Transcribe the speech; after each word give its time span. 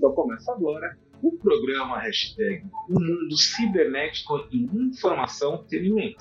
Então 0.00 0.12
começa 0.12 0.50
agora 0.50 0.96
o 1.22 1.30
programa 1.32 1.98
hashtag 1.98 2.64
O 2.88 2.98
Mundo 2.98 3.36
Cibernético 3.36 4.48
e 4.50 4.64
Informação 4.64 5.56
Entretenimento. 5.56 6.16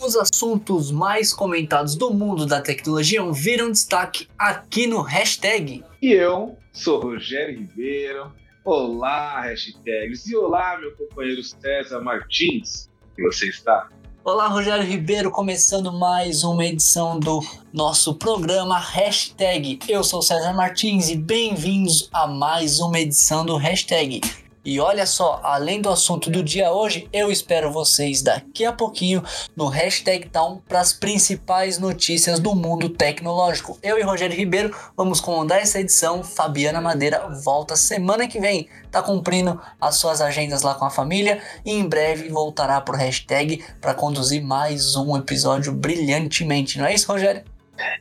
Os 0.00 0.14
assuntos 0.16 0.92
mais 0.92 1.32
comentados 1.34 1.96
do 1.96 2.14
mundo 2.14 2.46
da 2.46 2.62
tecnologia 2.62 3.20
viram 3.32 3.72
destaque 3.72 4.28
aqui 4.38 4.86
no 4.86 5.02
hashtag. 5.02 5.82
E 6.00 6.12
eu 6.12 6.56
sou 6.72 7.00
Rogério 7.00 7.58
Ribeiro. 7.58 8.32
Olá, 8.64 9.40
hashtags. 9.40 10.28
E 10.28 10.36
olá, 10.36 10.78
meu 10.78 10.94
companheiro 10.94 11.42
César 11.42 12.00
Martins. 12.02 12.88
Você 13.18 13.48
está? 13.48 13.88
Olá, 14.26 14.48
Rogério 14.48 14.82
Ribeiro, 14.82 15.30
começando 15.30 15.92
mais 15.92 16.44
uma 16.44 16.64
edição 16.64 17.20
do 17.20 17.42
nosso 17.70 18.14
programa 18.14 18.78
Hashtag. 18.78 19.78
Eu 19.86 20.02
sou 20.02 20.22
César 20.22 20.54
Martins 20.54 21.10
e 21.10 21.14
bem-vindos 21.14 22.08
a 22.10 22.26
mais 22.26 22.80
uma 22.80 22.98
edição 22.98 23.44
do 23.44 23.54
Hashtag. 23.58 24.22
E 24.64 24.80
olha 24.80 25.04
só, 25.04 25.40
além 25.42 25.82
do 25.82 25.90
assunto 25.90 26.30
do 26.30 26.42
dia 26.42 26.72
hoje, 26.72 27.06
eu 27.12 27.30
espero 27.30 27.70
vocês 27.70 28.22
daqui 28.22 28.64
a 28.64 28.72
pouquinho 28.72 29.22
no 29.54 29.66
Hashtag 29.66 30.30
Town 30.30 30.62
para 30.66 30.80
as 30.80 30.90
principais 30.90 31.78
notícias 31.78 32.38
do 32.38 32.54
mundo 32.54 32.88
tecnológico. 32.88 33.78
Eu 33.82 33.98
e 33.98 34.02
Rogério 34.02 34.34
Ribeiro 34.34 34.74
vamos 34.96 35.20
comandar 35.20 35.60
essa 35.60 35.80
edição. 35.80 36.24
Fabiana 36.24 36.80
Madeira 36.80 37.28
volta 37.44 37.76
semana 37.76 38.26
que 38.26 38.40
vem. 38.40 38.66
Tá 38.90 39.02
cumprindo 39.02 39.60
as 39.78 39.96
suas 39.96 40.22
agendas 40.22 40.62
lá 40.62 40.74
com 40.74 40.86
a 40.86 40.90
família 40.90 41.42
e 41.62 41.70
em 41.70 41.86
breve 41.86 42.30
voltará 42.30 42.80
pro 42.80 42.96
Hashtag 42.96 43.62
para 43.82 43.92
conduzir 43.92 44.42
mais 44.42 44.96
um 44.96 45.14
episódio 45.14 45.74
brilhantemente. 45.74 46.78
Não 46.78 46.86
é 46.86 46.94
isso, 46.94 47.12
Rogério? 47.12 47.53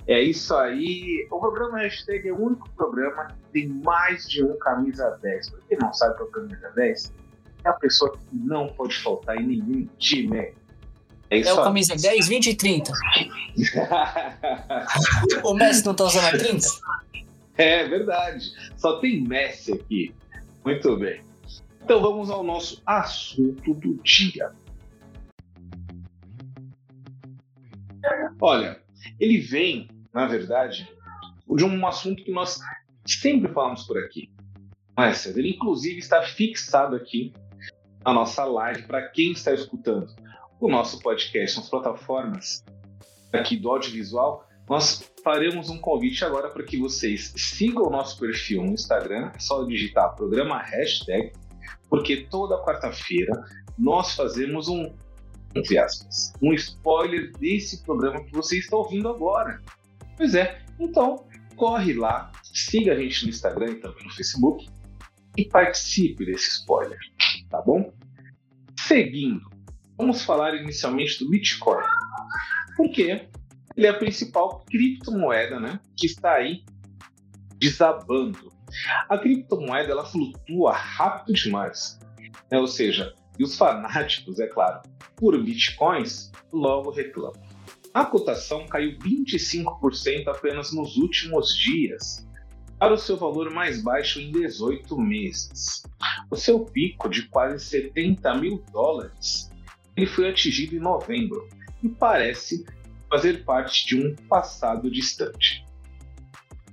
É 0.07 0.21
isso 0.21 0.55
aí. 0.55 1.27
O 1.31 1.39
programa 1.39 1.79
Hashtag 1.79 2.27
é 2.27 2.31
o 2.31 2.41
único 2.41 2.69
programa 2.71 3.27
que 3.27 3.35
tem 3.51 3.67
mais 3.67 4.29
de 4.29 4.43
um 4.43 4.57
camisa 4.57 5.17
10. 5.21 5.49
Pra 5.49 5.59
quem 5.67 5.77
não 5.79 5.93
sabe 5.93 6.13
o 6.13 6.17
que 6.17 6.21
é 6.21 6.25
o 6.25 6.31
camisa 6.31 6.71
10, 6.75 7.13
é 7.65 7.69
a 7.69 7.73
pessoa 7.73 8.11
que 8.11 8.19
não 8.33 8.67
pode 8.67 8.95
faltar 8.97 9.37
em 9.37 9.47
nenhum 9.47 9.87
time. 9.97 10.53
É, 11.29 11.37
isso 11.37 11.49
é 11.49 11.53
o 11.53 11.63
camisa 11.63 11.95
10, 11.95 12.27
20 12.27 12.47
e 12.47 12.55
30. 12.55 12.91
o 15.43 15.53
Messi 15.53 15.85
não 15.85 15.95
tá 15.95 16.03
usando 16.03 16.25
a 16.25 16.37
30? 16.37 16.67
É 17.57 17.87
verdade. 17.87 18.51
Só 18.77 18.99
tem 18.99 19.21
Messi 19.21 19.73
aqui. 19.73 20.13
Muito 20.63 20.95
bem. 20.97 21.23
Então 21.81 22.01
vamos 22.01 22.29
ao 22.29 22.43
nosso 22.43 22.81
assunto 22.85 23.73
do 23.73 23.95
dia. 24.03 24.51
Olha, 28.39 28.82
ele 29.19 29.37
vem, 29.39 29.87
na 30.13 30.27
verdade, 30.27 30.87
de 31.55 31.63
um 31.63 31.87
assunto 31.87 32.23
que 32.23 32.31
nós 32.31 32.59
sempre 33.05 33.51
falamos 33.51 33.83
por 33.83 33.97
aqui. 33.97 34.31
Mas 34.95 35.25
ele, 35.25 35.49
inclusive, 35.49 35.99
está 35.99 36.21
fixado 36.21 36.95
aqui 36.95 37.33
na 38.05 38.13
nossa 38.13 38.43
live 38.45 38.83
para 38.83 39.07
quem 39.09 39.31
está 39.31 39.53
escutando 39.53 40.13
o 40.59 40.69
nosso 40.69 40.99
podcast 40.99 41.57
nas 41.57 41.69
plataformas 41.69 42.63
aqui 43.31 43.57
do 43.57 43.69
audiovisual. 43.69 44.47
Nós 44.69 45.11
faremos 45.23 45.69
um 45.69 45.77
convite 45.77 46.23
agora 46.23 46.49
para 46.49 46.63
que 46.63 46.77
vocês 46.77 47.33
sigam 47.35 47.87
o 47.87 47.89
nosso 47.89 48.19
perfil 48.19 48.63
no 48.63 48.73
Instagram. 48.73 49.31
É 49.35 49.39
só 49.39 49.63
digitar 49.63 50.15
programa 50.15 50.61
hashtag, 50.61 51.33
porque 51.89 52.27
toda 52.29 52.63
quarta-feira 52.63 53.43
nós 53.77 54.15
fazemos 54.15 54.67
um 54.67 54.93
entre 55.55 55.77
aspas, 55.77 56.33
um 56.41 56.53
spoiler 56.53 57.31
desse 57.37 57.83
programa 57.83 58.23
que 58.23 58.31
você 58.31 58.57
está 58.57 58.75
ouvindo 58.75 59.09
agora. 59.09 59.61
Pois 60.17 60.35
é, 60.35 60.61
então 60.79 61.25
corre 61.55 61.93
lá, 61.93 62.31
siga 62.41 62.93
a 62.93 62.95
gente 62.95 63.23
no 63.23 63.29
Instagram 63.29 63.71
e 63.71 63.75
também 63.75 64.03
no 64.03 64.13
Facebook 64.13 64.67
e 65.37 65.45
participe 65.45 66.25
desse 66.25 66.49
spoiler, 66.49 66.97
tá 67.49 67.61
bom? 67.61 67.93
Seguindo, 68.79 69.41
vamos 69.97 70.23
falar 70.23 70.55
inicialmente 70.55 71.19
do 71.19 71.29
Bitcoin, 71.29 71.83
porque 72.75 73.27
ele 73.75 73.87
é 73.87 73.89
a 73.89 73.97
principal 73.97 74.63
criptomoeda, 74.65 75.59
né, 75.59 75.79
que 75.97 76.05
está 76.05 76.33
aí 76.33 76.63
desabando. 77.57 78.51
A 79.07 79.17
criptomoeda 79.17 79.91
ela 79.91 80.05
flutua 80.05 80.73
rápido 80.73 81.33
demais, 81.33 81.99
né? 82.51 82.57
ou 82.57 82.67
seja, 82.67 83.13
e 83.37 83.43
os 83.43 83.57
fanáticos, 83.57 84.39
é 84.39 84.47
claro, 84.47 84.81
por 85.15 85.41
bitcoins 85.41 86.31
logo 86.51 86.91
reclamam. 86.91 87.41
A 87.93 88.05
cotação 88.05 88.65
caiu 88.67 88.97
25% 88.99 90.27
apenas 90.27 90.71
nos 90.71 90.97
últimos 90.97 91.55
dias, 91.55 92.27
para 92.79 92.93
o 92.93 92.97
seu 92.97 93.15
valor 93.15 93.51
mais 93.51 93.81
baixo 93.81 94.19
em 94.19 94.31
18 94.31 94.99
meses. 94.99 95.83
O 96.29 96.35
seu 96.35 96.59
pico 96.65 97.07
de 97.07 97.27
quase 97.29 97.63
70 97.63 98.33
mil 98.35 98.63
dólares 98.71 99.51
ele 99.95 100.07
foi 100.07 100.29
atingido 100.29 100.75
em 100.75 100.79
novembro 100.79 101.47
e 101.83 101.89
parece 101.89 102.65
fazer 103.09 103.45
parte 103.45 103.85
de 103.85 103.95
um 103.95 104.15
passado 104.27 104.89
distante. 104.89 105.63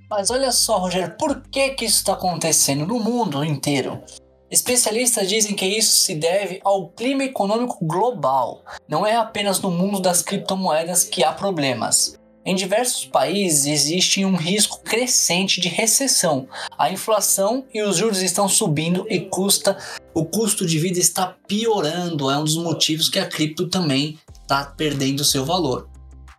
Mas 0.09 0.31
olha 0.31 0.50
só, 0.50 0.78
Rogério, 0.78 1.16
por 1.16 1.42
que, 1.42 1.71
que 1.71 1.84
isso 1.84 1.98
está 1.98 2.15
acontecendo 2.15 2.87
no 2.87 2.98
mundo 2.98 3.44
inteiro? 3.44 4.03
Especialistas 4.50 5.28
dizem 5.28 5.54
que 5.54 5.64
isso 5.64 5.96
se 5.98 6.14
deve 6.14 6.60
ao 6.64 6.88
clima 6.88 7.22
econômico 7.22 7.78
global. 7.82 8.64
Não 8.88 9.06
é 9.06 9.14
apenas 9.14 9.60
no 9.60 9.70
mundo 9.70 10.00
das 10.00 10.22
criptomoedas 10.22 11.04
que 11.04 11.22
há 11.22 11.32
problemas. 11.32 12.18
Em 12.44 12.54
diversos 12.54 13.04
países 13.04 13.66
existe 13.66 14.24
um 14.24 14.34
risco 14.34 14.80
crescente 14.82 15.60
de 15.60 15.68
recessão. 15.68 16.48
A 16.76 16.90
inflação 16.90 17.64
e 17.72 17.82
os 17.82 17.96
juros 17.98 18.22
estão 18.22 18.48
subindo 18.48 19.06
e 19.10 19.20
custa, 19.20 19.76
o 20.14 20.24
custo 20.24 20.66
de 20.66 20.78
vida 20.78 20.98
está 20.98 21.36
piorando. 21.46 22.30
É 22.30 22.36
um 22.36 22.44
dos 22.44 22.56
motivos 22.56 23.08
que 23.08 23.18
a 23.18 23.26
cripto 23.26 23.68
também 23.68 24.18
está 24.42 24.64
perdendo 24.64 25.22
seu 25.22 25.44
valor. 25.44 25.89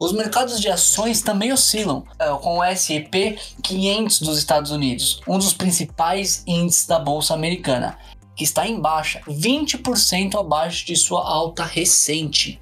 Os 0.02 0.12
mercados 0.12 0.60
de 0.60 0.68
ações 0.68 1.22
também 1.22 1.54
oscilam, 1.54 2.04
é, 2.18 2.28
com 2.42 2.58
o 2.58 2.64
S&P 2.64 3.38
500 3.62 4.22
dos 4.22 4.40
Estados 4.40 4.72
Unidos, 4.72 5.22
um 5.28 5.38
dos 5.38 5.54
principais 5.54 6.44
índices 6.48 6.88
da 6.88 6.98
bolsa 6.98 7.36
americana, 7.36 8.00
que 8.36 8.44
está 8.44 8.66
em 8.66 8.82
baixa, 8.82 9.22
20% 9.28 10.40
abaixo 10.40 10.88
de 10.88 10.96
sua 10.96 11.22
alta 11.24 11.64
recente. 11.64 12.60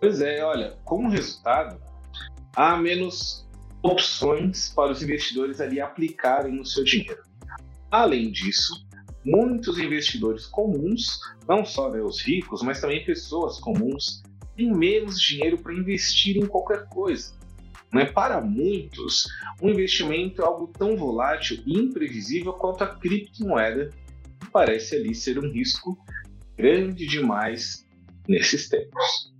Pois 0.00 0.20
é, 0.20 0.42
olha, 0.42 0.76
como 0.84 1.08
resultado, 1.08 1.80
há 2.56 2.76
menos 2.76 3.46
opções 3.80 4.72
para 4.74 4.90
os 4.90 5.00
investidores 5.00 5.60
ali 5.60 5.80
aplicarem 5.80 6.58
o 6.58 6.66
seu 6.66 6.82
dinheiro. 6.82 7.22
Além 7.92 8.32
disso, 8.32 8.84
muitos 9.24 9.78
investidores 9.78 10.46
comuns, 10.46 11.20
não 11.48 11.64
só 11.64 11.88
né, 11.90 12.00
os 12.00 12.20
ricos, 12.20 12.60
mas 12.60 12.80
também 12.80 13.04
pessoas 13.04 13.60
comuns, 13.60 14.24
tem 14.56 14.72
menos 14.72 15.20
dinheiro 15.20 15.58
para 15.58 15.74
investir 15.74 16.36
em 16.36 16.46
qualquer 16.46 16.88
coisa. 16.88 17.34
Né? 17.92 18.06
Para 18.06 18.40
muitos, 18.40 19.28
um 19.60 19.68
investimento 19.68 20.42
é 20.42 20.44
algo 20.44 20.66
tão 20.68 20.96
volátil 20.96 21.62
e 21.66 21.78
imprevisível 21.78 22.52
quanto 22.54 22.82
a 22.82 22.86
criptomoeda, 22.86 23.90
que 24.40 24.50
parece 24.50 24.96
ali 24.96 25.14
ser 25.14 25.38
um 25.38 25.52
risco 25.52 25.96
grande 26.56 27.06
demais 27.06 27.86
nesses 28.26 28.68
tempos. 28.68 29.35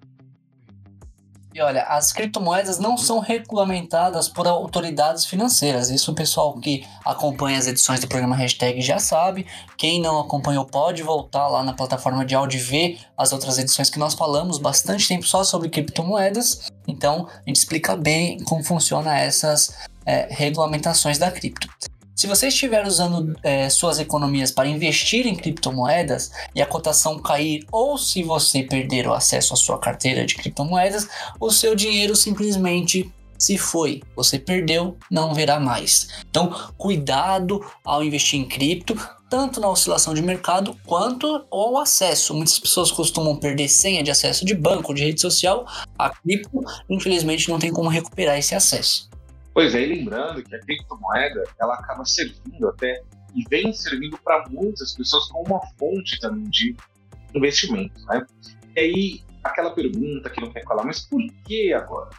E 1.56 1.60
olha, 1.62 1.84
as 1.84 2.12
criptomoedas 2.12 2.78
não 2.78 2.98
são 2.98 3.18
regulamentadas 3.18 4.28
por 4.28 4.46
autoridades 4.46 5.24
financeiras. 5.24 5.88
Isso 5.88 6.12
o 6.12 6.14
pessoal 6.14 6.52
que 6.60 6.86
acompanha 7.02 7.58
as 7.58 7.66
edições 7.66 7.98
do 7.98 8.06
programa 8.06 8.36
Hashtag 8.36 8.82
já 8.82 8.98
sabe. 8.98 9.46
Quem 9.78 9.98
não 9.98 10.20
acompanhou 10.20 10.66
pode 10.66 11.02
voltar 11.02 11.48
lá 11.48 11.64
na 11.64 11.72
plataforma 11.72 12.26
de 12.26 12.34
áudio 12.34 12.60
e 12.60 12.62
ver 12.62 13.00
as 13.16 13.32
outras 13.32 13.56
edições 13.56 13.88
que 13.88 13.98
nós 13.98 14.12
falamos 14.12 14.58
bastante 14.58 15.08
tempo 15.08 15.26
só 15.26 15.42
sobre 15.44 15.70
criptomoedas. 15.70 16.70
Então, 16.86 17.26
a 17.26 17.48
gente 17.48 17.56
explica 17.56 17.96
bem 17.96 18.38
como 18.40 18.62
funciona 18.62 19.18
essas 19.18 19.78
é, 20.04 20.28
regulamentações 20.30 21.16
da 21.16 21.30
cripto. 21.30 21.70
Se 22.16 22.26
você 22.26 22.48
estiver 22.48 22.86
usando 22.86 23.38
é, 23.42 23.68
suas 23.68 23.98
economias 23.98 24.50
para 24.50 24.66
investir 24.66 25.26
em 25.26 25.36
criptomoedas 25.36 26.32
e 26.54 26.62
a 26.62 26.66
cotação 26.66 27.18
cair, 27.18 27.66
ou 27.70 27.98
se 27.98 28.22
você 28.22 28.62
perder 28.62 29.06
o 29.06 29.12
acesso 29.12 29.52
à 29.52 29.56
sua 29.56 29.78
carteira 29.78 30.24
de 30.24 30.34
criptomoedas, 30.34 31.06
o 31.38 31.50
seu 31.50 31.74
dinheiro 31.74 32.16
simplesmente 32.16 33.12
se 33.38 33.58
foi. 33.58 34.02
Você 34.16 34.38
perdeu, 34.38 34.96
não 35.10 35.34
verá 35.34 35.60
mais. 35.60 36.08
Então, 36.30 36.48
cuidado 36.78 37.62
ao 37.84 38.02
investir 38.02 38.40
em 38.40 38.48
cripto, 38.48 38.98
tanto 39.28 39.60
na 39.60 39.68
oscilação 39.68 40.14
de 40.14 40.22
mercado 40.22 40.74
quanto 40.86 41.44
ao 41.50 41.76
acesso. 41.76 42.32
Muitas 42.32 42.58
pessoas 42.58 42.90
costumam 42.90 43.36
perder 43.36 43.68
senha 43.68 44.02
de 44.02 44.10
acesso 44.10 44.42
de 44.46 44.54
banco, 44.54 44.94
de 44.94 45.04
rede 45.04 45.20
social. 45.20 45.66
A 45.98 46.08
cripto, 46.08 46.62
infelizmente, 46.88 47.50
não 47.50 47.58
tem 47.58 47.70
como 47.70 47.90
recuperar 47.90 48.38
esse 48.38 48.54
acesso. 48.54 49.10
Pois 49.56 49.74
é, 49.74 49.80
e 49.80 49.86
lembrando 49.86 50.42
que 50.42 50.54
a 50.54 50.60
criptomoeda 50.60 51.42
ela 51.58 51.76
acaba 51.76 52.04
servindo 52.04 52.68
até 52.68 53.02
e 53.34 53.42
vem 53.48 53.72
servindo 53.72 54.18
para 54.18 54.44
muitas 54.50 54.92
pessoas 54.92 55.28
como 55.28 55.46
uma 55.46 55.66
fonte 55.78 56.20
também 56.20 56.44
de 56.50 56.76
investimento, 57.34 57.98
né? 58.04 58.26
E 58.76 58.80
aí 58.80 59.24
aquela 59.42 59.70
pergunta 59.74 60.28
que 60.28 60.42
não 60.42 60.52
quer 60.52 60.62
falar, 60.62 60.84
mas 60.84 61.08
por 61.08 61.22
que 61.46 61.72
agora? 61.72 62.10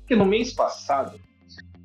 Porque 0.00 0.14
no 0.14 0.26
mês 0.26 0.52
passado, 0.52 1.18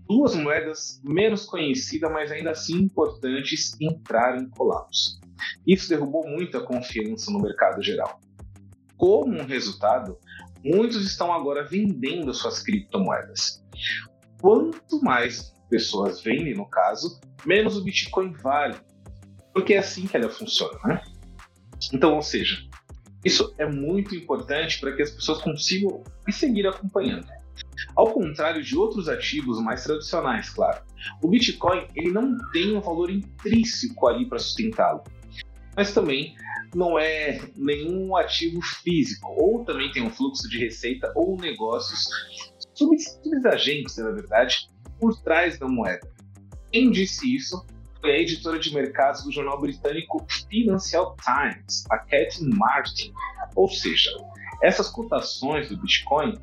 duas 0.05 0.35
moedas 0.35 0.99
menos 1.01 1.45
conhecidas, 1.45 2.11
mas 2.11 2.29
ainda 2.29 2.51
assim 2.51 2.79
importantes, 2.79 3.77
entraram 3.79 4.41
em 4.41 4.49
colapso. 4.49 5.17
Isso 5.65 5.87
derrubou 5.87 6.27
muito 6.27 6.57
a 6.57 6.65
confiança 6.65 7.31
no 7.31 7.39
mercado 7.39 7.81
geral. 7.81 8.19
Como 8.97 9.33
um 9.33 9.45
resultado, 9.45 10.17
muitos 10.61 11.05
estão 11.05 11.31
agora 11.31 11.63
vendendo 11.63 12.33
suas 12.33 12.61
criptomoedas. 12.61 13.63
Quanto 14.43 15.01
mais 15.01 15.55
pessoas 15.69 16.21
vendem, 16.21 16.53
no 16.53 16.65
caso, 16.65 17.21
menos 17.45 17.77
o 17.77 17.81
Bitcoin 17.81 18.33
vale. 18.33 18.75
Porque 19.53 19.73
é 19.73 19.77
assim 19.77 20.05
que 20.05 20.17
ela 20.17 20.27
funciona, 20.27 20.77
né? 20.83 21.01
Então, 21.93 22.15
ou 22.15 22.21
seja, 22.21 22.61
isso 23.23 23.55
é 23.57 23.65
muito 23.65 24.13
importante 24.13 24.81
para 24.81 24.93
que 24.93 25.01
as 25.01 25.11
pessoas 25.11 25.41
consigam 25.41 26.03
seguir 26.29 26.67
acompanhando. 26.67 27.25
Ao 27.95 28.11
contrário 28.11 28.61
de 28.61 28.77
outros 28.77 29.07
ativos 29.07 29.61
mais 29.61 29.85
tradicionais, 29.85 30.49
claro, 30.49 30.83
o 31.21 31.29
Bitcoin 31.29 31.87
ele 31.95 32.11
não 32.11 32.37
tem 32.51 32.75
um 32.75 32.81
valor 32.81 33.09
intrínseco 33.09 34.07
ali 34.07 34.27
para 34.27 34.39
sustentá-lo, 34.39 35.05
mas 35.73 35.93
também 35.93 36.35
não 36.75 36.99
é 36.99 37.39
nenhum 37.55 38.13
ativo 38.17 38.61
físico, 38.61 39.25
ou 39.37 39.63
também 39.63 39.89
tem 39.93 40.03
um 40.03 40.09
fluxo 40.09 40.49
de 40.49 40.57
receita 40.57 41.13
ou 41.15 41.37
negócios 41.37 42.09
subagentes, 43.23 43.97
na 43.97 44.11
verdade, 44.11 44.69
por 44.99 45.19
trás 45.21 45.57
da 45.57 45.67
moeda. 45.67 46.07
Quem 46.71 46.91
disse 46.91 47.35
isso 47.35 47.65
foi 48.01 48.11
a 48.11 48.19
editora 48.19 48.59
de 48.59 48.73
mercados 48.73 49.23
do 49.23 49.31
jornal 49.31 49.59
britânico 49.59 50.25
Financial 50.49 51.15
Times, 51.23 51.85
a 51.89 51.97
Cathy 51.97 52.43
Martin. 52.43 53.13
Ou 53.55 53.69
seja, 53.69 54.11
essas 54.61 54.89
cotações 54.89 55.69
do 55.69 55.77
Bitcoin 55.77 56.37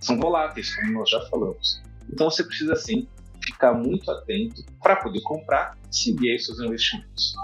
são 0.00 0.18
voláteis, 0.18 0.74
como 0.76 0.92
nós 0.92 1.10
já 1.10 1.20
falamos. 1.28 1.82
Então 2.12 2.30
você 2.30 2.44
precisa 2.44 2.76
sim 2.76 3.08
ficar 3.44 3.72
muito 3.72 4.10
atento 4.10 4.64
para 4.82 4.96
poder 4.96 5.20
comprar 5.22 5.76
e 5.90 5.96
seguir 5.96 6.38
seus 6.38 6.60
investimentos. 6.60 7.34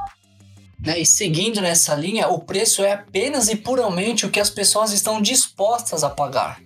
Né? 0.85 1.00
E 1.00 1.06
seguindo 1.06 1.61
nessa 1.61 1.94
linha, 1.94 2.29
o 2.29 2.38
preço 2.38 2.85
é 2.85 2.93
apenas 2.93 3.49
e 3.49 3.56
puramente 3.56 4.26
o 4.26 4.31
que 4.31 4.38
as 4.38 4.50
pessoas 4.50 4.93
estão 4.93 5.20
dispostas 5.20 6.05
a 6.05 6.11
pagar. 6.11 6.61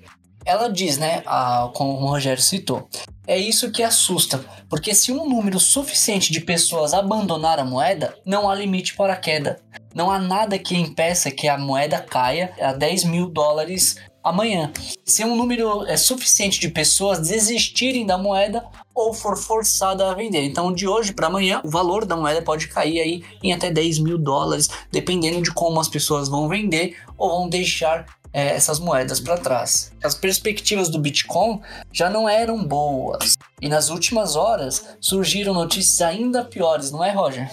Ela 0.45 0.69
diz, 0.69 0.99
né, 0.99 1.23
a, 1.27 1.71
como 1.75 1.93
o 1.93 2.07
Rogério 2.07 2.43
citou, 2.43 2.89
é 3.27 3.39
isso 3.39 3.71
que 3.71 3.83
assusta, 3.83 4.45
porque 4.69 4.95
se 4.95 5.13
um 5.13 5.29
número 5.29 5.61
suficiente 5.61 6.33
de 6.33 6.41
pessoas 6.41 6.93
abandonar 6.93 7.59
a 7.59 7.65
moeda, 7.65 8.17
não 8.25 8.51
há 8.51 8.55
limite 8.55 8.97
para 8.97 9.13
a 9.13 9.17
queda. 9.17 9.61
Não 9.95 10.11
há 10.11 10.19
nada 10.19 10.59
que 10.59 10.75
impeça 10.75 11.31
que 11.31 11.47
a 11.47 11.59
moeda 11.59 12.01
caia 12.01 12.53
a 12.61 12.73
10 12.73 13.05
mil 13.05 13.29
dólares 13.29 13.97
amanhã. 14.25 14.73
Se 15.05 15.25
um 15.25 15.37
número 15.37 15.87
é 15.87 15.97
suficiente 15.97 16.59
de 16.61 16.69
pessoas 16.69 17.29
desistirem 17.29 18.07
da 18.07 18.17
moeda 18.17 18.65
ou 18.95 19.13
for 19.13 19.37
forçada 19.37 20.11
a 20.11 20.15
vender. 20.15 20.43
Então, 20.45 20.73
de 20.73 20.87
hoje 20.87 21.13
para 21.13 21.27
amanhã, 21.27 21.61
o 21.65 21.71
valor 21.71 22.05
da 22.05 22.17
moeda 22.17 22.43
pode 22.43 22.69
cair 22.69 23.01
aí 23.01 23.25
em 23.43 23.53
até 23.53 23.71
10 23.71 23.99
mil 23.99 24.19
dólares, 24.19 24.69
dependendo 24.91 25.43
de 25.43 25.53
como 25.53 25.81
as 25.81 25.89
pessoas 25.89 26.29
vão 26.29 26.49
vender 26.49 26.97
ou 27.17 27.31
vão 27.31 27.49
deixar 27.49 28.07
é, 28.33 28.49
essas 28.55 28.79
moedas 28.79 29.21
para 29.21 29.39
trás. 29.39 29.93
As 30.03 30.15
perspectivas 30.15 30.89
do 30.89 30.99
Bitcoin 30.99 31.61
já 31.93 32.09
não 32.09 32.29
eram 32.29 32.65
boas. 32.65 33.35
E 33.61 33.69
nas 33.69 33.91
últimas 33.91 34.37
horas 34.37 34.97
surgiram 35.01 35.55
notícias 35.55 36.01
ainda 36.01 36.45
piores, 36.45 36.91
não 36.91 37.05
é, 37.05 37.11
Roger? 37.11 37.51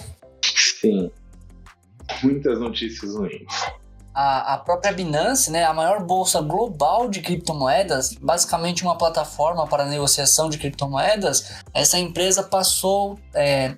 Sim. 0.80 1.10
Muitas 2.22 2.58
notícias 2.58 3.14
ruins 3.14 3.46
a, 4.14 4.54
a 4.54 4.58
própria 4.58 4.92
Binance, 4.92 5.50
né, 5.50 5.64
a 5.64 5.72
maior 5.72 6.04
bolsa 6.04 6.40
global 6.40 7.08
de 7.08 7.20
criptomoedas, 7.20 8.12
basicamente 8.14 8.82
uma 8.82 8.96
plataforma 8.96 9.66
para 9.66 9.84
negociação 9.86 10.50
de 10.50 10.58
criptomoedas, 10.58 11.62
essa 11.72 11.98
empresa 11.98 12.42
passou, 12.42 13.18
é, 13.34 13.74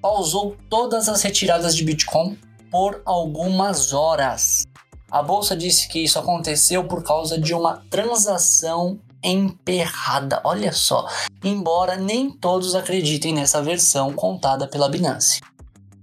pausou 0.00 0.56
todas 0.68 1.08
as 1.08 1.22
retiradas 1.22 1.74
de 1.76 1.84
Bitcoin 1.84 2.38
por 2.70 3.00
algumas 3.04 3.92
horas. 3.92 4.66
A 5.10 5.22
bolsa 5.22 5.56
disse 5.56 5.88
que 5.88 6.02
isso 6.02 6.18
aconteceu 6.18 6.84
por 6.84 7.04
causa 7.04 7.40
de 7.40 7.54
uma 7.54 7.84
transação 7.88 9.00
emperrada. 9.22 10.40
Olha 10.44 10.72
só, 10.72 11.06
embora 11.44 11.96
nem 11.96 12.30
todos 12.30 12.74
acreditem 12.74 13.32
nessa 13.32 13.62
versão 13.62 14.12
contada 14.12 14.68
pela 14.68 14.88
Binance. 14.88 15.40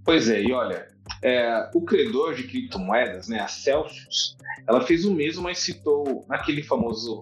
Pois 0.06 0.30
é, 0.30 0.42
e 0.42 0.52
olha, 0.52 0.88
é, 1.22 1.70
o 1.74 1.82
credor 1.82 2.34
de 2.36 2.44
criptomoedas, 2.44 3.28
né, 3.28 3.40
a 3.40 3.48
Celsius, 3.48 4.38
ela 4.68 4.82
fez 4.82 5.06
o 5.06 5.14
mesmo, 5.14 5.44
mas 5.44 5.60
citou 5.60 6.26
naquele 6.28 6.64
famoso 6.64 7.22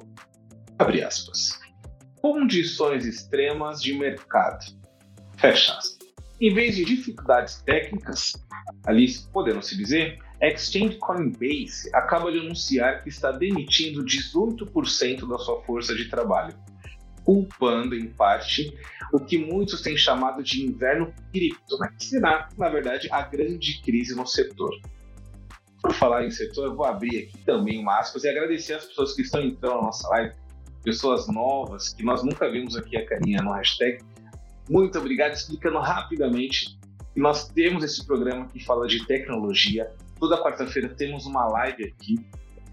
abre 0.78 1.04
aspas. 1.04 1.60
Condições 2.22 3.06
extremas 3.06 3.82
de 3.82 3.94
mercado. 3.94 4.66
Fecha 5.38 5.74
aspas. 5.74 5.98
Em 6.40 6.54
vez 6.54 6.76
de 6.76 6.86
dificuldades 6.86 7.62
técnicas, 7.62 8.34
ali 8.86 9.08
podendo 9.32 9.62
se 9.62 9.78
dizer, 9.78 10.20
a 10.42 10.48
Exchange 10.48 10.98
Coinbase 10.98 11.90
acaba 11.94 12.32
de 12.32 12.40
anunciar 12.40 13.04
que 13.04 13.10
está 13.10 13.32
demitindo 13.32 14.04
18% 14.04 15.28
da 15.28 15.38
sua 15.38 15.62
força 15.62 15.96
de 15.96 16.10
trabalho 16.10 16.56
culpando, 17.24 17.96
em 17.96 18.08
parte, 18.08 18.76
o 19.14 19.20
que 19.20 19.38
muitos 19.38 19.82
têm 19.82 19.96
chamado 19.96 20.44
de 20.44 20.66
inverno 20.66 21.14
cripto, 21.32 21.78
né? 21.80 21.94
que 21.98 22.06
será, 22.06 22.50
na 22.58 22.70
verdade, 22.70 23.08
a 23.12 23.22
grande 23.22 23.82
crise 23.82 24.16
no 24.16 24.26
setor. 24.26 24.72
Por 25.82 25.94
falar 25.94 26.26
em 26.26 26.32
setor, 26.32 26.66
eu 26.66 26.76
vou 26.76 26.86
abrir 26.86 27.26
aqui 27.26 27.38
também 27.46 27.80
uma 27.80 28.00
aspas 28.00 28.24
e 28.24 28.30
agradecer 28.30 28.74
as 28.74 28.86
pessoas 28.86 29.14
que 29.14 29.22
estão 29.22 29.42
entrando 29.42 29.76
na 29.76 29.82
nossa 29.84 30.08
live, 30.10 30.34
pessoas 30.84 31.28
novas 31.28 31.94
que 31.94 32.04
nós 32.04 32.24
nunca 32.24 32.50
vimos 32.52 32.76
aqui 32.76 32.98
a 32.98 33.06
carinha 33.06 33.42
no 33.42 33.52
hashtag. 33.54 34.04
Muito 34.70 34.98
obrigado, 34.98 35.34
explicando 35.34 35.80
rapidamente 35.80 36.78
que 37.14 37.20
nós 37.20 37.48
temos 37.50 37.84
esse 37.84 38.06
programa 38.06 38.48
que 38.48 38.64
fala 38.64 38.88
de 38.88 39.06
tecnologia. 39.06 39.92
Toda 40.22 40.38
quarta-feira 40.38 40.88
temos 40.90 41.26
uma 41.26 41.48
live 41.48 41.84
aqui 41.84 42.16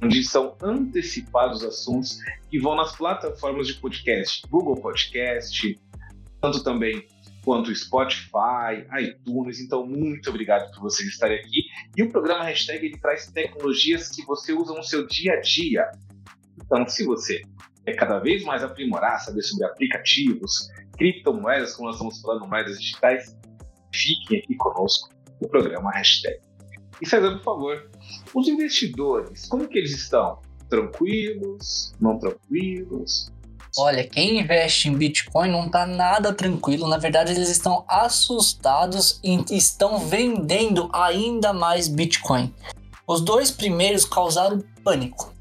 onde 0.03 0.23
são 0.23 0.55
antecipados 0.63 1.65
assuntos 1.65 2.19
que 2.51 2.61
vão 2.61 2.77
nas 2.77 2.95
plataformas 2.95 3.67
de 3.67 3.75
podcast, 3.81 4.47
Google 4.51 4.77
Podcast, 4.77 5.81
tanto 6.43 6.63
também 6.63 7.09
quanto 7.43 7.75
Spotify, 7.75 8.87
iTunes. 9.01 9.61
Então, 9.61 9.87
muito 9.87 10.29
obrigado 10.29 10.71
por 10.73 10.83
vocês 10.83 11.09
estarem 11.09 11.39
aqui. 11.39 11.63
E 11.97 12.03
o 12.03 12.11
programa 12.11 12.45
Hashtag 12.45 12.85
ele 12.85 12.99
traz 12.99 13.29
tecnologias 13.29 14.11
que 14.11 14.23
você 14.27 14.53
usa 14.53 14.75
no 14.75 14.85
seu 14.85 15.07
dia 15.07 15.33
a 15.33 15.41
dia. 15.41 15.91
Então, 16.63 16.87
se 16.87 17.03
você 17.07 17.41
quer 17.83 17.95
cada 17.95 18.19
vez 18.19 18.45
mais 18.45 18.63
aprimorar, 18.63 19.21
saber 19.21 19.41
sobre 19.41 19.65
aplicativos, 19.65 20.69
criptomoedas, 20.99 21.75
como 21.75 21.87
nós 21.87 21.97
estamos 21.97 22.21
falando, 22.21 22.47
moedas 22.47 22.79
digitais, 22.79 23.35
fiquem 23.91 24.41
aqui 24.41 24.55
conosco 24.55 25.09
no 25.41 25.49
programa 25.49 25.91
Hashtag. 25.93 26.48
E 27.01 27.07
César, 27.07 27.37
por 27.37 27.45
favor, 27.45 27.91
os 28.35 28.49
investidores, 28.49 29.47
como 29.49 29.69
que 29.69 29.79
eles 29.79 29.93
estão? 29.93 30.41
Tranquilos? 30.69 31.95
Não 32.01 32.19
tranquilos? 32.19 33.31
Olha, 33.77 34.03
quem 34.03 34.41
investe 34.41 34.89
em 34.89 34.97
Bitcoin 34.97 35.51
não 35.51 35.67
está 35.67 35.87
nada 35.87 36.33
tranquilo. 36.33 36.89
Na 36.89 36.99
verdade, 36.99 37.33
eles 37.33 37.49
estão 37.49 37.85
assustados 37.87 39.21
e 39.23 39.39
estão 39.57 39.99
vendendo 39.99 40.91
ainda 40.93 41.53
mais 41.53 41.87
Bitcoin. 41.87 42.53
Os 43.07 43.21
dois 43.21 43.51
primeiros 43.51 44.05
causaram 44.05 44.63
pânico. 44.83 45.33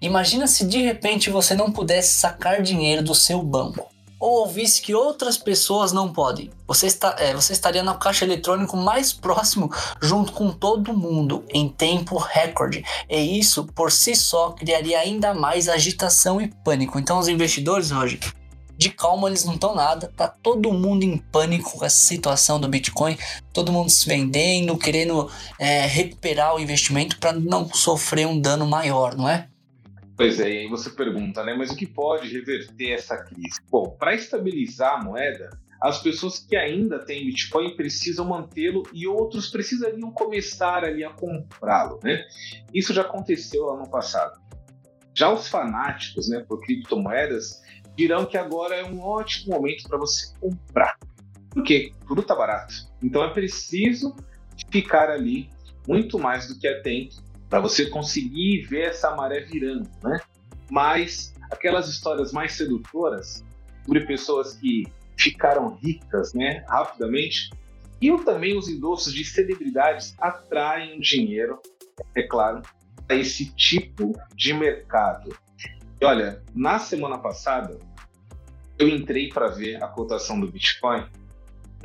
Imagina 0.00 0.46
se 0.46 0.66
de 0.66 0.78
repente 0.82 1.30
você 1.30 1.54
não 1.54 1.70
pudesse 1.70 2.14
sacar 2.14 2.62
dinheiro 2.62 3.02
do 3.02 3.14
seu 3.14 3.42
banco 3.42 3.92
ou 4.22 4.42
ouvisse 4.42 4.80
que 4.80 4.94
outras 4.94 5.36
pessoas 5.36 5.92
não 5.92 6.12
podem. 6.12 6.48
Você, 6.68 6.86
está, 6.86 7.16
é, 7.18 7.34
você 7.34 7.52
estaria 7.52 7.82
no 7.82 7.98
caixa 7.98 8.24
eletrônico 8.24 8.76
mais 8.76 9.12
próximo, 9.12 9.68
junto 10.00 10.32
com 10.32 10.52
todo 10.52 10.96
mundo, 10.96 11.44
em 11.52 11.68
tempo 11.68 12.16
recorde. 12.16 12.84
E 13.10 13.40
isso, 13.40 13.64
por 13.74 13.90
si 13.90 14.14
só, 14.14 14.52
criaria 14.52 15.00
ainda 15.00 15.34
mais 15.34 15.68
agitação 15.68 16.40
e 16.40 16.46
pânico. 16.46 17.00
Então, 17.00 17.18
os 17.18 17.26
investidores, 17.26 17.90
Roger, 17.90 18.20
de 18.78 18.90
calma 18.90 19.28
eles 19.28 19.44
não 19.44 19.54
estão 19.54 19.74
nada, 19.74 20.12
tá 20.16 20.28
todo 20.28 20.72
mundo 20.72 21.02
em 21.02 21.18
pânico 21.18 21.78
com 21.78 21.84
essa 21.84 22.04
situação 22.04 22.60
do 22.60 22.68
Bitcoin, 22.68 23.18
todo 23.52 23.72
mundo 23.72 23.90
se 23.90 24.06
vendendo, 24.06 24.78
querendo 24.78 25.28
é, 25.58 25.84
recuperar 25.84 26.54
o 26.54 26.60
investimento 26.60 27.18
para 27.18 27.32
não 27.32 27.68
sofrer 27.74 28.28
um 28.28 28.40
dano 28.40 28.68
maior, 28.68 29.16
não 29.16 29.28
é? 29.28 29.48
Pois 30.16 30.38
é, 30.40 30.50
e 30.50 30.58
aí 30.58 30.68
você 30.68 30.90
pergunta, 30.90 31.42
né? 31.42 31.54
Mas 31.54 31.70
o 31.70 31.76
que 31.76 31.86
pode 31.86 32.28
reverter 32.28 32.92
essa 32.92 33.16
crise? 33.16 33.60
Bom, 33.70 33.96
para 33.98 34.14
estabilizar 34.14 35.00
a 35.00 35.04
moeda, 35.04 35.50
as 35.80 36.00
pessoas 36.00 36.38
que 36.38 36.54
ainda 36.54 36.98
têm 36.98 37.26
Bitcoin 37.26 37.74
precisam 37.74 38.26
mantê-lo 38.26 38.82
e 38.92 39.06
outros 39.06 39.50
precisariam 39.50 40.12
começar 40.12 40.84
ali 40.84 41.02
a 41.02 41.10
comprá-lo, 41.10 41.98
né? 42.04 42.24
Isso 42.72 42.92
já 42.92 43.02
aconteceu 43.02 43.70
ano 43.70 43.88
passado. 43.90 44.40
Já 45.14 45.32
os 45.32 45.48
fanáticos, 45.48 46.28
né, 46.28 46.44
por 46.48 46.60
criptomoedas 46.60 47.60
dirão 47.96 48.24
que 48.24 48.36
agora 48.36 48.76
é 48.76 48.84
um 48.84 49.00
ótimo 49.00 49.54
momento 49.54 49.88
para 49.88 49.98
você 49.98 50.32
comprar. 50.38 50.96
Por 51.50 51.62
quê? 51.64 51.92
Tudo 52.06 52.22
está 52.22 52.34
barato. 52.34 52.74
Então 53.02 53.24
é 53.24 53.30
preciso 53.30 54.14
ficar 54.70 55.10
ali 55.10 55.50
muito 55.86 56.18
mais 56.18 56.48
do 56.48 56.58
que 56.58 56.66
atento 56.66 57.16
para 57.52 57.60
você 57.60 57.84
conseguir 57.84 58.62
ver 58.62 58.84
essa 58.84 59.14
maré 59.14 59.40
virando, 59.40 59.86
né? 60.02 60.18
Mas 60.70 61.34
aquelas 61.50 61.86
histórias 61.86 62.32
mais 62.32 62.52
sedutoras 62.52 63.44
sobre 63.84 64.06
pessoas 64.06 64.54
que 64.54 64.90
ficaram 65.18 65.74
ricas 65.74 66.32
né, 66.32 66.64
rapidamente. 66.66 67.50
E 68.00 68.10
também 68.24 68.56
os 68.56 68.70
endossos 68.70 69.12
de 69.12 69.22
celebridades 69.22 70.14
atraem 70.18 70.98
dinheiro, 70.98 71.60
é 72.14 72.22
claro, 72.22 72.62
a 73.06 73.14
esse 73.14 73.54
tipo 73.54 74.14
de 74.34 74.54
mercado. 74.54 75.36
E 76.00 76.04
olha, 76.06 76.42
na 76.54 76.78
semana 76.78 77.18
passada, 77.18 77.78
eu 78.78 78.88
entrei 78.88 79.28
para 79.28 79.48
ver 79.48 79.76
a 79.82 79.88
cotação 79.88 80.40
do 80.40 80.50
Bitcoin, 80.50 81.06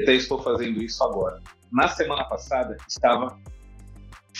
até 0.01 0.13
estou 0.13 0.41
fazendo 0.41 0.81
isso 0.81 1.03
agora. 1.03 1.41
Na 1.69 1.89
semana 1.89 2.23
passada, 2.23 2.77
estava 2.87 3.37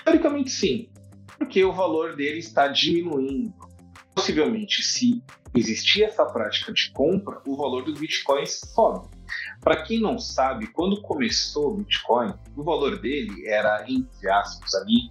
Teoricamente, 0.05 0.51
sim, 0.51 0.91
porque 1.39 1.65
o 1.65 1.73
valor 1.73 2.17
dele 2.17 2.39
está 2.39 2.69
diminuindo. 2.69 3.55
Possivelmente, 4.15 4.83
se 4.83 5.23
existir 5.55 6.03
essa 6.03 6.27
prática 6.27 6.73
de 6.73 6.91
compra, 6.93 7.41
o 7.47 7.57
valor 7.57 7.85
dos 7.85 7.99
bitcoins 7.99 8.61
sobe. 8.75 9.09
Para 9.61 9.83
quem 9.83 10.01
não 10.01 10.19
sabe, 10.19 10.69
quando 10.69 11.03
começou 11.03 11.73
o 11.73 11.77
Bitcoin, 11.77 12.33
o 12.57 12.63
valor 12.63 12.99
dele 12.99 13.47
era, 13.47 13.85
entre 13.89 14.31
aspas, 14.31 14.75
ali, 14.75 15.11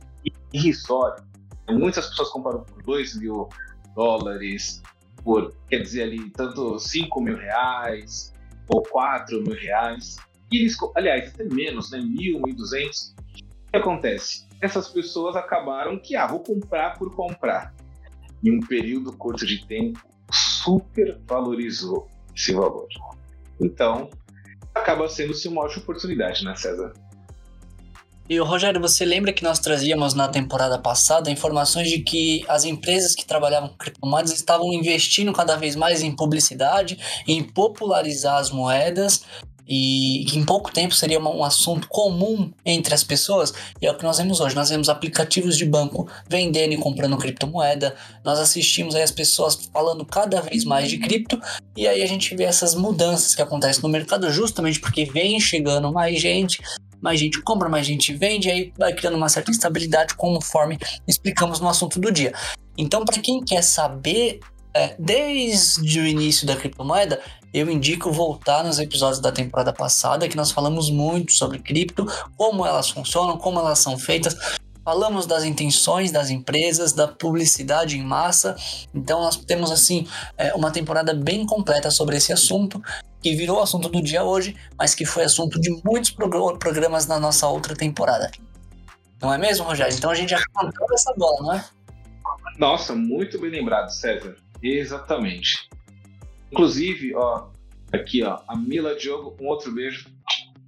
irrisório. 0.52 1.24
Muitas 1.70 2.08
pessoas 2.08 2.30
compraram 2.30 2.64
por 2.64 2.82
2 2.82 3.20
mil 3.20 3.48
dólares, 3.96 4.82
por, 5.24 5.54
quer 5.70 5.80
dizer, 5.80 6.04
ali, 6.04 6.30
tanto 6.32 6.80
5 6.80 7.22
mil 7.22 7.38
reais 7.38 8.34
ou 8.68 8.82
4 8.82 9.42
mil 9.44 9.56
reais. 9.56 10.18
E 10.52 10.58
eles, 10.58 10.76
aliás, 10.96 11.32
até 11.34 11.44
menos, 11.44 11.92
né? 11.92 12.00
Mil, 12.00 12.42
mil 12.42 12.56
duzentos. 12.56 13.14
O 13.68 13.72
que 13.72 13.78
acontece? 13.78 14.48
Essas 14.60 14.90
pessoas 14.90 15.36
acabaram 15.36 16.00
que, 16.00 16.16
ah, 16.16 16.26
vou 16.26 16.40
comprar 16.40 16.98
por 16.98 17.14
comprar. 17.16 17.74
Em 18.44 18.58
um 18.58 18.60
período 18.62 19.16
curto 19.16 19.46
de 19.46 19.66
tempo, 19.68 20.00
super 20.32 21.20
valorizou 21.28 22.08
esse 22.36 22.54
valor. 22.54 22.88
Então, 23.62 24.10
acaba 24.74 25.08
sendo-se 25.08 25.48
uma 25.48 25.62
ótima 25.62 25.84
oportunidade, 25.84 26.44
né, 26.44 26.56
César? 26.56 26.94
E 28.30 28.40
o 28.40 28.44
Rogério, 28.44 28.80
você 28.80 29.04
lembra 29.04 29.34
que 29.34 29.44
nós 29.44 29.58
trazíamos 29.58 30.14
na 30.14 30.28
temporada 30.28 30.78
passada 30.78 31.32
informações 31.32 31.90
de 31.90 32.00
que 32.00 32.46
as 32.48 32.64
empresas 32.64 33.16
que 33.16 33.26
trabalhavam 33.26 33.70
com 33.70 33.78
criptomoedas 33.78 34.32
estavam 34.32 34.72
investindo 34.72 35.34
cada 35.34 35.56
vez 35.56 35.76
mais 35.76 36.04
em 36.04 36.16
publicidade, 36.16 37.00
em 37.28 37.44
popularizar 37.44 38.38
as 38.38 38.52
moedas 38.52 39.26
e 39.70 40.26
que 40.28 40.40
em 40.40 40.44
pouco 40.44 40.74
tempo 40.74 40.96
seria 40.96 41.20
um 41.20 41.44
assunto 41.44 41.88
comum 41.88 42.52
entre 42.66 42.96
as 42.96 43.04
pessoas, 43.04 43.54
e 43.80 43.86
é 43.86 43.92
o 43.92 43.96
que 43.96 44.04
nós 44.04 44.18
vemos 44.18 44.40
hoje. 44.40 44.56
Nós 44.56 44.70
vemos 44.70 44.90
aplicativos 44.90 45.56
de 45.56 45.64
banco 45.64 46.10
vendendo 46.28 46.74
e 46.74 46.78
comprando 46.78 47.16
criptomoeda, 47.18 47.96
nós 48.26 48.40
assistimos 48.40 48.96
aí 48.96 49.04
as 49.04 49.12
pessoas 49.12 49.70
falando 49.72 50.04
cada 50.04 50.42
vez 50.42 50.66
mais 50.66 50.90
de 50.90 50.98
cripto, 50.98 51.40
e 51.78 51.88
aí 51.88 52.02
a 52.02 52.08
gente 52.08 52.36
vê 52.36 52.46
essas 52.46 52.74
mudanças 52.74 53.36
que 53.36 53.42
acontecem 53.44 53.84
no 53.84 53.90
mercado 53.90 54.32
justamente 54.32 54.80
porque 54.80 55.06
vem 55.06 55.40
chegando 55.40 55.94
mais 55.94 56.20
gente, 56.20 56.64
mais 57.00 57.20
gente 57.20 57.40
compra, 57.44 57.70
mais 57.70 57.86
gente 57.86 58.12
vende, 58.14 58.50
aí 58.50 58.74
vai 58.76 58.94
criando 58.94 59.18
uma 59.18 59.30
certa 59.30 59.52
instabilidade 59.52 60.16
conforme 60.16 60.80
explicamos 61.08 61.60
no 61.60 61.70
assunto 61.70 62.00
do 62.00 62.12
dia. 62.12 62.34
Então, 62.76 63.06
para 63.06 63.22
quem 63.22 63.44
quer 63.44 63.62
saber 63.62 64.40
é, 64.74 64.96
desde 65.00 66.00
o 66.00 66.06
início 66.06 66.46
da 66.46 66.56
criptomoeda, 66.56 67.20
eu 67.54 67.70
indico 67.70 68.12
voltar 68.12 68.64
nos 68.64 68.80
episódios 68.80 69.20
da 69.20 69.32
temporada 69.32 69.74
passada, 69.74 70.28
que 70.28 70.38
nós 70.38 70.52
falamos 70.52 70.90
muito 70.90 71.32
sobre 71.34 71.60
cripto, 71.60 72.06
como 72.38 72.66
elas 72.66 72.90
funcionam, 72.90 73.38
como 73.38 73.60
elas 73.60 73.80
são 73.80 73.98
feitas. 73.98 74.36
Falamos 74.84 75.26
das 75.26 75.44
intenções 75.44 76.12
das 76.12 76.30
empresas, 76.30 76.94
da 76.94 77.08
publicidade 77.08 77.98
em 77.98 78.04
massa. 78.04 78.56
Então, 78.94 79.22
nós 79.22 79.36
temos, 79.36 79.72
assim, 79.72 80.08
é, 80.38 80.54
uma 80.54 80.72
temporada 80.72 81.14
bem 81.14 81.46
completa 81.46 81.92
sobre 81.92 82.18
esse 82.18 82.34
assunto, 82.34 82.82
que 83.22 83.36
virou 83.36 83.62
assunto 83.62 83.90
do 83.90 84.02
dia 84.02 84.24
hoje, 84.24 84.56
mas 84.78 84.96
que 84.96 85.06
foi 85.06 85.24
assunto 85.24 85.60
de 85.60 85.70
muitos 85.84 86.12
programas 86.12 87.06
na 87.06 87.20
nossa 87.20 87.48
outra 87.48 87.76
temporada. 87.76 88.32
Não 89.22 89.34
é 89.34 89.38
mesmo, 89.38 89.66
Rogério? 89.66 89.94
Então 89.94 90.10
a 90.10 90.16
gente 90.16 90.30
já 90.30 90.42
cantou 90.56 90.88
essa 90.94 91.14
bola, 91.18 91.42
não 91.42 91.54
é? 91.54 91.66
Nossa, 92.58 92.96
muito 92.96 93.40
bem 93.40 93.52
lembrado, 93.52 93.90
César. 93.90 94.36
Exatamente. 94.64 95.70
Inclusive, 96.52 97.16
ó, 97.16 97.52
aqui, 97.92 98.24
ó, 98.24 98.40
a 98.48 98.56
Mila 98.56 98.96
Diogo, 98.96 99.36
um 99.42 99.48
outro 99.48 99.72
beijo, 99.72 100.10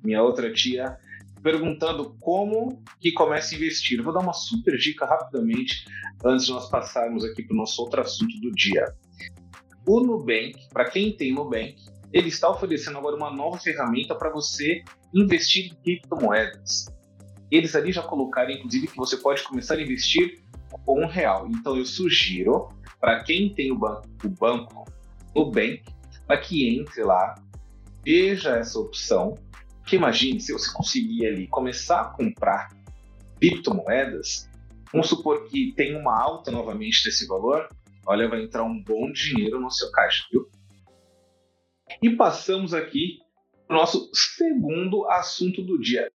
minha 0.04 0.22
outra 0.22 0.52
tia, 0.52 0.98
perguntando 1.42 2.16
como 2.20 2.84
que 3.00 3.12
começa 3.12 3.54
a 3.54 3.58
investir. 3.58 3.98
Eu 3.98 4.04
vou 4.04 4.14
dar 4.14 4.20
uma 4.20 4.34
super 4.34 4.78
dica 4.78 5.06
rapidamente 5.06 5.86
antes 6.24 6.46
de 6.46 6.52
nós 6.52 6.70
passarmos 6.70 7.26
aqui 7.26 7.44
para 7.44 7.54
o 7.54 7.58
nosso 7.58 7.82
outro 7.82 8.02
assunto 8.02 8.40
do 8.40 8.52
dia. 8.52 8.86
O 9.88 10.00
Nubank, 10.00 10.56
para 10.72 10.90
quem 10.90 11.16
tem 11.16 11.34
Nubank, 11.34 11.76
ele 12.14 12.28
está 12.28 12.50
oferecendo 12.50 12.98
agora 12.98 13.16
uma 13.16 13.32
nova 13.32 13.58
ferramenta 13.58 14.14
para 14.14 14.30
você 14.30 14.84
investir 15.14 15.72
em 15.72 15.76
criptomoedas. 15.84 16.86
Eles 17.50 17.76
ali 17.76 17.92
já 17.92 18.02
colocaram, 18.02 18.52
inclusive, 18.52 18.88
que 18.88 18.98
você 18.98 19.18
pode 19.18 19.44
começar 19.44 19.76
a 19.76 19.82
investir 19.82 20.42
com 20.86 21.04
um 21.04 21.08
real. 21.08 21.48
Então 21.50 21.78
eu 21.78 21.86
sugiro 21.86 22.70
para 23.00 23.24
quem 23.24 23.54
tem 23.54 23.72
o 23.72 23.78
banco, 23.78 24.08
o 24.24 24.30
banco 24.30 24.91
Nubank, 25.36 25.84
para 26.28 26.40
que 26.40 26.78
entre 26.78 27.04
lá, 27.04 27.36
veja 28.04 28.58
essa 28.58 28.80
opção, 28.80 29.36
que 29.86 29.96
imagine 29.96 30.40
se 30.40 30.54
você 30.54 30.72
conseguir 30.74 31.26
ali 31.28 31.48
começar 31.48 32.02
a 32.02 32.10
comprar 32.10 32.70
criptomoedas, 33.40 34.50
vamos 34.92 35.10
supor 35.10 35.48
que 35.48 35.74
tem 35.76 35.96
uma 35.96 36.20
alta 36.20 36.52
novamente 36.52 37.04
desse 37.04 37.28
valor, 37.28 37.68
olha, 38.06 38.30
vai 38.30 38.44
entrar 38.44 38.64
um 38.64 38.82
bom 38.84 39.12
dinheiro 39.12 39.60
no 39.60 39.72
seu 39.72 39.92
caixa, 39.92 40.24
viu? 40.32 40.48
E 42.02 42.10
passamos 42.16 42.74
aqui 42.74 43.20
para 43.68 43.76
o 43.76 43.80
nosso 43.80 44.10
segundo 44.14 45.10
assunto 45.10 45.62
do 45.62 45.80
dia. 45.80 46.12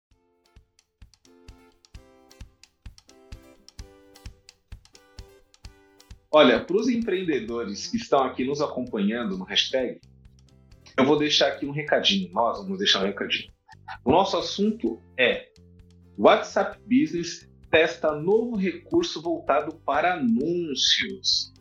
Olha, 6.37 6.59
para 6.59 6.75
os 6.75 6.89
empreendedores 6.89 7.87
que 7.87 7.95
estão 7.95 8.21
aqui 8.21 8.43
nos 8.43 8.59
acompanhando 8.59 9.37
no 9.37 9.45
hashtag, 9.45 10.01
eu 10.97 11.05
vou 11.05 11.17
deixar 11.17 11.47
aqui 11.47 11.65
um 11.65 11.71
recadinho. 11.71 12.29
Nós 12.33 12.57
vamos 12.57 12.77
deixar 12.77 12.99
um 12.99 13.05
recadinho. 13.05 13.49
O 14.03 14.11
nosso 14.11 14.35
assunto 14.35 15.01
é 15.17 15.47
WhatsApp 16.17 16.77
Business 16.81 17.49
testa 17.71 18.11
novo 18.11 18.57
recurso 18.57 19.21
voltado 19.21 19.77
para 19.85 20.15
anúncios. 20.15 21.53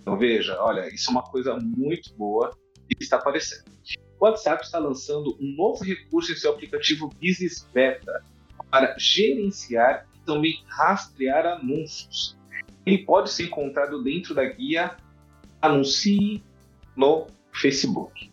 Então 0.00 0.16
veja, 0.16 0.58
olha, 0.62 0.88
isso 0.88 1.10
é 1.10 1.12
uma 1.12 1.24
coisa 1.24 1.54
muito 1.60 2.14
boa 2.14 2.56
que 2.88 3.04
está 3.04 3.18
aparecendo. 3.18 3.70
O 4.18 4.24
WhatsApp 4.24 4.64
está 4.64 4.78
lançando 4.78 5.36
um 5.42 5.54
novo 5.54 5.84
recurso 5.84 6.32
em 6.32 6.36
seu 6.36 6.52
aplicativo 6.52 7.10
Business 7.22 7.68
Beta 7.70 8.24
para 8.70 8.96
gerenciar 8.98 10.08
e 10.16 10.24
também 10.24 10.64
rastrear 10.68 11.44
anúncios 11.44 12.40
ele 12.84 12.98
pode 12.98 13.30
ser 13.30 13.44
encontrado 13.44 14.02
dentro 14.02 14.34
da 14.34 14.44
guia 14.44 14.96
Anuncie 15.60 16.42
no 16.96 17.26
Facebook. 17.52 18.30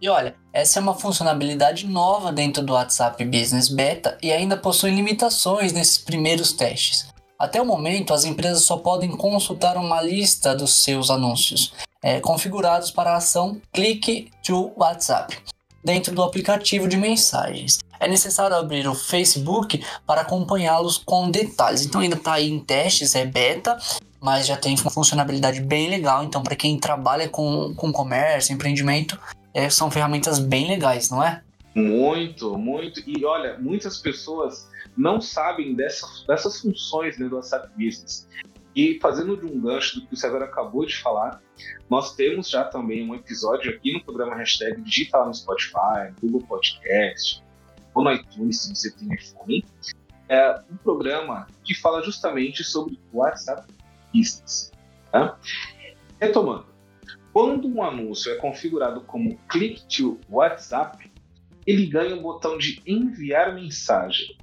E 0.00 0.08
olha, 0.08 0.36
essa 0.52 0.78
é 0.78 0.82
uma 0.82 0.94
funcionalidade 0.94 1.86
nova 1.86 2.30
dentro 2.30 2.62
do 2.62 2.74
WhatsApp 2.74 3.24
Business 3.24 3.68
Beta 3.68 4.18
e 4.22 4.30
ainda 4.30 4.56
possui 4.56 4.90
limitações 4.90 5.72
nesses 5.72 5.98
primeiros 5.98 6.52
testes. 6.52 7.08
Até 7.38 7.60
o 7.60 7.66
momento, 7.66 8.14
as 8.14 8.24
empresas 8.24 8.64
só 8.64 8.76
podem 8.76 9.10
consultar 9.10 9.76
uma 9.76 10.00
lista 10.00 10.54
dos 10.54 10.84
seus 10.84 11.10
anúncios 11.10 11.74
é, 12.02 12.20
configurados 12.20 12.90
para 12.90 13.12
a 13.12 13.16
ação 13.16 13.60
Clique 13.72 14.30
to 14.44 14.72
WhatsApp 14.76 15.36
dentro 15.82 16.14
do 16.14 16.22
aplicativo 16.22 16.86
de 16.86 16.96
mensagens 16.96 17.78
é 17.98 18.08
necessário 18.08 18.56
abrir 18.56 18.86
o 18.86 18.94
Facebook 18.94 19.84
para 20.06 20.22
acompanhá-los 20.22 20.98
com 20.98 21.30
detalhes. 21.30 21.84
Então 21.84 22.00
ainda 22.00 22.16
está 22.16 22.40
em 22.40 22.58
testes, 22.58 23.14
é 23.14 23.24
beta, 23.24 23.78
mas 24.20 24.46
já 24.46 24.56
tem 24.56 24.76
uma 24.80 24.90
funcionalidade 24.90 25.60
bem 25.60 25.88
legal. 25.88 26.24
Então 26.24 26.42
para 26.42 26.56
quem 26.56 26.78
trabalha 26.78 27.28
com, 27.28 27.74
com 27.74 27.92
comércio, 27.92 28.52
empreendimento, 28.52 29.18
é, 29.52 29.68
são 29.70 29.90
ferramentas 29.90 30.38
bem 30.38 30.68
legais, 30.68 31.10
não 31.10 31.22
é? 31.22 31.42
Muito, 31.74 32.56
muito. 32.56 33.02
E 33.06 33.24
olha, 33.24 33.58
muitas 33.58 33.98
pessoas 33.98 34.68
não 34.96 35.20
sabem 35.20 35.74
dessas, 35.74 36.24
dessas 36.26 36.60
funções 36.60 37.18
né, 37.18 37.28
do 37.28 37.36
WhatsApp 37.36 37.68
Business. 37.76 38.28
E 38.76 38.98
fazendo 39.00 39.36
de 39.36 39.46
um 39.46 39.60
gancho 39.60 40.00
do 40.00 40.06
que 40.06 40.14
o 40.14 40.16
César 40.16 40.42
acabou 40.42 40.84
de 40.84 40.96
falar, 40.96 41.40
nós 41.88 42.14
temos 42.16 42.50
já 42.50 42.64
também 42.64 43.08
um 43.08 43.14
episódio 43.14 43.70
aqui 43.70 43.92
no 43.92 44.02
programa 44.02 44.34
Hashtag 44.34 44.80
Digital 44.82 45.26
no 45.26 45.34
Spotify, 45.34 46.12
Google 46.20 46.42
Podcast, 46.42 47.43
no 48.02 48.12
iTunes, 48.12 48.62
se 48.62 48.74
você 48.74 48.90
tem 48.90 49.12
iPhone, 49.14 49.64
é 50.28 50.60
um 50.70 50.76
programa 50.76 51.46
que 51.62 51.74
fala 51.74 52.02
justamente 52.02 52.64
sobre 52.64 52.98
WhatsApp 53.12 53.70
Business. 54.12 54.72
Tá? 55.12 55.38
Retomando, 56.20 56.66
quando 57.32 57.68
um 57.68 57.82
anúncio 57.82 58.32
é 58.32 58.36
configurado 58.36 59.02
como 59.02 59.38
click 59.48 59.86
to 59.86 60.18
WhatsApp, 60.28 61.10
ele 61.66 61.86
ganha 61.86 62.16
o 62.16 62.22
botão 62.22 62.58
de 62.58 62.80
enviar 62.86 63.54
mensagem. 63.54 64.36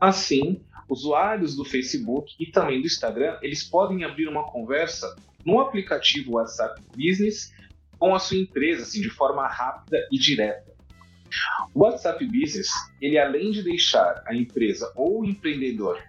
Assim, 0.00 0.60
usuários 0.88 1.56
do 1.56 1.64
Facebook 1.64 2.34
e 2.38 2.46
também 2.46 2.80
do 2.80 2.86
Instagram, 2.86 3.38
eles 3.42 3.64
podem 3.64 4.04
abrir 4.04 4.28
uma 4.28 4.44
conversa 4.44 5.14
no 5.44 5.60
aplicativo 5.60 6.32
WhatsApp 6.32 6.80
Business 6.96 7.52
com 7.98 8.14
a 8.14 8.18
sua 8.18 8.38
empresa, 8.38 8.82
assim, 8.82 9.00
de 9.00 9.10
forma 9.10 9.46
rápida 9.46 9.98
e 10.10 10.18
direta. 10.18 10.73
O 11.72 11.80
WhatsApp 11.80 12.24
Business, 12.26 12.68
ele 13.00 13.18
além 13.18 13.50
de 13.50 13.62
deixar 13.62 14.22
a 14.26 14.34
empresa 14.34 14.92
ou 14.94 15.20
o 15.20 15.24
empreendedor 15.24 16.00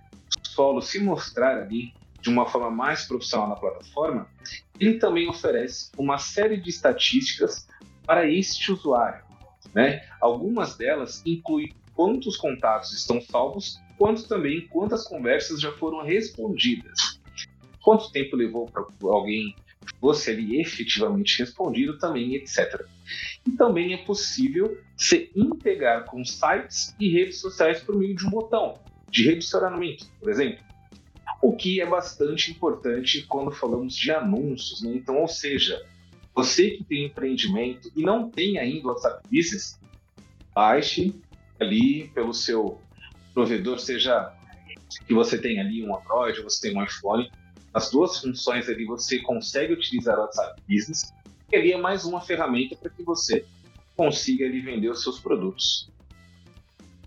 solo 0.44 0.82
se 0.82 1.00
mostrar 1.00 1.58
ali 1.58 1.94
de 2.22 2.29
uma 2.29 2.48
forma 2.48 2.72
mais 2.72 3.05
profissional 3.05 3.50
na 3.50 3.55
plataforma, 3.55 4.27
ele 4.79 4.98
também 4.98 5.29
oferece 5.29 5.91
uma 5.98 6.17
série 6.17 6.58
de 6.58 6.70
estatísticas 6.70 7.67
para 8.05 8.27
este 8.27 8.72
usuário. 8.72 9.24
Né? 9.74 10.01
Algumas 10.20 10.75
delas 10.75 11.22
incluem 11.25 11.72
quantos 11.94 12.36
contatos 12.38 12.94
estão 12.94 13.22
salvos, 13.22 13.79
quanto 13.98 14.27
também 14.27 14.67
quantas 14.67 15.08
conversas 15.08 15.62
já 15.62 15.72
foram 15.74 16.03
respondidas. 16.03 17.20
Quanto 17.84 18.12
tempo 18.12 18.36
levou 18.36 18.65
para 18.65 18.84
alguém 19.03 19.55
fosse 20.00 20.32
ali 20.32 20.60
efetivamente 20.62 21.39
respondido 21.39 21.98
também, 21.98 22.36
etc. 22.36 22.86
E 23.46 23.51
também 23.51 23.94
é 23.94 23.98
possível 23.98 24.77
se 24.98 25.32
integrar 25.36 26.06
com 26.06 26.24
sites 26.24 26.96
e 27.00 27.10
redes 27.10 27.39
sociais 27.39 27.82
por 27.82 27.96
meio 27.96 28.15
de 28.15 28.25
um 28.25 28.30
botão 28.30 28.80
de 29.10 29.25
redicionamento, 29.27 30.08
por 30.20 30.30
exemplo 30.30 30.65
o 31.42 31.56
que 31.56 31.80
é 31.80 31.86
bastante 31.86 32.51
importante 32.51 33.24
quando 33.27 33.51
falamos 33.51 33.96
de 33.96 34.12
anúncios. 34.12 34.82
Né? 34.82 34.94
Então, 34.96 35.22
ou 35.22 35.27
seja, 35.27 35.80
você 36.34 36.72
que 36.72 36.84
tem 36.84 37.06
empreendimento 37.06 37.92
e 37.96 38.01
não 38.01 38.30
tem 38.30 38.58
ainda 38.58 38.88
o 38.88 38.92
WhatsApp 38.92 39.22
Business, 39.32 39.80
baixe 40.54 41.13
ali 41.60 42.10
pelo 42.10 42.34
seu 42.34 42.80
provedor, 43.34 43.80
seja 43.80 44.34
que 45.08 45.13
você 45.13 45.38
tenha 45.38 45.62
ali 45.62 45.86
um 45.86 45.96
Android 45.96 46.42
você 46.42 46.70
tem 46.70 46.77
um 46.77 46.84
iPhone, 46.84 47.30
as 47.75 47.91
duas 47.91 48.20
funções 48.20 48.70
ali 48.70 48.86
você 48.86 49.20
consegue 49.20 49.74
utilizar 49.74 50.17
o 50.17 50.22
WhatsApp 50.22 50.62
Business, 50.67 51.13
e 51.51 51.58
ali 51.58 51.74
é 51.74 51.77
mais 51.77 52.05
uma 52.05 52.22
ferramenta 52.22 52.74
para 52.77 52.89
que 52.89 53.03
você 53.03 53.46
consiga 53.98 54.46
ali 54.46 54.62
vender 54.62 54.89
os 54.89 55.03
seus 55.03 55.20
produtos. 55.20 55.89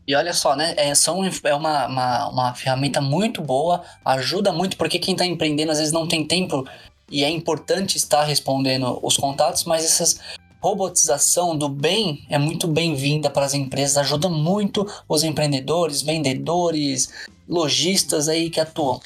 E 0.07 0.15
olha 0.15 0.35
só, 0.35 0.55
né? 0.55 0.75
É, 0.77 0.95
são, 0.95 1.25
é 1.25 1.55
uma, 1.55 1.87
uma, 1.87 2.29
uma 2.29 2.55
ferramenta 2.55 3.01
muito 3.01 3.41
boa, 3.41 3.83
ajuda 4.05 4.53
muito, 4.53 4.77
porque 4.77 4.99
quem 4.99 5.15
está 5.15 5.25
empreendendo 5.25 5.73
às 5.73 5.79
vezes 5.79 5.93
não 5.93 6.07
tem 6.07 6.27
tempo 6.27 6.69
e 7.11 7.25
é 7.25 7.31
importante 7.31 7.97
estar 7.97 8.25
respondendo 8.25 8.99
os 9.03 9.17
contatos, 9.17 9.65
mas 9.65 9.85
essas 9.85 10.21
robotização 10.61 11.57
do 11.57 11.69
bem 11.69 12.27
é 12.29 12.37
muito 12.37 12.67
bem-vinda 12.69 13.31
para 13.31 13.47
as 13.47 13.55
empresas, 13.55 13.97
ajuda 13.97 14.29
muito 14.29 14.87
os 15.09 15.25
empreendedores, 15.25 16.03
vendedores, 16.03 17.11
lojistas 17.49 18.29
aí 18.29 18.51
que 18.51 18.61
atuam. 18.61 19.01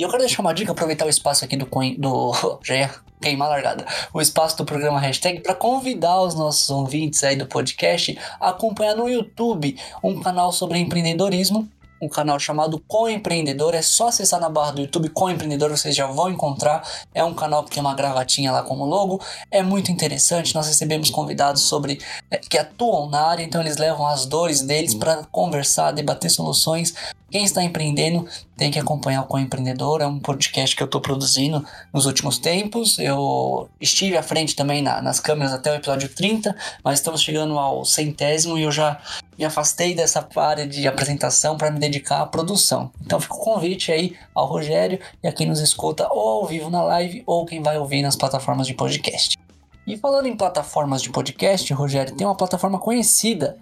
E 0.00 0.02
eu 0.02 0.08
quero 0.08 0.22
deixar 0.22 0.40
uma 0.40 0.54
dica, 0.54 0.72
aproveitar 0.72 1.04
o 1.04 1.10
espaço 1.10 1.44
aqui 1.44 1.58
do, 1.58 1.68
do 1.98 2.32
já 2.64 2.74
ia 2.74 2.90
queimar 3.20 3.48
a 3.48 3.50
largada, 3.50 3.84
o 4.14 4.20
espaço 4.22 4.56
do 4.56 4.64
programa 4.64 4.98
hashtag 4.98 5.40
para 5.40 5.54
convidar 5.54 6.22
os 6.22 6.34
nossos 6.34 6.70
ouvintes 6.70 7.22
aí 7.22 7.36
do 7.36 7.44
podcast 7.44 8.18
a 8.40 8.48
acompanhar 8.48 8.96
no 8.96 9.10
YouTube 9.10 9.76
um 10.02 10.18
canal 10.22 10.52
sobre 10.52 10.78
empreendedorismo 10.78 11.68
um 12.00 12.08
canal 12.08 12.38
chamado 12.38 12.82
Coempreendedor. 12.88 13.74
É 13.74 13.82
só 13.82 14.08
acessar 14.08 14.40
na 14.40 14.48
barra 14.48 14.72
do 14.72 14.80
YouTube 14.80 15.10
Coempreendedor, 15.10 15.70
vocês 15.70 15.94
já 15.94 16.06
vão 16.06 16.30
encontrar. 16.30 16.82
É 17.14 17.22
um 17.22 17.34
canal 17.34 17.62
que 17.64 17.70
tem 17.70 17.80
uma 17.80 17.94
gravatinha 17.94 18.50
lá 18.50 18.62
como 18.62 18.86
logo. 18.86 19.20
É 19.50 19.62
muito 19.62 19.92
interessante. 19.92 20.54
Nós 20.54 20.66
recebemos 20.66 21.10
convidados 21.10 21.62
sobre 21.62 22.00
é, 22.30 22.38
que 22.38 22.56
atuam 22.56 23.10
na 23.10 23.20
área, 23.20 23.42
então 23.42 23.60
eles 23.60 23.76
levam 23.76 24.06
as 24.06 24.24
dores 24.24 24.62
deles 24.62 24.94
para 24.94 25.24
conversar, 25.30 25.92
debater 25.92 26.30
soluções. 26.30 26.94
Quem 27.30 27.44
está 27.44 27.62
empreendendo 27.62 28.26
tem 28.56 28.72
que 28.72 28.78
acompanhar 28.78 29.22
o 29.22 29.26
Coempreendedor, 29.26 30.00
é 30.02 30.06
um 30.06 30.18
podcast 30.18 30.74
que 30.74 30.82
eu 30.82 30.86
estou 30.86 31.00
produzindo 31.00 31.64
nos 31.92 32.04
últimos 32.04 32.38
tempos. 32.38 32.98
Eu 32.98 33.68
estive 33.80 34.16
à 34.16 34.22
frente 34.22 34.56
também 34.56 34.82
na, 34.82 35.00
nas 35.00 35.20
câmeras 35.20 35.52
até 35.52 35.70
o 35.70 35.76
episódio 35.76 36.08
30, 36.08 36.56
mas 36.82 36.98
estamos 36.98 37.22
chegando 37.22 37.56
ao 37.56 37.84
centésimo 37.84 38.58
e 38.58 38.62
eu 38.62 38.72
já 38.72 39.00
me 39.38 39.44
afastei 39.44 39.94
dessa 39.94 40.28
área 40.36 40.66
de 40.66 40.88
apresentação 40.88 41.56
para 41.56 41.70
me 41.70 41.78
dedicar 41.78 42.20
à 42.20 42.26
produção. 42.26 42.90
Então 43.00 43.20
fica 43.20 43.34
o 43.34 43.38
convite 43.38 43.92
aí 43.92 44.16
ao 44.34 44.46
Rogério 44.46 44.98
e 45.22 45.28
a 45.28 45.32
quem 45.32 45.46
nos 45.46 45.60
escuta 45.60 46.08
ou 46.10 46.40
ao 46.40 46.46
vivo 46.46 46.68
na 46.68 46.82
live 46.82 47.22
ou 47.24 47.46
quem 47.46 47.62
vai 47.62 47.78
ouvir 47.78 48.02
nas 48.02 48.16
plataformas 48.16 48.66
de 48.66 48.74
podcast. 48.74 49.38
E 49.86 49.96
falando 49.96 50.26
em 50.26 50.36
plataformas 50.36 51.00
de 51.00 51.10
podcast, 51.10 51.72
Rogério, 51.72 52.14
tem 52.16 52.26
uma 52.26 52.36
plataforma 52.36 52.78
conhecida 52.80 53.56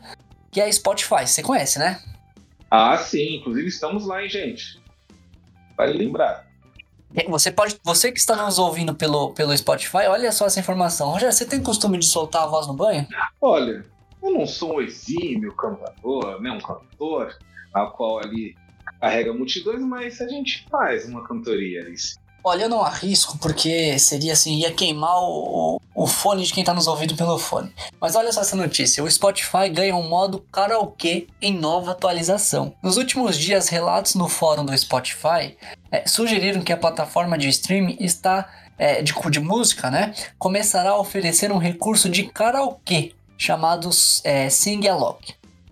que 0.50 0.58
é 0.58 0.64
a 0.64 0.72
Spotify. 0.72 1.26
Você 1.26 1.42
conhece, 1.42 1.78
né? 1.78 2.00
Ah, 2.70 2.96
sim. 2.96 3.36
Inclusive 3.36 3.68
estamos 3.68 4.06
lá, 4.06 4.22
hein, 4.22 4.28
gente. 4.28 4.80
Vale 5.76 5.92
lembrar. 5.92 6.46
É, 7.14 7.26
você 7.28 7.50
pode, 7.50 7.78
você 7.82 8.12
que 8.12 8.18
está 8.18 8.36
nos 8.36 8.58
ouvindo 8.58 8.94
pelo, 8.94 9.32
pelo 9.32 9.56
Spotify, 9.56 10.06
olha 10.08 10.30
só 10.30 10.46
essa 10.46 10.60
informação. 10.60 11.10
Rogério, 11.10 11.32
você 11.32 11.46
tem 11.46 11.62
costume 11.62 11.98
de 11.98 12.06
soltar 12.06 12.42
a 12.42 12.46
voz 12.46 12.66
no 12.66 12.74
banho? 12.74 13.06
Olha, 13.40 13.84
eu 14.22 14.30
não 14.30 14.46
sou 14.46 14.76
um 14.76 14.80
exímio 14.82 15.54
cantador, 15.54 16.40
né, 16.42 16.50
um 16.50 16.60
cantor, 16.60 17.34
a 17.72 17.86
qual 17.86 18.18
ali 18.18 18.54
carrega 19.00 19.32
multidões, 19.32 19.80
mas 19.80 20.20
a 20.20 20.28
gente 20.28 20.66
faz 20.70 21.06
uma 21.06 21.26
cantoria 21.26 21.80
ali. 21.80 21.94
Olha, 22.48 22.62
eu 22.62 22.68
não 22.68 22.82
arrisco 22.82 23.36
porque 23.36 23.98
seria 23.98 24.32
assim, 24.32 24.56
ia 24.56 24.72
queimar 24.72 25.18
o, 25.18 25.78
o 25.94 26.06
fone 26.06 26.42
de 26.42 26.52
quem 26.52 26.64
tá 26.64 26.72
nos 26.72 26.86
ouvindo 26.86 27.14
pelo 27.14 27.38
fone. 27.38 27.70
Mas 28.00 28.16
olha 28.16 28.32
só 28.32 28.40
essa 28.40 28.56
notícia: 28.56 29.04
o 29.04 29.10
Spotify 29.10 29.68
ganha 29.70 29.94
um 29.94 30.08
modo 30.08 30.38
karaokê 30.50 31.26
em 31.42 31.58
nova 31.58 31.90
atualização. 31.90 32.72
Nos 32.82 32.96
últimos 32.96 33.36
dias, 33.36 33.68
relatos 33.68 34.14
no 34.14 34.30
fórum 34.30 34.64
do 34.64 34.76
Spotify 34.76 35.58
é, 35.92 36.08
sugeriram 36.08 36.62
que 36.62 36.72
a 36.72 36.76
plataforma 36.76 37.36
de 37.36 37.48
streaming 37.48 37.98
está. 38.00 38.48
É, 38.80 39.02
de, 39.02 39.12
de 39.12 39.40
música, 39.40 39.90
né? 39.90 40.14
Começará 40.38 40.90
a 40.90 40.98
oferecer 41.00 41.50
um 41.50 41.58
recurso 41.58 42.08
de 42.08 42.22
karaokê 42.22 43.12
chamados 43.36 44.20
é, 44.24 44.48
Sing 44.48 44.86
Along. 44.86 45.18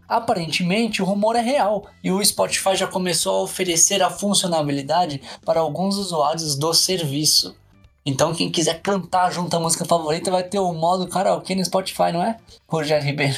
Aparentemente, 0.09 1.03
o 1.03 1.05
rumor 1.05 1.37
é 1.37 1.40
real 1.40 1.87
e 2.03 2.11
o 2.12 2.25
Spotify 2.25 2.77
já 2.77 2.87
começou 2.87 3.40
a 3.40 3.42
oferecer 3.42 4.03
a 4.03 4.11
funcionalidade 4.11 5.21
para 5.45 5.61
alguns 5.61 5.97
usuários 5.97 6.57
do 6.57 6.73
serviço. 6.73 7.57
Então, 8.05 8.33
quem 8.33 8.51
quiser 8.51 8.81
cantar 8.81 9.33
junto 9.33 9.57
à 9.57 9.59
música 9.59 9.85
favorita 9.85 10.31
vai 10.31 10.45
ter 10.45 10.61
o 10.61 10.73
modo 10.73 11.09
karaokê 11.09 11.57
no 11.57 11.64
Spotify, 11.64 12.12
não 12.12 12.23
é? 12.23 12.38
Rogério 12.69 13.05
Ribeiro. 13.05 13.37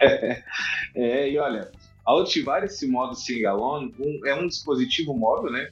É, 0.00 0.42
é 0.94 1.30
e 1.30 1.38
olha, 1.38 1.72
ao 2.04 2.20
ativar 2.20 2.62
esse 2.62 2.86
modo 2.86 3.16
Sing 3.16 3.44
Along, 3.44 3.92
um, 3.98 4.26
é 4.26 4.34
um 4.36 4.46
dispositivo 4.46 5.12
móvel, 5.12 5.50
né? 5.50 5.70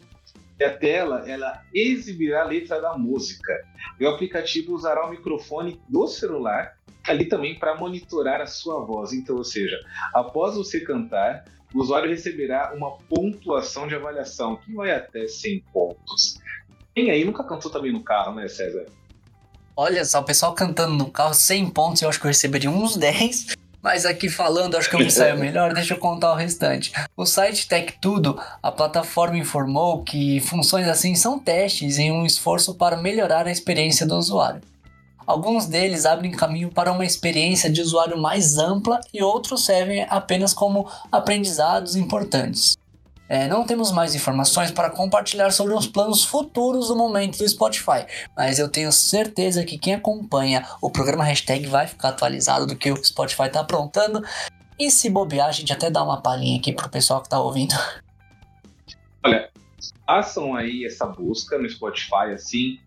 E 0.59 0.64
a 0.64 0.77
tela 0.77 1.25
ela 1.31 1.62
exibirá 1.73 2.42
a 2.42 2.47
letra 2.47 2.81
da 2.81 2.99
música. 2.99 3.53
E 4.01 4.05
o 4.05 4.09
aplicativo 4.09 4.75
usará 4.75 5.07
o 5.07 5.11
microfone 5.11 5.81
do 5.88 6.09
celular 6.09 6.77
ali 7.07 7.27
também 7.27 7.59
para 7.59 7.77
monitorar 7.77 8.40
a 8.40 8.47
sua 8.47 8.85
voz. 8.85 9.12
Então, 9.12 9.37
ou 9.37 9.45
seja, 9.45 9.79
após 10.14 10.57
você 10.57 10.81
cantar, 10.81 11.45
o 11.75 11.81
usuário 11.81 12.09
receberá 12.09 12.73
uma 12.75 12.93
pontuação 12.93 13.87
de 13.87 13.95
avaliação 13.95 14.57
que 14.57 14.73
vai 14.73 14.93
até 14.93 15.27
100 15.27 15.64
pontos. 15.73 16.38
Quem 16.95 17.11
aí 17.11 17.25
nunca 17.25 17.43
cantou 17.43 17.71
também 17.71 17.93
no 17.93 18.03
carro, 18.03 18.35
né, 18.35 18.47
César? 18.49 18.87
Olha 19.77 20.05
só, 20.05 20.21
o 20.21 20.25
pessoal 20.25 20.55
cantando 20.55 20.95
no 20.95 21.11
carro, 21.11 21.35
100 21.35 21.71
pontos, 21.71 22.03
eu 22.03 22.09
acho 22.09 22.21
que 22.21 22.27
eu 22.27 22.31
receberia 22.31 22.71
uns 22.71 22.97
10. 22.97 23.57
Mas 23.83 24.07
aqui 24.07 24.31
falando, 24.31 24.79
acho 24.79 24.88
que 24.88 24.97
eu 24.97 25.01
me 25.01 25.11
saio 25.11 25.38
melhor, 25.38 25.75
deixa 25.75 25.93
eu 25.93 25.99
contar 25.99 26.33
o 26.33 26.37
restante. 26.37 26.90
O 27.14 27.27
site 27.27 27.69
Tech 27.69 27.93
Tudo, 28.01 28.40
a 28.62 28.73
plataforma 28.73 29.37
informou 29.37 30.03
que 30.03 30.40
funções 30.40 30.88
assim 30.88 31.14
são 31.14 31.38
testes 31.38 31.99
em 31.99 32.11
um 32.11 32.25
esforço 32.25 32.75
para 32.77 32.97
melhorar 32.97 33.47
a 33.47 33.51
experiência 33.51 34.07
do 34.07 34.17
usuário. 34.17 34.62
Alguns 35.26 35.66
deles 35.66 36.04
abrem 36.04 36.30
caminho 36.30 36.70
para 36.70 36.92
uma 36.92 37.04
experiência 37.04 37.70
de 37.70 37.80
usuário 37.80 38.20
mais 38.20 38.58
ampla 38.58 39.00
e 39.12 39.22
outros 39.22 39.64
servem 39.64 40.06
apenas 40.08 40.52
como 40.52 40.88
aprendizados 41.10 41.96
importantes. 41.96 42.76
É, 43.26 43.48
não 43.48 43.64
temos 43.64 43.90
mais 43.90 44.14
informações 44.14 44.70
para 44.70 44.90
compartilhar 44.90 45.50
sobre 45.50 45.72
os 45.72 45.87
planos 45.87 46.22
futuros 46.22 46.88
do 46.88 46.96
momento 46.96 47.38
do 47.38 47.48
Spotify, 47.48 48.04
mas 48.37 48.58
eu 48.58 48.68
tenho 48.68 48.92
certeza 48.92 49.64
que 49.64 49.78
quem 49.78 49.94
acompanha 49.94 50.66
o 50.80 50.90
programa 50.90 51.24
hashtag 51.24 51.66
vai 51.66 51.87
ficar 51.87 52.10
atualizado 52.10 52.66
do 52.66 52.76
que 52.76 52.92
o 52.92 53.04
Spotify 53.04 53.44
está 53.44 53.60
aprontando. 53.60 54.22
E 54.78 54.90
se 54.90 55.08
bobear, 55.08 55.48
a 55.48 55.52
gente 55.52 55.72
até 55.72 55.90
dá 55.90 56.02
uma 56.02 56.20
palhinha 56.20 56.58
aqui 56.58 56.72
pro 56.72 56.88
pessoal 56.88 57.20
que 57.20 57.26
está 57.26 57.40
ouvindo. 57.40 57.74
Olha, 59.24 59.48
façam 60.06 60.54
aí 60.54 60.84
essa 60.84 61.06
busca 61.06 61.56
no 61.58 61.68
Spotify 61.68 62.32
assim, 62.34 62.78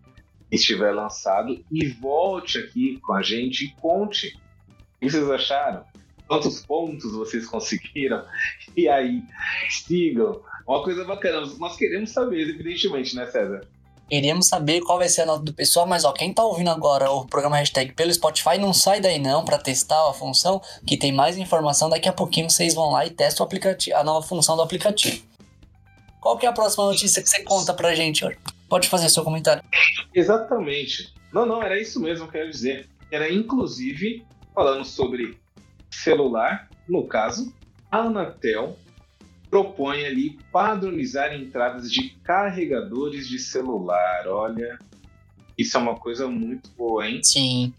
estiver 0.50 0.92
lançado 0.92 1.64
e 1.70 1.86
volte 1.88 2.58
aqui 2.58 2.98
com 3.00 3.12
a 3.12 3.22
gente 3.22 3.66
e 3.66 3.70
conte 3.80 4.38
o 4.96 5.00
que 5.00 5.10
vocês 5.10 5.30
acharam, 5.30 5.84
quantos 6.26 6.64
pontos 6.64 7.12
vocês 7.12 7.46
conseguiram 7.46 8.24
e 8.76 8.88
aí 8.88 9.22
sigam. 9.70 10.40
Uma 10.66 10.82
coisa 10.82 11.04
bacana, 11.04 11.46
nós 11.58 11.76
queremos 11.76 12.10
saber, 12.10 12.48
evidentemente, 12.48 13.16
né, 13.16 13.26
César? 13.26 13.66
Queríamos 14.08 14.46
saber 14.46 14.80
qual 14.80 14.98
vai 14.98 15.08
ser 15.08 15.22
a 15.22 15.26
nota 15.26 15.42
do 15.42 15.52
pessoal, 15.52 15.86
mas 15.86 16.04
ó, 16.04 16.12
quem 16.12 16.32
tá 16.32 16.42
ouvindo 16.42 16.70
agora 16.70 17.10
o 17.10 17.26
programa 17.26 17.56
hashtag 17.56 17.92
pelo 17.92 18.12
Spotify, 18.12 18.56
não 18.58 18.72
sai 18.72 19.00
daí 19.00 19.18
não 19.18 19.44
para 19.44 19.58
testar 19.58 20.08
a 20.08 20.14
função, 20.14 20.62
que 20.86 20.96
tem 20.96 21.12
mais 21.12 21.36
informação. 21.36 21.90
Daqui 21.90 22.08
a 22.08 22.12
pouquinho 22.12 22.48
vocês 22.48 22.74
vão 22.74 22.90
lá 22.90 23.04
e 23.04 23.10
testam 23.10 23.44
o 23.44 23.46
aplicativo, 23.46 23.96
a 23.96 24.04
nova 24.04 24.26
função 24.26 24.56
do 24.56 24.62
aplicativo. 24.62 25.22
Qual 26.20 26.38
que 26.38 26.46
é 26.46 26.48
a 26.48 26.52
próxima 26.52 26.86
notícia 26.86 27.22
que 27.22 27.28
você 27.28 27.42
conta 27.42 27.74
pra 27.74 27.94
gente 27.94 28.24
hoje? 28.24 28.38
Pode 28.68 28.88
fazer 28.88 29.08
seu 29.08 29.24
comentário. 29.24 29.62
Exatamente. 30.14 31.14
Não, 31.32 31.46
não, 31.46 31.62
era 31.62 31.80
isso 31.80 32.00
mesmo 32.00 32.28
que 32.28 32.36
eu 32.36 32.40
quero 32.40 32.50
dizer. 32.50 32.88
Era 33.10 33.32
inclusive 33.32 34.24
falando 34.54 34.84
sobre 34.84 35.38
celular, 35.90 36.68
no 36.88 37.06
caso, 37.06 37.52
a 37.90 37.98
Anatel 37.98 38.76
propõe 39.50 40.04
ali 40.04 40.38
padronizar 40.52 41.32
entradas 41.34 41.90
de 41.90 42.10
carregadores 42.22 43.26
de 43.26 43.38
celular. 43.38 44.26
Olha, 44.26 44.78
isso 45.56 45.76
é 45.76 45.80
uma 45.80 45.96
coisa 45.96 46.28
muito 46.28 46.70
boa, 46.70 47.08
hein? 47.08 47.20
Sim. 47.22 47.72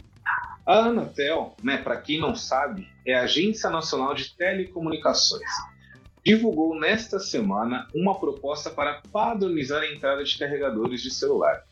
A 0.66 0.86
Anatel, 0.86 1.56
né, 1.64 1.78
para 1.78 1.98
quem 1.98 2.20
não 2.20 2.36
sabe, 2.36 2.88
é 3.06 3.16
a 3.16 3.24
Agência 3.24 3.70
Nacional 3.70 4.14
de 4.14 4.36
Telecomunicações. 4.36 5.50
Divulgou 6.30 6.80
nesta 6.80 7.20
semana 7.20 7.88
uma 7.92 8.20
proposta 8.20 8.70
para 8.70 9.02
padronizar 9.12 9.82
a 9.82 9.92
entrada 9.92 10.24
de 10.24 10.38
carregadores 10.38 11.02
de 11.02 11.10
celular, 11.10 11.66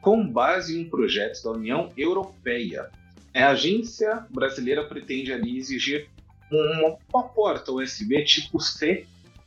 com 0.00 0.26
base 0.26 0.76
em 0.76 0.84
um 0.84 0.90
projeto 0.90 1.44
da 1.44 1.52
União 1.52 1.88
Europeia. 1.96 2.90
A 3.32 3.50
agência 3.50 4.26
brasileira 4.30 4.84
pretende 4.84 5.32
ali 5.32 5.58
exigir 5.58 6.08
uma, 6.50 6.98
uma 7.14 7.22
porta 7.22 7.70
USB 7.70 8.24
tipo 8.24 8.58
C 8.58 9.06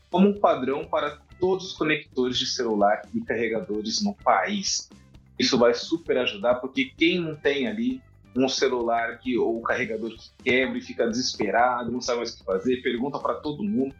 como 0.10 0.30
um 0.30 0.40
padrão 0.40 0.86
para 0.86 1.20
todos 1.42 1.72
os 1.72 1.74
conectores 1.74 2.40
de 2.40 2.46
celular 2.46 3.02
e 3.14 3.20
carregadores 3.20 4.02
no 4.02 4.14
país. 4.14 4.90
Isso 5.38 5.58
vai 5.58 5.74
super 5.74 6.20
ajudar, 6.20 6.56
porque 6.56 6.94
quem 6.98 7.20
não 7.20 7.36
tem 7.36 7.68
ali 7.68 8.02
um 8.34 8.48
celular 8.48 9.20
que, 9.20 9.38
ou 9.38 9.60
um 9.60 9.62
carregador 9.62 10.12
que 10.12 10.30
quebra 10.42 10.78
e 10.78 10.82
fica 10.82 11.06
desesperado, 11.06 11.92
não 11.92 12.00
sabe 12.00 12.20
mais 12.20 12.34
o 12.34 12.38
que 12.38 12.46
fazer, 12.46 12.82
pergunta 12.82 13.20
para 13.20 13.34
todo 13.34 13.62
mundo 13.62 13.94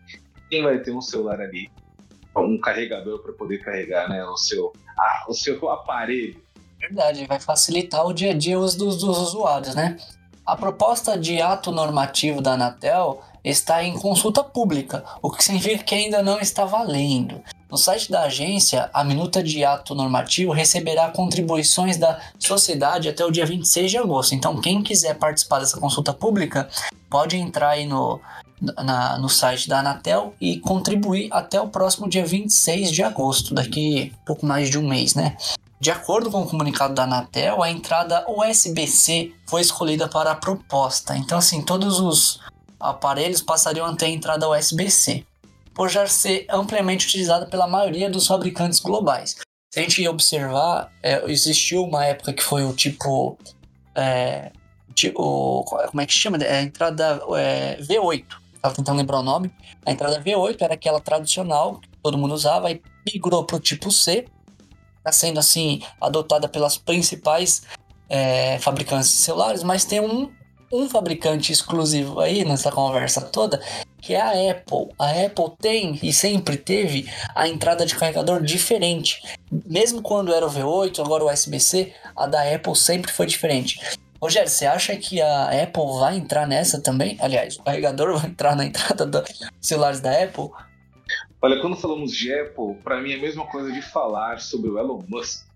quem 0.50 0.64
vai 0.64 0.80
ter 0.80 0.92
um 0.92 1.02
celular 1.02 1.40
ali, 1.42 1.70
um 2.36 2.60
carregador 2.60 3.20
para 3.20 3.34
poder 3.34 3.60
carregar 3.60 4.08
né, 4.10 4.24
o, 4.26 4.38
seu, 4.38 4.72
ah, 5.00 5.26
o 5.28 5.34
seu 5.34 5.70
aparelho. 5.70 6.42
Verdade, 6.80 7.26
vai 7.26 7.40
facilitar 7.40 8.06
o 8.06 8.14
dia 8.14 8.32
a 8.32 8.34
dia 8.34 8.58
dos, 8.58 8.76
dos 8.76 9.04
usuários, 9.04 9.74
né? 9.74 9.98
A 10.46 10.56
proposta 10.56 11.18
de 11.18 11.42
ato 11.42 11.72
normativo 11.72 12.42
da 12.42 12.54
Anatel 12.54 13.22
está 13.50 13.84
em 13.84 13.98
consulta 13.98 14.44
pública, 14.44 15.04
o 15.22 15.32
que 15.32 15.44
significa 15.44 15.84
que 15.84 15.96
ainda 15.96 16.22
não 16.22 16.40
está 16.40 16.66
valendo. 16.66 17.42
No 17.70 17.78
site 17.78 18.10
da 18.10 18.24
agência, 18.24 18.90
a 18.94 19.04
minuta 19.04 19.44
de 19.44 19.64
ato 19.64 19.94
normativo 19.94 20.54
receberá 20.54 21.10
contribuições 21.10 21.98
da 21.98 22.20
sociedade 22.40 23.10
até 23.10 23.26
o 23.26 23.32
dia 23.32 23.46
26 23.46 23.92
de 23.92 23.98
agosto. 23.98 24.34
Então, 24.34 24.62
quem 24.62 24.82
quiser 24.82 25.16
participar 25.16 25.60
dessa 25.60 25.78
consulta 25.78 26.14
pública, 26.14 26.70
pode 27.10 27.36
entrar 27.36 27.72
aí 27.72 27.86
no, 27.86 28.22
na, 28.62 29.18
no 29.18 29.28
site 29.28 29.68
da 29.68 29.80
Anatel 29.80 30.34
e 30.40 30.60
contribuir 30.60 31.28
até 31.32 31.60
o 31.60 31.68
próximo 31.68 32.10
dia 32.10 32.26
26 32.26 32.92
de 32.92 33.04
agosto, 33.04 33.54
daqui 33.54 34.14
pouco 34.26 34.46
mais 34.46 34.70
de 34.70 34.78
um 34.78 34.88
mês, 34.88 35.14
né? 35.14 35.36
De 35.80 35.92
acordo 35.92 36.32
com 36.32 36.42
o 36.42 36.48
comunicado 36.48 36.94
da 36.96 37.04
Anatel, 37.04 37.62
a 37.62 37.70
entrada 37.70 38.26
USB-C 38.28 39.34
foi 39.46 39.62
escolhida 39.62 40.08
para 40.08 40.32
a 40.32 40.36
proposta. 40.36 41.16
Então, 41.16 41.38
assim, 41.38 41.62
todos 41.62 42.00
os 42.00 42.40
aparelhos 42.80 43.42
passariam 43.42 43.86
a 43.86 43.96
ter 43.96 44.08
entrada 44.08 44.50
USB-C, 44.50 45.26
por 45.74 45.90
já 45.90 46.08
ser 46.08 46.46
amplamente 46.50 47.06
utilizada 47.06 47.46
pela 47.46 47.68
maioria 47.68 48.10
dos 48.10 48.28
fabricantes 48.28 48.80
globais. 48.80 49.36
Se 49.72 49.80
a 49.80 49.84
gente 49.84 50.08
observar, 50.08 50.92
é, 51.04 51.24
existiu 51.30 51.84
uma 51.84 52.06
época 52.06 52.34
que 52.34 52.44
foi 52.44 52.64
o 52.64 52.74
tipo, 52.74 53.38
é, 53.94 54.52
tipo 54.96 55.64
como 55.66 56.02
é 56.02 56.06
que 56.06 56.14
chama? 56.14 56.38
É, 56.38 56.60
a 56.60 56.62
entrada 56.62 57.22
é, 57.36 57.78
V8. 57.82 58.26
Estava 58.56 58.74
tentando 58.74 58.98
lembrar 58.98 59.20
o 59.20 59.24
nome. 59.24 59.52
A 59.86 59.92
entrada 59.92 60.22
V8 60.22 60.62
era 60.62 60.74
aquela 60.74 61.00
tradicional 61.00 61.80
que 61.80 61.90
todo 62.02 62.18
mundo 62.18 62.34
usava 62.34 62.72
e 62.72 62.82
migrou 63.06 63.44
para 63.44 63.58
o 63.58 63.60
tipo 63.60 63.92
C. 63.92 64.26
Está 64.98 65.12
sendo 65.12 65.40
assim 65.40 65.82
adotada 66.02 66.50
pelas 66.50 66.78
principais 66.78 67.62
é, 68.10 68.58
fabricantes 68.60 69.10
de 69.12 69.18
celulares, 69.18 69.64
mas 69.64 69.86
tem 69.86 70.00
um 70.00 70.32
um 70.72 70.90
fabricante 70.90 71.52
exclusivo 71.52 72.20
aí 72.20 72.44
nessa 72.44 72.72
conversa 72.72 73.22
toda, 73.22 73.62
que 74.02 74.14
é 74.14 74.22
a 74.22 74.52
Apple. 74.52 74.94
A 75.00 75.10
Apple 75.26 75.56
tem 75.60 76.00
e 76.04 76.12
sempre 76.12 76.58
teve 76.58 77.10
a 77.34 77.48
entrada 77.48 77.86
de 77.86 77.96
carregador 77.96 78.42
diferente. 78.42 79.22
Mesmo 79.66 80.02
quando 80.02 80.34
era 80.34 80.46
o 80.46 80.50
V8, 80.50 81.00
agora 81.00 81.24
o 81.24 81.32
USB-C, 81.32 81.94
a 82.16 82.28
da 82.28 82.54
Apple 82.54 82.76
sempre 82.76 83.12
foi 83.12 83.26
diferente. 83.26 83.80
Rogério, 84.22 84.50
você 84.50 84.66
acha 84.66 84.96
que 84.96 85.22
a 85.22 85.64
Apple 85.64 86.00
vai 86.00 86.18
entrar 86.18 86.48
nessa 86.48 86.82
também? 86.82 87.18
Aliás, 87.20 87.58
o 87.58 87.64
carregador 87.64 88.18
vai 88.18 88.30
entrar 88.30 88.56
na 88.56 88.66
entrada 88.66 89.06
dos 89.06 89.24
celulares 89.62 90.02
da 90.02 90.12
Apple? 90.24 90.50
Olha, 91.42 91.62
quando 91.62 91.78
falamos 91.78 92.12
de 92.12 92.34
Apple, 92.34 92.76
para 92.84 93.00
mim 93.00 93.12
é 93.12 93.16
a 93.16 93.22
mesma 93.22 93.46
coisa 93.46 93.72
de 93.72 93.82
falar 93.82 94.40
sobre 94.40 94.70
o 94.70 94.80
Elon 94.80 95.04
Musk 95.08 95.47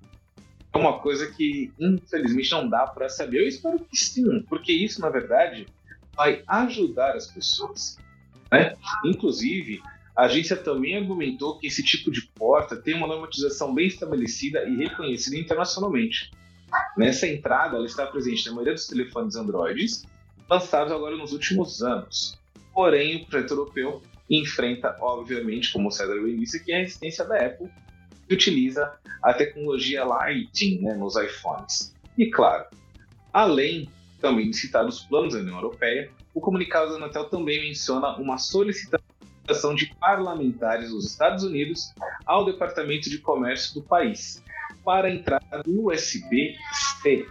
é 0.73 0.77
uma 0.77 0.99
coisa 0.99 1.27
que, 1.31 1.71
infelizmente, 1.79 2.51
não 2.51 2.69
dá 2.69 2.87
para 2.87 3.09
saber. 3.09 3.41
Eu 3.41 3.47
espero 3.47 3.79
que 3.79 3.97
sim, 3.97 4.41
porque 4.47 4.71
isso, 4.71 5.01
na 5.01 5.09
verdade, 5.09 5.67
vai 6.15 6.43
ajudar 6.47 7.15
as 7.15 7.27
pessoas. 7.27 7.97
Né? 8.51 8.75
Inclusive, 9.05 9.81
a 10.15 10.23
agência 10.23 10.55
também 10.55 10.97
argumentou 10.97 11.57
que 11.57 11.67
esse 11.67 11.83
tipo 11.83 12.11
de 12.11 12.21
porta 12.35 12.75
tem 12.75 12.95
uma 12.95 13.07
normatização 13.07 13.73
bem 13.73 13.87
estabelecida 13.87 14.63
e 14.67 14.77
reconhecida 14.77 15.37
internacionalmente. 15.37 16.31
Nessa 16.95 17.27
entrada, 17.27 17.75
ela 17.75 17.85
está 17.85 18.05
presente 18.05 18.45
na 18.45 18.53
maioria 18.53 18.73
dos 18.73 18.87
telefones 18.87 19.35
Androids, 19.35 20.05
lançados 20.49 20.93
agora 20.93 21.17
nos 21.17 21.33
últimos 21.33 21.81
anos. 21.81 22.39
Porém, 22.73 23.17
o 23.17 23.25
projeto 23.25 23.51
europeu 23.51 24.01
enfrenta, 24.29 24.95
obviamente, 25.01 25.73
como 25.73 25.89
o 25.89 25.91
César 25.91 26.21
bem 26.21 26.37
disse, 26.37 26.63
que 26.63 26.71
é 26.71 26.77
a 26.77 26.79
resistência 26.79 27.25
da 27.25 27.45
Apple 27.45 27.69
utiliza 28.33 28.93
a 29.21 29.33
tecnologia 29.33 30.03
Lighting 30.03 30.81
né, 30.81 30.93
nos 30.93 31.15
iPhones. 31.15 31.93
E 32.17 32.29
claro, 32.29 32.65
além 33.31 33.89
também 34.19 34.49
de 34.49 34.57
citar 34.57 34.85
os 34.85 35.01
planos 35.05 35.33
da 35.33 35.39
União 35.39 35.55
Europeia, 35.55 36.11
o 36.33 36.39
comunicado 36.39 36.91
da 36.91 36.97
Anatel 36.97 37.25
também 37.25 37.61
menciona 37.61 38.15
uma 38.17 38.37
solicitação 38.37 39.75
de 39.75 39.93
parlamentares 39.95 40.91
dos 40.91 41.05
Estados 41.05 41.43
Unidos 41.43 41.93
ao 42.25 42.45
Departamento 42.45 43.09
de 43.09 43.17
Comércio 43.17 43.73
do 43.73 43.81
país 43.81 44.43
para 44.85 45.09
entrar 45.09 45.41
no 45.65 45.91
USB-C, 45.91 47.25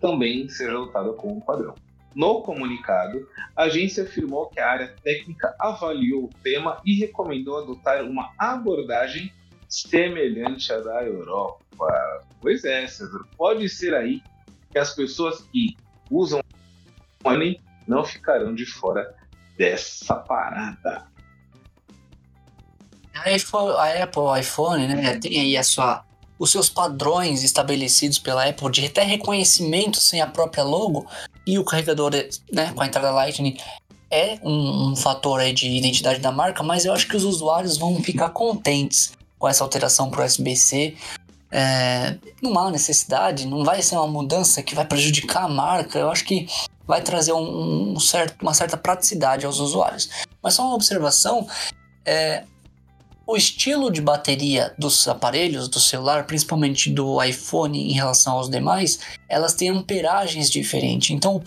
também 0.00 0.48
seja 0.48 0.72
adotada 0.72 1.12
como 1.12 1.44
padrão. 1.44 1.74
No 2.14 2.40
comunicado, 2.40 3.28
a 3.54 3.64
agência 3.64 4.04
afirmou 4.04 4.48
que 4.48 4.58
a 4.58 4.70
área 4.70 4.94
técnica 5.02 5.54
avaliou 5.58 6.24
o 6.24 6.30
tema 6.42 6.80
e 6.84 6.94
recomendou 6.94 7.58
adotar 7.58 8.02
uma 8.04 8.32
abordagem 8.38 9.30
semelhante 9.68 10.72
à 10.72 10.78
da 10.80 11.02
Europa. 11.04 11.86
Pois 12.40 12.64
é, 12.64 12.86
César, 12.86 13.24
pode 13.36 13.68
ser 13.68 13.94
aí 13.94 14.22
que 14.70 14.78
as 14.78 14.94
pessoas 14.94 15.40
que 15.52 15.76
usam 16.10 16.40
money 17.24 17.60
não 17.86 18.04
ficarão 18.04 18.54
de 18.54 18.66
fora 18.66 19.14
dessa 19.56 20.14
parada. 20.14 21.06
A 23.14 23.34
Apple, 24.02 24.20
o 24.20 24.36
iPhone, 24.36 24.86
né, 24.86 25.18
tem 25.18 25.40
aí 25.40 25.56
a 25.56 25.62
sua, 25.62 26.04
os 26.38 26.52
seus 26.52 26.68
padrões 26.68 27.42
estabelecidos 27.42 28.18
pela 28.18 28.46
Apple 28.46 28.70
de 28.70 28.86
até 28.86 29.02
reconhecimento 29.02 29.98
sem 29.98 30.20
a 30.20 30.26
própria 30.26 30.62
logo 30.62 31.06
e 31.46 31.58
o 31.58 31.64
carregador 31.64 32.12
né, 32.52 32.72
com 32.74 32.82
a 32.82 32.86
entrada 32.86 33.10
Lightning 33.10 33.56
é 34.10 34.38
um, 34.42 34.90
um 34.90 34.96
fator 34.96 35.40
aí 35.40 35.52
de 35.52 35.66
identidade 35.66 36.20
da 36.20 36.30
marca, 36.30 36.62
mas 36.62 36.84
eu 36.84 36.92
acho 36.92 37.08
que 37.08 37.16
os 37.16 37.24
usuários 37.24 37.76
vão 37.76 38.00
ficar 38.02 38.30
contentes 38.30 39.15
com 39.38 39.48
essa 39.48 39.62
alteração 39.64 40.10
para 40.10 40.22
o 40.22 40.24
USB-C. 40.24 40.96
É, 41.50 42.16
não 42.42 42.58
há 42.58 42.70
necessidade, 42.70 43.46
não 43.46 43.64
vai 43.64 43.80
ser 43.80 43.96
uma 43.96 44.06
mudança 44.06 44.62
que 44.62 44.74
vai 44.74 44.84
prejudicar 44.84 45.44
a 45.44 45.48
marca. 45.48 45.98
Eu 45.98 46.10
acho 46.10 46.24
que 46.24 46.48
vai 46.86 47.02
trazer 47.02 47.32
um, 47.32 47.94
um 47.94 48.00
certo, 48.00 48.40
uma 48.42 48.54
certa 48.54 48.76
praticidade 48.76 49.46
aos 49.46 49.58
usuários. 49.58 50.08
Mas 50.42 50.54
só 50.54 50.64
uma 50.64 50.74
observação: 50.74 51.46
é, 52.04 52.44
o 53.26 53.36
estilo 53.36 53.90
de 53.90 54.00
bateria 54.00 54.72
dos 54.78 55.08
aparelhos, 55.08 55.68
do 55.68 55.80
celular, 55.80 56.24
principalmente 56.26 56.88
do 56.90 57.22
iPhone 57.22 57.90
em 57.90 57.92
relação 57.92 58.34
aos 58.34 58.48
demais, 58.48 59.00
elas 59.28 59.52
têm 59.52 59.70
amperagens 59.70 60.48
diferentes. 60.48 61.10
Então, 61.10 61.34
o 61.34 61.40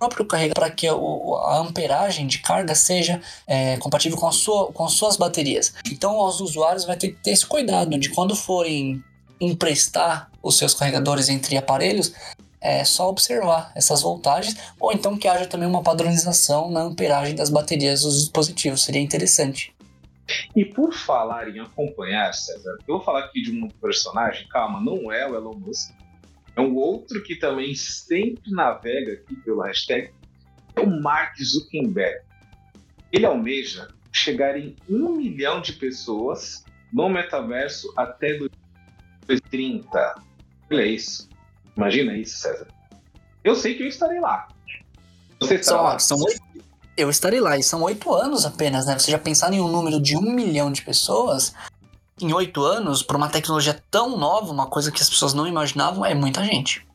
próprio 0.00 0.24
carregador 0.24 0.64
para 0.64 0.70
que 0.70 0.88
a 0.88 1.58
amperagem 1.58 2.26
de 2.26 2.38
carga 2.38 2.74
seja 2.74 3.20
é, 3.46 3.76
compatível 3.76 4.16
com, 4.16 4.26
a 4.26 4.32
sua, 4.32 4.72
com 4.72 4.84
as 4.84 4.92
suas 4.92 5.16
baterias. 5.16 5.74
Então, 5.92 6.18
os 6.18 6.40
usuários 6.40 6.86
vão 6.86 6.96
ter 6.96 7.10
que 7.10 7.22
ter 7.22 7.32
esse 7.32 7.46
cuidado 7.46 7.98
de 7.98 8.08
quando 8.08 8.34
forem 8.34 9.04
emprestar 9.40 10.30
os 10.42 10.56
seus 10.56 10.74
carregadores 10.74 11.28
entre 11.28 11.56
aparelhos, 11.56 12.12
é 12.60 12.84
só 12.84 13.08
observar 13.08 13.72
essas 13.74 14.02
voltagens, 14.02 14.54
ou 14.78 14.92
então 14.92 15.16
que 15.16 15.26
haja 15.26 15.46
também 15.46 15.66
uma 15.66 15.82
padronização 15.82 16.70
na 16.70 16.82
amperagem 16.82 17.34
das 17.34 17.48
baterias 17.48 18.02
dos 18.02 18.20
dispositivos, 18.20 18.84
seria 18.84 19.00
interessante. 19.00 19.74
E 20.54 20.64
por 20.64 20.92
falar 20.92 21.48
em 21.48 21.58
acompanhar, 21.58 22.32
César, 22.34 22.76
eu 22.86 22.96
vou 22.96 23.02
falar 23.02 23.24
aqui 23.24 23.42
de 23.42 23.50
um 23.50 23.68
personagem, 23.68 24.46
calma, 24.48 24.80
não 24.80 25.10
é 25.10 25.26
o 25.26 25.34
Elon 25.34 25.54
Musk, 25.54 25.90
é 26.60 26.62
um 26.62 26.76
outro 26.76 27.22
que 27.22 27.36
também 27.36 27.74
sempre 27.74 28.50
navega 28.52 29.14
aqui 29.14 29.34
pelo 29.36 29.62
hashtag, 29.62 30.12
é 30.76 30.80
o 30.80 31.02
Mark 31.02 31.34
Zuckerberg. 31.42 32.20
Ele 33.10 33.24
almeja 33.24 33.88
chegar 34.12 34.58
em 34.58 34.76
um 34.88 35.16
milhão 35.16 35.62
de 35.62 35.72
pessoas 35.72 36.64
no 36.92 37.08
metaverso 37.08 37.92
até 37.96 38.38
2030. 39.26 40.22
Olha 40.70 40.84
isso. 40.84 41.28
Imagina 41.76 42.16
isso, 42.16 42.38
César. 42.38 42.68
Eu 43.42 43.54
sei 43.54 43.74
que 43.74 43.82
eu 43.82 43.88
estarei 43.88 44.20
lá. 44.20 44.48
Você 45.40 45.54
estará 45.54 45.78
são, 45.78 45.82
lá? 45.82 45.98
São 45.98 46.18
oito, 46.18 46.42
eu 46.96 47.08
estarei 47.08 47.40
lá, 47.40 47.56
e 47.56 47.62
são 47.62 47.82
oito 47.82 48.12
anos 48.12 48.44
apenas, 48.44 48.84
né? 48.84 48.98
Você 48.98 49.10
já 49.10 49.18
pensar 49.18 49.50
em 49.54 49.60
um 49.60 49.68
número 49.68 49.98
de 49.98 50.14
um 50.16 50.30
milhão 50.30 50.70
de 50.70 50.82
pessoas 50.82 51.54
em 52.22 52.32
oito 52.32 52.62
anos, 52.62 53.02
para 53.02 53.16
uma 53.16 53.28
tecnologia 53.28 53.82
tão 53.90 54.16
nova, 54.16 54.52
uma 54.52 54.66
coisa 54.66 54.90
que 54.90 55.02
as 55.02 55.08
pessoas 55.08 55.34
não 55.34 55.46
imaginavam, 55.46 56.04
é 56.04 56.14
muita 56.14 56.44
gente. 56.44 56.86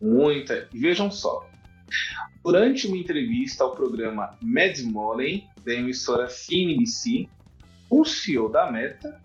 Muita. 0.00 0.68
Vejam 0.72 1.10
só. 1.10 1.48
Durante 2.44 2.86
uma 2.86 2.96
entrevista 2.96 3.62
ao 3.62 3.74
programa 3.74 4.36
Mad 4.40 4.78
Money, 4.80 5.44
da 5.64 5.74
emissora 5.74 6.28
CNBC, 6.28 7.28
o 7.88 8.04
CEO 8.04 8.48
da 8.48 8.70
Meta, 8.70 9.20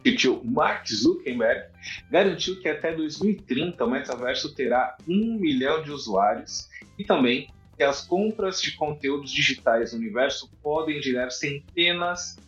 o 0.00 0.16
tio 0.16 0.40
Mark 0.44 0.86
Zuckerberg, 0.88 1.66
garantiu 2.10 2.60
que 2.60 2.68
até 2.68 2.94
2030 2.94 3.84
o 3.84 3.90
metaverso 3.90 4.54
terá 4.54 4.96
um 5.06 5.36
milhão 5.38 5.82
de 5.82 5.90
usuários 5.90 6.68
e 6.98 7.04
também 7.04 7.50
que 7.76 7.82
as 7.82 8.06
compras 8.06 8.62
de 8.62 8.72
conteúdos 8.72 9.30
digitais 9.30 9.92
no 9.92 9.98
universo 9.98 10.50
podem 10.62 11.02
gerar 11.02 11.30
centenas 11.30 12.38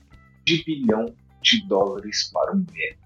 de 0.44 0.64
bilhão 0.64 1.14
de 1.42 1.66
dólares 1.66 2.30
para 2.32 2.52
o 2.52 2.56
mês. 2.56 2.96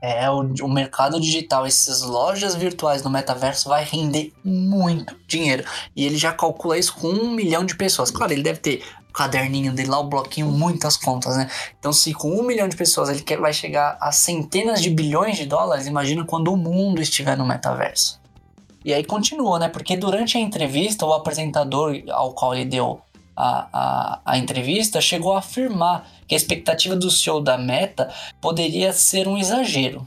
É, 0.00 0.30
o, 0.30 0.40
o 0.62 0.68
mercado 0.68 1.20
digital, 1.20 1.66
essas 1.66 2.02
lojas 2.02 2.54
virtuais 2.54 3.02
no 3.02 3.10
metaverso 3.10 3.68
vai 3.68 3.84
render 3.84 4.32
muito 4.44 5.16
dinheiro. 5.26 5.64
E 5.94 6.06
ele 6.06 6.16
já 6.16 6.32
calcula 6.32 6.78
isso 6.78 6.94
com 6.94 7.08
um 7.08 7.32
milhão 7.32 7.64
de 7.64 7.76
pessoas. 7.76 8.10
Claro, 8.10 8.32
ele 8.32 8.42
deve 8.42 8.60
ter 8.60 8.84
o 9.08 9.12
caderninho 9.12 9.72
dele 9.72 9.88
lá, 9.88 9.98
o 9.98 10.04
bloquinho, 10.04 10.46
muitas 10.46 10.96
contas, 10.96 11.36
né? 11.36 11.50
Então, 11.78 11.92
se 11.92 12.14
com 12.14 12.30
um 12.30 12.44
milhão 12.44 12.68
de 12.68 12.76
pessoas 12.76 13.08
ele 13.08 13.22
quer, 13.22 13.40
vai 13.40 13.52
chegar 13.52 13.98
a 14.00 14.12
centenas 14.12 14.80
de 14.80 14.90
bilhões 14.90 15.36
de 15.36 15.46
dólares, 15.46 15.86
imagina 15.86 16.24
quando 16.24 16.52
o 16.52 16.56
mundo 16.56 17.02
estiver 17.02 17.36
no 17.36 17.44
metaverso. 17.44 18.20
E 18.84 18.94
aí 18.94 19.02
continua, 19.02 19.58
né? 19.58 19.68
Porque 19.68 19.96
durante 19.96 20.38
a 20.38 20.40
entrevista, 20.40 21.04
o 21.04 21.12
apresentador 21.12 22.00
ao 22.10 22.32
qual 22.32 22.54
ele 22.54 22.64
deu 22.64 23.00
a, 23.40 23.68
a, 23.72 24.20
a 24.24 24.36
entrevista 24.36 25.00
chegou 25.00 25.32
a 25.32 25.38
afirmar 25.38 26.04
que 26.26 26.34
a 26.34 26.36
expectativa 26.36 26.96
do 26.96 27.08
CEO 27.08 27.40
da 27.40 27.56
Meta 27.56 28.12
poderia 28.40 28.92
ser 28.92 29.28
um 29.28 29.38
exagero. 29.38 30.06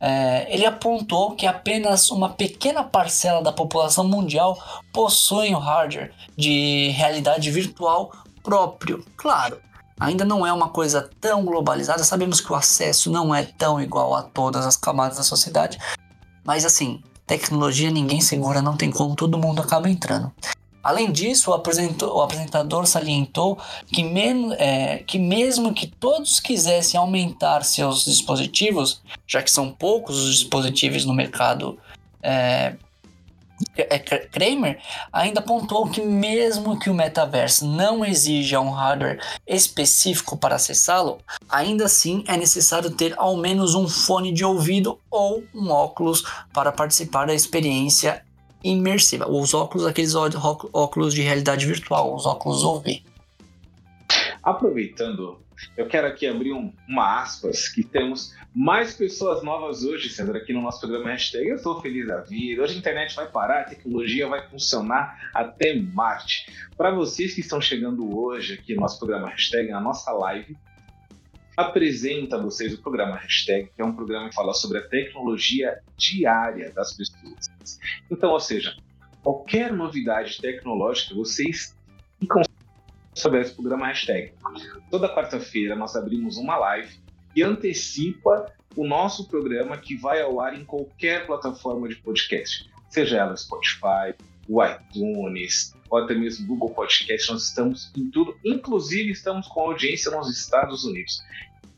É, 0.00 0.52
ele 0.52 0.66
apontou 0.66 1.36
que 1.36 1.46
apenas 1.46 2.10
uma 2.10 2.30
pequena 2.30 2.82
parcela 2.82 3.42
da 3.42 3.52
população 3.52 4.06
mundial 4.06 4.58
possui 4.92 5.54
um 5.54 5.58
hardware 5.58 6.12
de 6.36 6.88
realidade 6.96 7.48
virtual 7.48 8.12
próprio. 8.42 9.04
Claro, 9.16 9.60
ainda 9.98 10.24
não 10.24 10.44
é 10.44 10.52
uma 10.52 10.68
coisa 10.68 11.08
tão 11.20 11.44
globalizada, 11.44 12.02
sabemos 12.02 12.40
que 12.40 12.52
o 12.52 12.56
acesso 12.56 13.08
não 13.08 13.32
é 13.32 13.44
tão 13.44 13.80
igual 13.80 14.16
a 14.16 14.22
todas 14.22 14.66
as 14.66 14.76
camadas 14.76 15.16
da 15.16 15.22
sociedade, 15.22 15.78
mas 16.44 16.64
assim, 16.64 17.02
tecnologia 17.24 17.90
ninguém 17.90 18.20
segura, 18.20 18.60
não 18.60 18.76
tem 18.76 18.90
como, 18.90 19.14
todo 19.14 19.38
mundo 19.38 19.62
acaba 19.62 19.88
entrando. 19.88 20.32
Além 20.82 21.10
disso, 21.10 21.50
o, 21.50 22.22
apresentador 22.22 22.86
salientou 22.86 23.58
que, 23.92 24.02
men 24.02 24.54
é, 24.54 24.98
que, 24.98 25.18
mesmo 25.18 25.74
que 25.74 25.86
todos 25.86 26.40
quisessem 26.40 26.98
aumentar 26.98 27.64
seus 27.64 28.04
dispositivos, 28.04 29.02
já 29.26 29.42
que 29.42 29.50
são 29.50 29.70
poucos 29.70 30.16
os 30.16 30.38
dispositivos 30.38 31.04
no 31.04 31.12
mercado, 31.12 31.78
é, 32.22 32.76
é, 33.76 33.98
Kramer 33.98 34.78
ainda 35.12 35.40
apontou 35.40 35.88
que, 35.88 36.00
mesmo 36.00 36.78
que 36.78 36.88
o 36.88 36.94
metaverso 36.94 37.66
não 37.66 38.04
exija 38.04 38.60
um 38.60 38.70
hardware 38.70 39.20
específico 39.46 40.36
para 40.36 40.54
acessá-lo, 40.54 41.18
ainda 41.48 41.86
assim 41.86 42.22
é 42.26 42.36
necessário 42.36 42.90
ter 42.90 43.14
ao 43.16 43.36
menos 43.36 43.74
um 43.74 43.88
fone 43.88 44.32
de 44.32 44.44
ouvido 44.44 44.98
ou 45.10 45.42
um 45.54 45.70
óculos 45.70 46.24
para 46.52 46.70
participar 46.70 47.26
da 47.26 47.34
experiência 47.34 48.22
imersiva. 48.62 49.28
Os 49.28 49.54
óculos, 49.54 49.86
aqueles 49.86 50.14
óculos 50.14 51.14
de 51.14 51.22
realidade 51.22 51.66
virtual, 51.66 52.14
os 52.14 52.26
óculos 52.26 52.64
UV. 52.64 53.02
Aproveitando, 54.42 55.38
eu 55.76 55.86
quero 55.86 56.06
aqui 56.06 56.26
abrir 56.26 56.52
um, 56.52 56.72
uma 56.88 57.22
aspas 57.22 57.68
que 57.68 57.82
temos 57.82 58.34
mais 58.54 58.94
pessoas 58.94 59.42
novas 59.42 59.84
hoje, 59.84 60.08
Sandra, 60.08 60.38
aqui 60.38 60.52
no 60.52 60.62
nosso 60.62 60.80
programa 60.80 61.10
Hashtag. 61.10 61.48
Eu 61.48 61.56
estou 61.56 61.80
feliz 61.80 62.06
da 62.06 62.20
vida. 62.20 62.62
Hoje 62.62 62.74
a 62.74 62.78
internet 62.78 63.14
vai 63.14 63.30
parar, 63.30 63.62
a 63.62 63.64
tecnologia 63.64 64.28
vai 64.28 64.48
funcionar 64.48 65.30
até 65.34 65.74
Marte. 65.74 66.50
Para 66.76 66.90
vocês 66.90 67.34
que 67.34 67.40
estão 67.40 67.60
chegando 67.60 68.16
hoje 68.16 68.54
aqui 68.54 68.74
no 68.74 68.82
nosso 68.82 68.98
programa 68.98 69.28
Hashtag, 69.28 69.70
na 69.70 69.80
nossa 69.80 70.10
live, 70.12 70.56
apresenta 71.56 72.36
a 72.36 72.40
vocês 72.40 72.72
o 72.72 72.80
programa 72.80 73.16
Hashtag, 73.16 73.70
que 73.74 73.82
é 73.82 73.84
um 73.84 73.92
programa 73.92 74.28
que 74.28 74.34
fala 74.34 74.54
sobre 74.54 74.78
a 74.78 74.88
tecnologia 74.88 75.78
diária 75.96 76.72
das 76.72 76.92
pessoas. 76.92 77.50
Então, 78.10 78.30
ou 78.30 78.40
seja, 78.40 78.76
qualquer 79.22 79.72
novidade 79.72 80.40
tecnológica, 80.40 81.14
vocês 81.14 81.76
ficam 82.20 82.42
sobre 83.14 83.40
esse 83.40 83.52
programa 83.52 83.88
Hashtag. 83.88 84.32
Toda 84.90 85.12
quarta-feira 85.12 85.74
nós 85.74 85.96
abrimos 85.96 86.36
uma 86.36 86.56
live 86.56 86.98
que 87.34 87.42
antecipa 87.42 88.52
o 88.76 88.86
nosso 88.86 89.28
programa 89.28 89.76
que 89.76 89.96
vai 89.96 90.20
ao 90.22 90.40
ar 90.40 90.58
em 90.58 90.64
qualquer 90.64 91.26
plataforma 91.26 91.88
de 91.88 91.96
podcast, 91.96 92.70
seja 92.88 93.18
ela 93.18 93.36
Spotify, 93.36 94.14
o 94.48 94.64
iTunes, 94.64 95.74
ou 95.90 95.98
até 95.98 96.14
mesmo 96.14 96.46
Google 96.46 96.70
Podcast, 96.70 97.32
nós 97.32 97.44
estamos 97.44 97.90
em 97.96 98.10
tudo, 98.10 98.36
inclusive 98.44 99.10
estamos 99.10 99.48
com 99.48 99.60
audiência 99.60 100.10
nos 100.10 100.30
Estados 100.30 100.84
Unidos. 100.84 101.22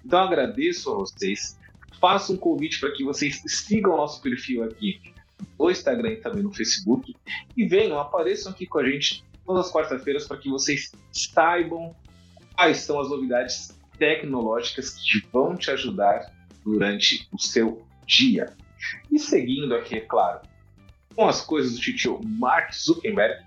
Então 0.04 0.20
agradeço 0.20 0.92
a 0.92 0.94
vocês. 0.94 1.58
Faço 2.00 2.32
um 2.32 2.36
convite 2.36 2.80
para 2.80 2.92
que 2.92 3.04
vocês 3.04 3.42
sigam 3.46 3.96
nosso 3.96 4.22
perfil 4.22 4.64
aqui 4.64 5.00
no 5.58 5.70
Instagram 5.70 6.12
e 6.12 6.16
também 6.16 6.42
no 6.42 6.52
Facebook. 6.52 7.14
E 7.56 7.66
venham, 7.66 7.98
apareçam 7.98 8.52
aqui 8.52 8.66
com 8.66 8.78
a 8.78 8.88
gente 8.88 9.24
todas 9.44 9.66
as 9.66 9.72
quartas-feiras 9.72 10.26
para 10.26 10.36
que 10.36 10.48
vocês 10.48 10.92
saibam 11.12 11.94
quais 12.54 12.78
são 12.78 13.00
as 13.00 13.08
novidades 13.08 13.76
tecnológicas 13.98 14.94
que 14.94 15.26
vão 15.32 15.56
te 15.56 15.70
ajudar 15.70 16.32
durante 16.64 17.28
o 17.32 17.38
seu 17.38 17.82
dia. 18.06 18.54
E 19.10 19.18
seguindo 19.18 19.74
aqui, 19.74 19.96
é 19.96 20.00
claro, 20.00 20.40
com 21.14 21.28
as 21.28 21.42
coisas 21.42 21.74
do 21.74 21.80
tio 21.80 22.20
Mark 22.24 22.72
Zuckerberg, 22.72 23.44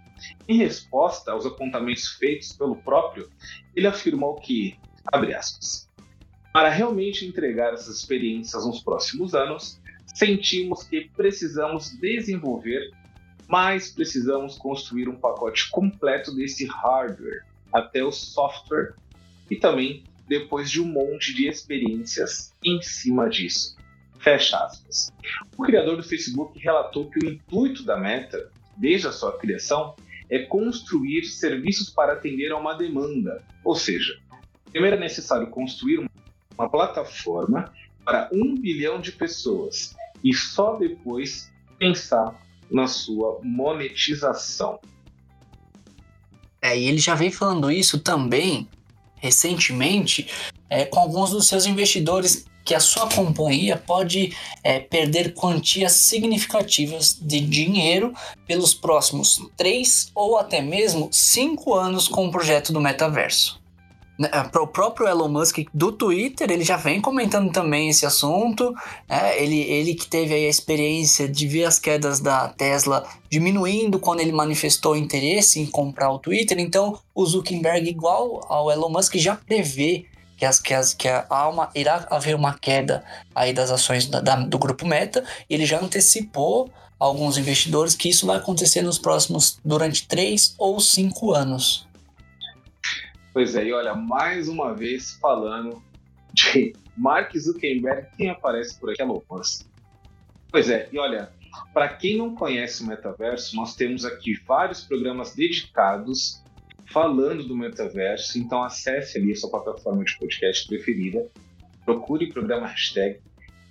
em 0.48 0.58
resposta 0.58 1.32
aos 1.32 1.46
apontamentos 1.46 2.08
feitos 2.14 2.54
pelo 2.54 2.76
próprio, 2.76 3.30
ele 3.76 3.88
afirmou 3.88 4.36
que, 4.36 4.78
abre 5.12 5.34
aspas, 5.34 5.90
para 6.54 6.70
realmente 6.70 7.26
entregar 7.26 7.74
essas 7.74 7.98
experiências 7.98 8.66
nos 8.66 8.82
próximos 8.82 9.34
anos, 9.34 9.82
sentimos 10.14 10.84
que 10.84 11.10
precisamos 11.16 11.90
desenvolver, 12.00 12.92
mas 13.48 13.92
precisamos 13.92 14.58
construir 14.58 15.10
um 15.10 15.16
pacote 15.16 15.70
completo 15.70 16.34
desse 16.34 16.66
hardware 16.66 17.44
até 17.72 18.04
o 18.04 18.12
software 18.12 18.94
e 19.50 19.56
também 19.56 20.04
depois 20.28 20.72
de 20.72 20.80
um 20.80 20.86
monte 20.86 21.34
de 21.34 21.48
experiências 21.48 22.54
em 22.64 22.82
cima 22.82 23.30
disso. 23.30 23.76
Fecha 24.20 24.58
aspas. 24.58 25.12
O 25.58 25.64
criador 25.64 25.98
do 25.98 26.04
Facebook 26.04 26.58
relatou 26.58 27.10
que 27.10 27.20
o 27.20 27.30
intuito 27.30 27.84
da 27.84 27.98
Meta, 27.98 28.50
desde 28.78 29.08
a 29.08 29.12
sua 29.12 29.38
criação, 29.38 29.96
é 30.30 30.40
construir 30.40 31.26
serviços 31.26 31.90
para 31.90 32.14
atender 32.14 32.52
a 32.52 32.58
uma 32.58 32.74
demanda. 32.74 33.44
Ou 33.66 33.76
seja, 33.76 34.18
primeiro 34.72 34.96
é 34.96 35.00
necessário 35.00 35.48
construir 35.48 36.10
uma 36.58 36.70
plataforma 36.70 37.74
para 38.06 38.30
um 38.32 38.56
bilhão 38.56 39.02
de 39.02 39.12
pessoas 39.12 39.94
e 40.24 40.34
só 40.34 40.76
depois 40.76 41.52
pensar 41.78 42.40
na 42.72 42.88
sua 42.88 43.40
monetização. 43.44 44.80
É, 46.62 46.78
e 46.78 46.88
ele 46.88 46.98
já 46.98 47.14
vem 47.14 47.30
falando 47.30 47.70
isso 47.70 48.00
também 48.00 48.68
recentemente 49.16 50.28
é, 50.70 50.86
com 50.86 51.00
alguns 51.00 51.32
dos 51.32 51.48
seus 51.48 51.66
investidores 51.66 52.46
que 52.66 52.74
a 52.74 52.80
sua 52.80 53.10
companhia 53.10 53.78
pode 53.78 54.36
é, 54.64 54.80
perder 54.80 55.34
quantias 55.34 55.94
significativas 55.94 57.18
de 57.22 57.42
dinheiro 57.42 58.14
pelos 58.48 58.74
próximos 58.74 59.42
três 59.58 60.12
ou 60.16 60.38
até 60.38 60.62
mesmo 60.62 61.10
cinco 61.12 61.74
anos 61.74 62.08
com 62.08 62.28
o 62.28 62.32
projeto 62.32 62.72
do 62.72 62.80
metaverso. 62.80 63.63
Né, 64.18 64.30
o 64.56 64.68
próprio 64.68 65.08
Elon 65.08 65.28
Musk 65.28 65.60
do 65.74 65.92
Twitter, 65.92 66.52
ele 66.52 66.64
já 66.64 66.78
vem 66.78 67.02
comentando 67.02 67.52
também 67.52 67.90
esse 67.90 68.06
assunto. 68.06 68.74
É, 69.10 69.42
ele, 69.42 69.60
ele 69.62 69.96
que 69.96 70.06
teve 70.06 70.34
a 70.34 70.50
experiência 70.50 71.28
de 71.28 71.48
ver 71.48 71.66
as 71.66 71.80
quedas 71.80 72.20
da 72.20 72.50
Tesla 72.50 73.08
diminuindo 73.30 73.98
quando 74.00 74.20
ele 74.20 74.32
manifestou 74.32 74.96
interesse 74.96 75.60
em 75.60 75.66
comprar 75.66 76.12
o 76.12 76.20
Twitter. 76.20 76.60
Então, 76.60 77.00
o 77.16 77.26
Zuckerberg, 77.26 77.90
igual 77.90 78.46
ao 78.48 78.72
Elon 78.72 78.90
Musk, 78.90 79.16
já 79.16 79.36
prevê 79.36 80.06
que 80.38 80.46
as, 80.46 80.60
que, 80.60 80.74
as, 80.74 80.94
que 80.94 81.08
há 81.08 81.50
uma, 81.50 81.70
irá 81.74 82.06
haver 82.10 82.36
uma 82.36 82.54
queda 82.54 83.04
aí 83.34 83.52
das 83.52 83.72
ações 83.72 84.08
da, 84.08 84.20
da, 84.20 84.36
do 84.36 84.60
grupo 84.60 84.86
Meta. 84.86 85.24
Ele 85.50 85.66
já 85.66 85.80
antecipou 85.80 86.70
alguns 87.00 87.38
investidores 87.38 87.96
que 87.96 88.10
isso 88.10 88.28
vai 88.28 88.38
acontecer 88.38 88.82
nos 88.82 89.00
próximos 89.00 89.58
durante 89.66 90.08
três 90.08 90.54
ou 90.58 90.80
cinco 90.80 91.34
anos. 91.34 91.88
Pois 93.34 93.56
é, 93.56 93.66
e 93.66 93.74
olha, 93.74 93.96
mais 93.96 94.48
uma 94.48 94.76
vez 94.76 95.14
falando 95.14 95.82
de 96.32 96.74
Mark 96.96 97.36
Zuckerberg, 97.36 98.08
quem 98.16 98.30
aparece 98.30 98.80
por 98.80 98.92
aqui 98.92 99.02
é 99.02 99.06
loucura. 99.06 99.42
Pois 100.52 100.70
é, 100.70 100.88
e 100.92 101.00
olha, 101.00 101.32
para 101.74 101.90
quem 101.90 102.16
não 102.16 102.36
conhece 102.36 102.84
o 102.84 102.88
metaverso, 102.88 103.56
nós 103.56 103.76
temos 103.76 104.06
aqui 104.06 104.36
vários 104.46 104.84
programas 104.84 105.34
dedicados 105.34 106.44
falando 106.92 107.44
do 107.44 107.58
metaverso, 107.58 108.38
então 108.38 108.64
acesse 108.64 109.18
ali 109.18 109.32
a 109.32 109.36
sua 109.36 109.50
plataforma 109.50 110.04
de 110.04 110.16
podcast 110.20 110.68
preferida, 110.68 111.28
procure 111.84 112.26
o 112.26 112.34
programa 112.34 112.68
hashtag 112.68 113.20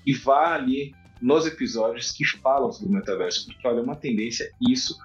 e 0.05 0.12
vá 0.12 0.55
ali 0.55 0.92
nos 1.20 1.46
episódios 1.46 2.11
que 2.11 2.27
falam 2.27 2.72
sobre 2.72 2.88
o 2.88 2.96
metaverso, 2.96 3.46
porque 3.46 3.66
olha, 3.68 3.79
é 3.79 3.83
uma 3.83 3.94
tendência 3.94 4.53
e 4.61 4.72
isso 4.72 4.98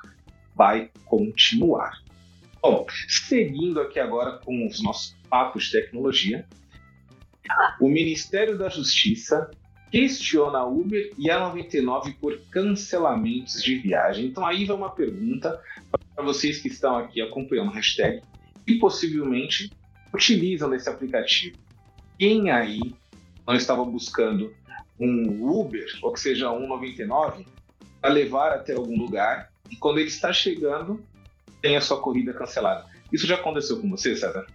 vai 0.56 0.90
continuar. 1.06 2.02
Bom, 2.70 2.86
seguindo 3.08 3.80
aqui 3.80 3.98
agora 3.98 4.40
com 4.40 4.68
os 4.68 4.84
nossos 4.84 5.16
papos 5.30 5.68
de 5.68 5.72
tecnologia, 5.72 6.46
o 7.80 7.88
Ministério 7.88 8.58
da 8.58 8.68
Justiça 8.68 9.50
questiona 9.90 10.60
a 10.60 10.66
Uber 10.66 11.14
e 11.18 11.32
a 11.32 11.40
99 11.40 12.16
por 12.20 12.38
cancelamentos 12.52 13.64
de 13.64 13.78
viagem. 13.78 14.26
Então 14.26 14.46
aí 14.46 14.66
vai 14.66 14.76
uma 14.76 14.90
pergunta 14.90 15.58
para 16.14 16.26
vocês 16.26 16.60
que 16.60 16.68
estão 16.68 16.98
aqui 16.98 17.22
acompanhando 17.22 17.70
o 17.70 17.74
hashtag 17.74 18.22
e 18.68 18.74
possivelmente 18.80 19.72
utilizam 20.14 20.74
esse 20.74 20.90
aplicativo. 20.90 21.58
Quem 22.20 22.52
aí 22.52 22.82
não 23.48 23.56
estava 23.56 23.86
buscando 23.86 24.54
um 25.00 25.58
Uber, 25.58 25.88
ou 26.02 26.12
que 26.12 26.20
seja 26.20 26.52
um 26.52 26.68
99, 26.68 27.46
para 28.02 28.12
levar 28.12 28.52
até 28.52 28.74
algum 28.74 28.98
lugar 28.98 29.54
e 29.72 29.78
quando 29.78 30.00
ele 30.00 30.10
está 30.10 30.34
chegando, 30.34 31.02
tem 31.68 31.76
a 31.76 31.82
sua 31.82 32.00
corrida 32.00 32.34
cancelada. 32.34 32.86
Isso 33.12 33.28
já 33.28 33.36
aconteceu 33.36 33.82
com 33.82 33.90
você, 33.90 34.16
César? 34.16 34.46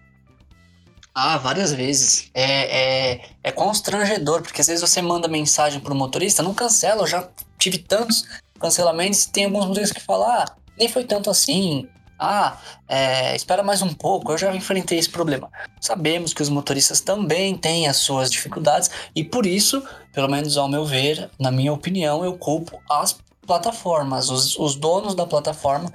Ah, 1.15 1.37
várias 1.37 1.71
vezes. 1.75 2.31
É, 2.33 3.13
é, 3.13 3.21
é 3.45 3.53
constrangedor, 3.53 4.41
porque 4.41 4.63
às 4.63 4.67
vezes 4.67 4.81
você 4.81 5.03
manda 5.03 5.29
mensagem 5.29 5.79
pro 5.79 5.95
motorista, 5.95 6.43
não 6.43 6.55
cancela, 6.55 7.03
eu 7.03 7.07
já 7.07 7.29
tive 7.59 7.77
tantos 7.77 8.25
cancelamentos, 8.59 9.27
tem 9.27 9.45
alguns 9.45 9.67
motoristas 9.67 9.99
que 9.99 10.07
falam, 10.07 10.27
ah, 10.27 10.47
nem 10.79 10.89
foi 10.89 11.05
tanto 11.05 11.29
assim, 11.29 11.87
ah, 12.19 12.57
é, 12.89 13.37
espera 13.37 13.63
mais 13.63 13.83
um 13.83 13.93
pouco, 13.93 14.33
eu 14.33 14.39
já 14.39 14.55
enfrentei 14.55 14.99
esse 14.99 15.11
problema. 15.11 15.51
Sabemos 15.83 16.33
que 16.33 16.41
os 16.41 16.49
motoristas 16.49 17.03
também 17.03 17.59
têm 17.59 17.89
as 17.89 17.99
suas 17.99 18.31
dificuldades 18.31 18.91
e 19.15 19.23
por 19.23 19.45
isso, 19.45 19.87
pelo 20.15 20.29
menos 20.29 20.57
ao 20.57 20.69
meu 20.69 20.87
ver, 20.87 21.29
na 21.39 21.51
minha 21.51 21.75
opinião, 21.75 22.25
eu 22.25 22.39
culpo 22.39 22.81
as 22.89 23.19
plataformas, 23.47 24.31
os, 24.31 24.59
os 24.59 24.77
donos 24.77 25.15
da 25.15 25.27
plataforma 25.27 25.93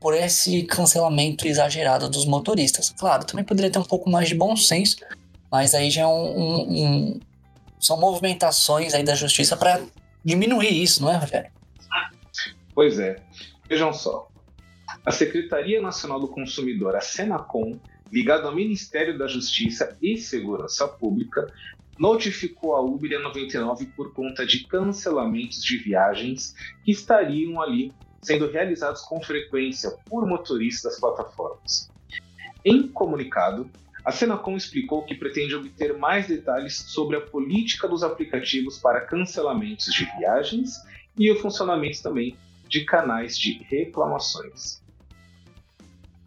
por 0.00 0.14
esse 0.14 0.62
cancelamento 0.62 1.46
exagerado 1.46 2.08
dos 2.08 2.24
motoristas. 2.24 2.94
Claro, 2.98 3.24
também 3.26 3.44
poderia 3.44 3.70
ter 3.70 3.78
um 3.78 3.84
pouco 3.84 4.08
mais 4.08 4.28
de 4.28 4.34
bom 4.34 4.56
senso, 4.56 4.96
mas 5.52 5.74
aí 5.74 5.90
já 5.90 6.02
é 6.02 6.06
um, 6.06 6.38
um, 6.38 6.84
um 6.84 7.20
são 7.78 7.98
movimentações 7.98 8.94
aí 8.94 9.02
da 9.02 9.14
justiça 9.14 9.56
para 9.56 9.80
diminuir 10.24 10.82
isso, 10.82 11.02
não 11.02 11.10
é, 11.10 11.16
Rogério? 11.16 11.50
Pois 12.74 12.98
é. 12.98 13.16
Vejam 13.68 13.92
só. 13.92 14.28
A 15.04 15.10
Secretaria 15.10 15.80
Nacional 15.80 16.20
do 16.20 16.28
Consumidor, 16.28 16.94
a 16.94 17.00
Senacom, 17.00 17.78
ligada 18.12 18.48
ao 18.48 18.54
Ministério 18.54 19.16
da 19.18 19.26
Justiça 19.26 19.96
e 20.02 20.16
Segurança 20.16 20.86
Pública, 20.86 21.46
notificou 21.98 22.74
a 22.74 22.80
Uber 22.80 23.10
e 23.10 23.14
a 23.14 23.20
99 23.20 23.86
por 23.96 24.12
conta 24.12 24.46
de 24.46 24.66
cancelamentos 24.66 25.62
de 25.62 25.78
viagens 25.78 26.54
que 26.84 26.90
estariam 26.90 27.60
ali 27.60 27.92
sendo 28.22 28.50
realizados 28.50 29.02
com 29.02 29.22
frequência 29.22 29.90
por 30.06 30.26
motoristas 30.26 30.92
das 30.92 31.00
plataformas. 31.00 31.90
Em 32.64 32.88
comunicado, 32.88 33.70
a 34.04 34.12
Senacom 34.12 34.56
explicou 34.56 35.04
que 35.04 35.14
pretende 35.14 35.54
obter 35.54 35.96
mais 35.98 36.26
detalhes 36.26 36.76
sobre 36.76 37.16
a 37.16 37.20
política 37.20 37.86
dos 37.86 38.02
aplicativos 38.02 38.78
para 38.78 39.02
cancelamentos 39.02 39.92
de 39.92 40.04
viagens 40.16 40.76
e 41.18 41.30
o 41.30 41.38
funcionamento 41.40 42.02
também 42.02 42.36
de 42.68 42.84
canais 42.84 43.38
de 43.38 43.62
reclamações. 43.64 44.80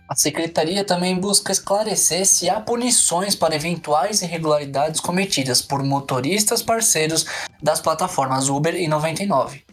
A 0.07 0.15
secretaria 0.15 0.83
também 0.83 1.17
busca 1.17 1.51
esclarecer 1.51 2.25
se 2.25 2.49
há 2.49 2.59
punições 2.59 3.35
para 3.35 3.55
eventuais 3.55 4.21
irregularidades 4.21 4.99
cometidas 4.99 5.61
por 5.61 5.81
motoristas 5.81 6.61
parceiros 6.61 7.25
das 7.61 7.79
plataformas 7.79 8.49
Uber 8.49 8.75
e 8.75 8.87
99. 8.87 9.63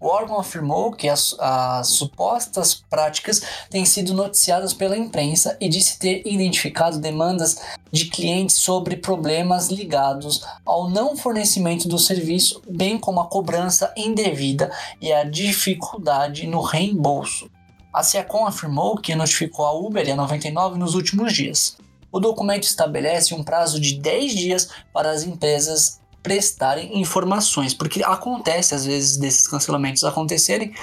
O 0.00 0.08
órgão 0.08 0.40
afirmou 0.40 0.92
que 0.92 1.10
as, 1.10 1.36
as, 1.38 1.88
supostas 1.88 2.74
práticas 2.74 3.42
têm 3.68 3.84
sido 3.84 4.14
noticiadas 4.14 4.72
pela 4.72 4.96
imprensa 4.96 5.58
e 5.60 5.68
disse 5.68 5.98
ter 5.98 6.22
identificado 6.26 6.98
demandas 6.98 7.60
de 7.92 8.06
clientes 8.06 8.56
sobre 8.56 8.96
problemas 8.96 9.68
ligados 9.68 10.42
ao 10.64 10.88
não 10.88 11.14
fornecimento 11.18 11.86
do 11.86 11.98
serviço, 11.98 12.62
bem 12.66 12.98
como 12.98 13.20
a 13.20 13.26
cobrança 13.26 13.92
indevida 13.94 14.72
e 15.02 15.12
a 15.12 15.22
dificuldade 15.22 16.46
no 16.46 16.62
reembolso. 16.62 17.50
A 17.92 18.02
Ciacom 18.02 18.46
afirmou 18.46 18.96
que 18.96 19.14
notificou 19.14 19.66
a 19.66 19.72
Uber 19.72 20.08
e 20.08 20.12
a 20.12 20.16
99 20.16 20.78
nos 20.78 20.94
últimos 20.94 21.34
dias. 21.34 21.76
O 22.10 22.18
documento 22.18 22.62
estabelece 22.62 23.34
um 23.34 23.44
prazo 23.44 23.78
de 23.78 24.00
10 24.00 24.32
dias 24.32 24.68
para 24.94 25.10
as 25.10 25.24
empresas 25.24 26.00
prestarem 26.22 27.00
informações, 27.00 27.74
porque 27.74 28.02
acontece 28.02 28.74
às 28.74 28.84
vezes 28.84 29.16
desses 29.16 29.46
cancelamentos 29.46 30.04
acontecerem 30.04 30.74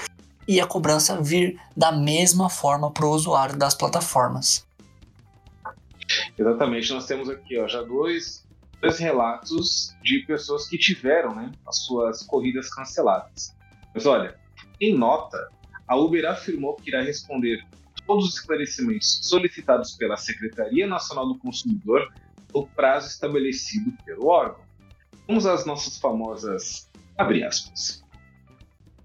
e 0.47 0.61
a 0.61 0.65
cobrança 0.65 1.21
vir 1.21 1.59
da 1.75 1.91
mesma 1.91 2.49
forma 2.49 2.91
para 2.91 3.05
o 3.05 3.11
usuário 3.11 3.57
das 3.57 3.75
plataformas. 3.75 4.65
Exatamente, 6.37 6.93
nós 6.93 7.05
temos 7.05 7.29
aqui 7.29 7.59
ó, 7.59 7.67
já 7.67 7.81
dois, 7.81 8.45
dois 8.81 8.97
relatos 8.97 9.93
de 10.01 10.19
pessoas 10.19 10.67
que 10.67 10.77
tiveram 10.77 11.35
né, 11.35 11.51
as 11.67 11.79
suas 11.79 12.23
corridas 12.23 12.73
canceladas. 12.73 13.53
Mas 13.93 14.05
olha, 14.05 14.39
em 14.79 14.97
nota, 14.97 15.49
a 15.87 15.95
Uber 15.95 16.25
afirmou 16.25 16.75
que 16.75 16.89
irá 16.89 17.01
responder 17.01 17.65
todos 18.05 18.25
os 18.25 18.35
esclarecimentos 18.35 19.19
solicitados 19.23 19.91
pela 19.93 20.15
Secretaria 20.15 20.87
Nacional 20.87 21.27
do 21.27 21.37
Consumidor 21.37 22.07
no 22.53 22.65
prazo 22.67 23.07
estabelecido 23.07 23.91
pelo 24.05 24.27
órgão. 24.27 24.66
Vamos 25.27 25.45
às 25.45 25.65
nossas 25.65 25.97
famosas 25.97 26.89
abre 27.17 27.43
aspas. 27.43 28.01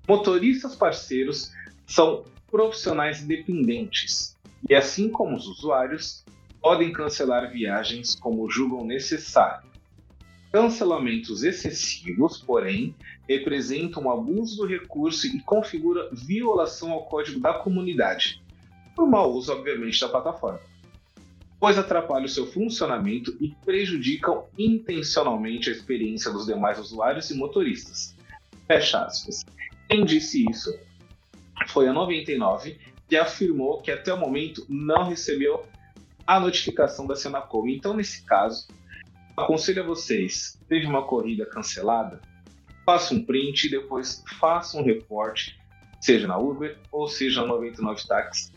Motoristas 0.06 0.76
parceiros 0.76 1.50
são 1.85 2.24
profissionais 2.48 3.22
independentes 3.22 4.38
e, 4.68 4.74
assim 4.74 5.08
como 5.08 5.37
os 5.37 5.48
usuários, 5.48 6.24
podem 6.61 6.92
cancelar 6.92 7.50
viagens 7.50 8.14
como 8.14 8.48
julgam 8.48 8.85
necessário. 8.85 9.68
Cancelamentos 10.52 11.42
excessivos, 11.42 12.38
porém, 12.38 12.94
representam 13.28 14.04
um 14.04 14.11
abuso 14.11 14.58
do 14.58 14.66
recurso 14.66 15.26
e 15.26 15.40
configura 15.40 16.08
violação 16.12 16.92
ao 16.92 17.06
código 17.06 17.40
da 17.40 17.54
comunidade, 17.54 18.40
por 18.94 19.08
mau 19.08 19.32
uso, 19.32 19.52
obviamente, 19.52 20.00
da 20.00 20.08
plataforma 20.08 20.71
pois 21.62 21.79
atrapalham 21.79 22.25
o 22.25 22.29
seu 22.29 22.44
funcionamento 22.44 23.37
e 23.40 23.55
prejudicam 23.64 24.46
intencionalmente 24.59 25.70
a 25.70 25.72
experiência 25.72 26.29
dos 26.33 26.44
demais 26.44 26.77
usuários 26.77 27.31
e 27.31 27.37
motoristas. 27.37 28.16
Fecha 28.66 29.05
aspas. 29.05 29.44
Quem 29.88 30.05
disse 30.05 30.44
isso 30.51 30.77
foi 31.68 31.87
a 31.87 31.92
99, 31.92 32.81
que 33.09 33.14
afirmou 33.14 33.81
que 33.81 33.92
até 33.92 34.12
o 34.12 34.16
momento 34.18 34.66
não 34.68 35.05
recebeu 35.05 35.64
a 36.27 36.40
notificação 36.40 37.06
da 37.06 37.15
Senacom. 37.15 37.69
Então, 37.69 37.94
nesse 37.94 38.25
caso, 38.25 38.67
aconselho 39.37 39.85
a 39.85 39.87
vocês: 39.87 40.58
teve 40.69 40.85
uma 40.85 41.06
corrida 41.06 41.46
cancelada? 41.46 42.21
Faça 42.85 43.15
um 43.15 43.25
print 43.25 43.69
e 43.69 43.71
depois 43.71 44.25
faça 44.40 44.77
um 44.77 44.83
reporte, 44.83 45.56
seja 46.00 46.27
na 46.27 46.37
Uber 46.37 46.77
ou 46.90 47.06
seja 47.06 47.42
na 47.42 47.46
99 47.46 48.04
Táxi, 48.08 48.52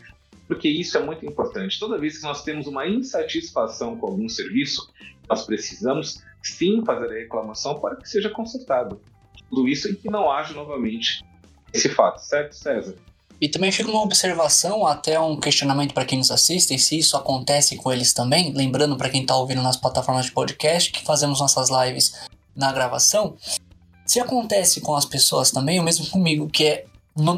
porque 0.46 0.68
isso 0.68 0.96
é 0.96 1.02
muito 1.02 1.24
importante. 1.26 1.78
Toda 1.78 1.98
vez 1.98 2.18
que 2.18 2.24
nós 2.24 2.42
temos 2.42 2.66
uma 2.66 2.86
insatisfação 2.86 3.96
com 3.96 4.06
algum 4.06 4.28
serviço, 4.28 4.92
nós 5.28 5.44
precisamos 5.44 6.22
sim 6.42 6.84
fazer 6.84 7.06
a 7.06 7.18
reclamação 7.18 7.80
para 7.80 7.96
que 7.96 8.08
seja 8.08 8.30
consertado. 8.30 9.00
Tudo 9.50 9.68
isso 9.68 9.88
e 9.88 9.96
que 9.96 10.08
não 10.08 10.30
haja 10.30 10.54
novamente 10.54 11.24
esse 11.72 11.88
fato, 11.88 12.18
certo, 12.18 12.54
César? 12.54 12.94
E 13.40 13.48
também 13.48 13.70
fica 13.70 13.90
uma 13.90 14.02
observação, 14.02 14.86
até 14.86 15.20
um 15.20 15.38
questionamento 15.38 15.92
para 15.92 16.06
quem 16.06 16.18
nos 16.18 16.30
assiste, 16.30 16.78
se 16.78 16.98
isso 16.98 17.16
acontece 17.16 17.76
com 17.76 17.92
eles 17.92 18.14
também. 18.14 18.52
Lembrando 18.54 18.96
para 18.96 19.10
quem 19.10 19.22
está 19.22 19.36
ouvindo 19.36 19.62
nas 19.62 19.76
plataformas 19.76 20.26
de 20.26 20.32
podcast 20.32 20.90
que 20.90 21.04
fazemos 21.04 21.40
nossas 21.40 21.68
lives 21.68 22.26
na 22.54 22.72
gravação. 22.72 23.36
Se 24.06 24.20
acontece 24.20 24.80
com 24.80 24.94
as 24.94 25.04
pessoas 25.04 25.50
também, 25.50 25.78
o 25.78 25.82
mesmo 25.82 26.06
comigo, 26.08 26.48
que 26.48 26.64
é 26.64 26.86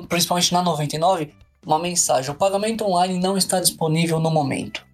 principalmente 0.09 0.53
na 0.53 0.63
99, 0.63 1.35
uma 1.65 1.79
mensagem: 1.79 2.31
o 2.31 2.35
pagamento 2.35 2.85
online 2.85 3.19
não 3.19 3.37
está 3.37 3.61
disponível 3.61 4.19
no 4.21 4.31
momento. 4.31 4.87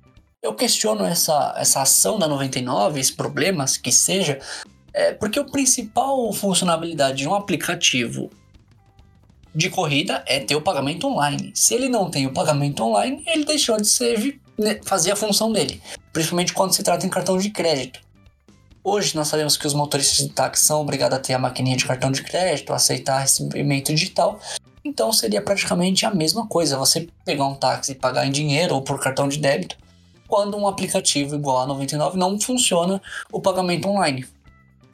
Eu 0.43 0.55
questiono 0.55 1.05
essa, 1.05 1.55
essa 1.57 1.83
ação 1.83 2.19
da 2.19 2.29
99, 2.29 3.01
esses 3.01 3.11
problemas 3.11 3.77
que 3.77 3.91
seja, 3.91 4.39
é, 4.93 5.15
porque 5.15 5.41
o 5.41 5.51
principal 5.51 6.31
funcionalidade 6.33 7.19
de 7.19 7.29
um 7.29 7.35
aplicativo 7.35 8.31
de 9.55 9.71
corrida 9.71 10.23
é 10.27 10.41
ter 10.41 10.57
o 10.57 10.61
pagamento 10.61 11.07
online. 11.07 11.53
Se 11.55 11.75
ele 11.75 11.89
não 11.89 12.11
tem 12.11 12.27
o 12.27 12.33
pagamento 12.33 12.83
online, 12.83 13.23
ele 13.27 13.45
deixou 13.45 13.77
de 13.77 13.87
ser, 13.87 14.39
né, 14.59 14.81
fazer 14.85 15.13
a 15.13 15.17
função 15.17 15.51
dele, 15.53 15.81
principalmente 16.13 16.53
quando 16.53 16.75
se 16.75 16.83
trata 16.83 17.07
em 17.07 17.09
cartão 17.09 17.39
de 17.39 17.51
crédito. 17.51 18.01
Hoje 18.83 19.17
nós 19.17 19.29
sabemos 19.29 19.57
que 19.57 19.67
os 19.67 19.73
motoristas 19.73 20.19
de 20.19 20.29
táxi 20.29 20.67
são 20.67 20.83
obrigados 20.83 21.17
a 21.17 21.21
ter 21.21 21.33
a 21.33 21.39
maquininha 21.39 21.77
de 21.77 21.87
cartão 21.87 22.13
de 22.13 22.23
crédito, 22.23 22.73
aceitar 22.73 23.21
recebimento 23.21 23.95
digital. 23.95 24.39
Então 24.85 25.13
seria 25.13 25.41
praticamente 25.41 26.05
a 26.05 26.15
mesma 26.15 26.47
coisa 26.47 26.77
você 26.77 27.09
pegar 27.25 27.47
um 27.47 27.55
táxi 27.55 27.93
e 27.93 27.95
pagar 27.95 28.27
em 28.27 28.31
dinheiro 28.31 28.75
ou 28.75 28.83
por 28.83 29.01
cartão 29.01 29.29
de 29.29 29.39
débito, 29.39 29.77
quando 30.29 30.57
um 30.57 30.69
aplicativo 30.69 31.35
igual 31.35 31.63
a 31.63 31.67
99 31.67 32.19
não 32.19 32.39
funciona 32.39 33.01
o 33.33 33.41
pagamento 33.41 33.89
online. 33.89 34.27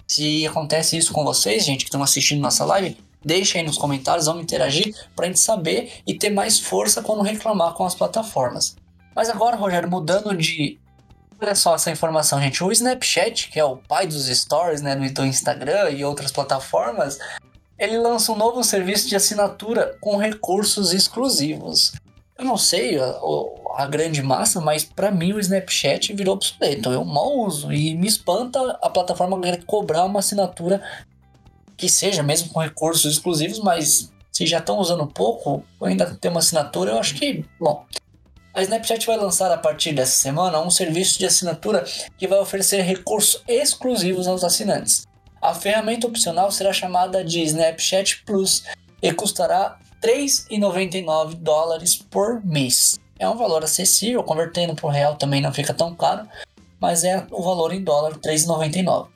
Se 0.07 0.47
acontece 0.47 0.97
isso 0.97 1.13
com 1.13 1.25
vocês, 1.25 1.65
gente 1.65 1.85
que 1.85 1.89
estão 1.89 2.03
assistindo 2.03 2.41
nossa 2.41 2.65
live, 2.65 2.97
deixa 3.25 3.59
aí 3.59 3.65
nos 3.65 3.79
comentários, 3.79 4.27
vamos 4.27 4.43
interagir 4.43 4.95
para 5.15 5.25
a 5.27 5.29
gente 5.29 5.41
saber 5.41 5.93
e 6.07 6.15
ter 6.15 6.31
mais 6.31 6.61
força 6.61 7.03
quando 7.03 7.23
reclamar 7.23 7.75
com 7.75 7.85
as 7.85 7.95
plataformas. 7.95 8.77
Mas 9.15 9.29
agora, 9.29 9.57
Rogério, 9.57 9.91
mudando 9.91 10.37
de 10.37 10.79
Olha 11.43 11.55
só 11.55 11.75
essa 11.75 11.91
informação, 11.91 12.39
gente. 12.39 12.63
O 12.63 12.71
Snapchat, 12.71 13.49
que 13.49 13.59
é 13.59 13.65
o 13.65 13.79
pai 13.79 14.07
dos 14.07 14.27
stories, 14.27 14.83
né, 14.83 14.95
do 14.95 15.25
Instagram 15.25 15.89
e 15.91 16.05
outras 16.05 16.31
plataformas, 16.31 17.19
ele 17.81 17.97
lança 17.97 18.31
um 18.31 18.37
novo 18.37 18.63
serviço 18.63 19.09
de 19.09 19.17
assinatura 19.17 19.97
com 20.03 20.19
recursos 20.19 20.93
exclusivos. 20.93 21.93
Eu 22.39 22.45
não 22.45 22.59
sei 22.59 22.99
a, 22.99 23.19
a 23.77 23.87
grande 23.87 24.23
massa, 24.23 24.61
mas 24.61 24.85
para 24.85 25.11
mim 25.11 25.33
o 25.33 25.41
Snapchat 25.41 26.13
virou 26.13 26.35
obsoleto. 26.35 26.91
Eu 26.91 27.05
mal 27.07 27.39
uso 27.39 27.73
e 27.73 27.95
me 27.95 28.07
espanta 28.07 28.79
a 28.83 28.91
plataforma 28.91 29.41
cobrar 29.67 30.05
uma 30.05 30.19
assinatura 30.19 30.83
que 31.75 31.89
seja 31.89 32.23
mesmo 32.23 32.51
com 32.51 32.61
recursos 32.61 33.11
exclusivos, 33.11 33.59
mas 33.59 34.13
se 34.31 34.47
já 34.47 34.59
estão 34.59 34.79
usando 34.79 35.07
pouco, 35.07 35.65
ainda 35.83 36.15
ter 36.15 36.29
uma 36.29 36.41
assinatura, 36.41 36.93
eu 36.93 36.99
acho 36.99 37.15
que, 37.15 37.45
bom, 37.59 37.87
a 38.53 38.63
Snapchat 38.63 39.07
vai 39.07 39.17
lançar 39.17 39.51
a 39.51 39.57
partir 39.57 39.93
dessa 39.93 40.19
semana 40.19 40.61
um 40.61 40.71
serviço 40.71 41.19
de 41.19 41.25
assinatura 41.25 41.85
que 42.19 42.29
vai 42.29 42.39
oferecer 42.39 42.83
recursos 42.83 43.43
exclusivos 43.49 44.27
aos 44.27 44.45
assinantes. 44.45 45.07
A 45.41 45.55
ferramenta 45.55 46.07
opcional 46.07 46.51
será 46.51 46.73
chamada 46.73 47.25
de 47.25 47.41
Snapchat 47.43 48.23
Plus 48.25 48.65
e 49.03 49.11
custará 49.13 49.79
3,99 50.03 51.35
dólares 51.35 51.97
por 51.97 52.45
mês. 52.45 52.99
É 53.19 53.27
um 53.27 53.37
valor 53.37 53.65
acessível, 53.65 54.23
convertendo 54.23 54.75
para 54.75 54.87
o 54.87 54.91
real 54.91 55.17
também 55.17 55.41
não 55.41 55.53
fica 55.53 55.73
tão 55.73 55.95
caro, 55.95 56.29
mas 56.79 57.05
é 57.05 57.27
o 57.31 57.43
valor 57.43 57.73
em 57.73 57.83
dólar 57.83 58.19
3,99. 58.19 59.09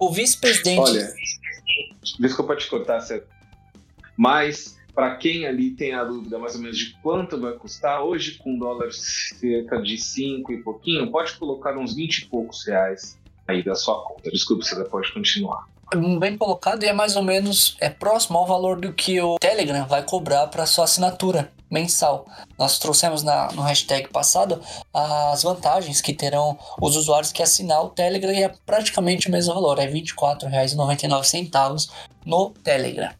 O 0.00 0.10
vice-presidente. 0.10 0.80
Olha, 0.80 1.14
desculpa 2.18 2.56
te 2.56 2.68
cortar, 2.68 3.00
mas 4.16 4.76
para 4.92 5.16
quem 5.16 5.46
ali 5.46 5.70
tem 5.72 5.94
a 5.94 6.04
dúvida 6.04 6.38
mais 6.38 6.56
ou 6.56 6.60
menos 6.60 6.76
de 6.76 6.92
quanto 7.02 7.40
vai 7.40 7.52
custar, 7.52 8.02
hoje 8.02 8.38
com 8.38 8.58
dólar 8.58 8.92
cerca 8.92 9.80
de 9.80 9.96
5 9.96 10.52
e 10.52 10.62
pouquinho, 10.62 11.10
pode 11.10 11.34
colocar 11.34 11.76
uns 11.76 11.94
20 11.94 12.18
e 12.18 12.26
poucos 12.26 12.66
reais 12.66 13.16
aí 13.46 13.62
da 13.62 13.74
sua 13.74 14.02
conta. 14.02 14.30
Desculpe, 14.30 14.64
você 14.64 14.82
pode 14.84 15.12
continuar. 15.12 15.66
Bem 16.18 16.36
colocado 16.36 16.82
e 16.82 16.86
é 16.86 16.92
mais 16.92 17.14
ou 17.14 17.22
menos 17.22 17.76
é 17.80 17.88
próximo 17.88 18.38
ao 18.38 18.46
valor 18.46 18.80
do 18.80 18.92
que 18.92 19.20
o 19.20 19.38
Telegram 19.38 19.86
vai 19.86 20.02
cobrar 20.02 20.48
para 20.48 20.66
sua 20.66 20.84
assinatura 20.84 21.52
mensal. 21.70 22.26
Nós 22.58 22.78
trouxemos 22.78 23.22
na, 23.22 23.52
no 23.52 23.62
hashtag 23.62 24.08
passado 24.08 24.60
as 24.92 25.42
vantagens 25.42 26.00
que 26.00 26.12
terão 26.14 26.58
os 26.80 26.96
usuários 26.96 27.32
que 27.32 27.42
assinar 27.42 27.84
o 27.84 27.90
Telegram 27.90 28.32
e 28.32 28.44
é 28.44 28.52
praticamente 28.64 29.28
o 29.28 29.30
mesmo 29.30 29.54
valor, 29.54 29.78
é 29.78 29.84
R$ 29.84 29.92
24,99 30.00 31.90
no 32.24 32.50
Telegram. 32.50 33.10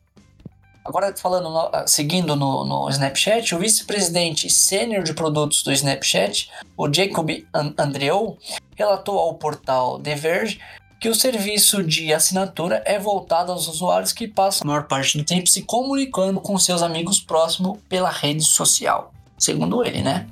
Agora, 0.85 1.15
falando, 1.17 1.49
ah, 1.73 1.87
seguindo 1.87 2.37
no, 2.37 2.63
no 2.63 2.91
Snapchat, 2.91 3.55
o 3.55 3.59
vice-presidente 3.59 4.51
sênior 4.51 5.03
de 5.03 5.15
produtos 5.15 5.63
do 5.63 5.73
Snapchat, 5.73 6.51
o 6.77 6.93
Jacob 6.93 7.31
Andreou, 7.79 8.37
relatou 8.75 9.19
ao 9.19 9.35
portal 9.35 9.99
The 9.99 10.15
Verge 10.15 10.61
que 11.01 11.09
o 11.09 11.15
serviço 11.15 11.83
de 11.83 12.13
assinatura 12.15 12.83
é 12.87 12.99
voltado 12.99 13.53
aos 13.53 13.69
usuários 13.69 14.13
que 14.13 14.27
passam 14.27 14.65
a 14.65 14.73
maior 14.73 14.87
parte 14.87 15.19
do 15.19 15.25
tempo 15.25 15.47
se 15.47 15.63
comunicando 15.63 16.41
com 16.41 16.59
seus 16.59 16.83
amigos 16.83 17.21
próximos 17.21 17.79
pela 17.89 18.11
rede 18.11 18.43
social, 18.43 19.13
segundo 19.37 19.85
ele, 19.85 20.03
né? 20.03 20.27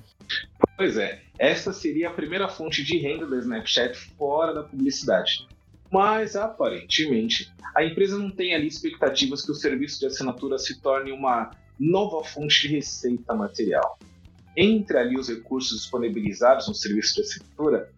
Pois 0.76 0.96
é, 0.96 1.20
essa 1.38 1.72
seria 1.72 2.08
a 2.08 2.12
primeira 2.12 2.48
fonte 2.48 2.82
de 2.82 2.98
renda 2.98 3.26
do 3.26 3.38
Snapchat 3.38 3.94
fora 4.16 4.54
da 4.54 4.62
publicidade. 4.62 5.46
Mas 5.90 6.36
aparentemente 6.36 7.52
a 7.76 7.84
empresa 7.84 8.18
não 8.18 8.30
tem 8.30 8.54
ali 8.54 8.66
expectativas 8.66 9.44
que 9.44 9.52
o 9.52 9.54
serviço 9.54 10.00
de 10.00 10.06
assinatura 10.06 10.58
se 10.58 10.80
torne 10.80 11.12
uma 11.12 11.50
nova 11.78 12.24
fonte 12.24 12.62
de 12.62 12.76
receita 12.76 13.34
material. 13.34 13.98
Entre 14.56 14.98
ali 14.98 15.18
os 15.18 15.28
recursos 15.28 15.80
disponibilizados 15.80 16.68
no 16.68 16.74
serviço 16.74 17.14
de 17.16 17.22
assinatura, 17.22 17.90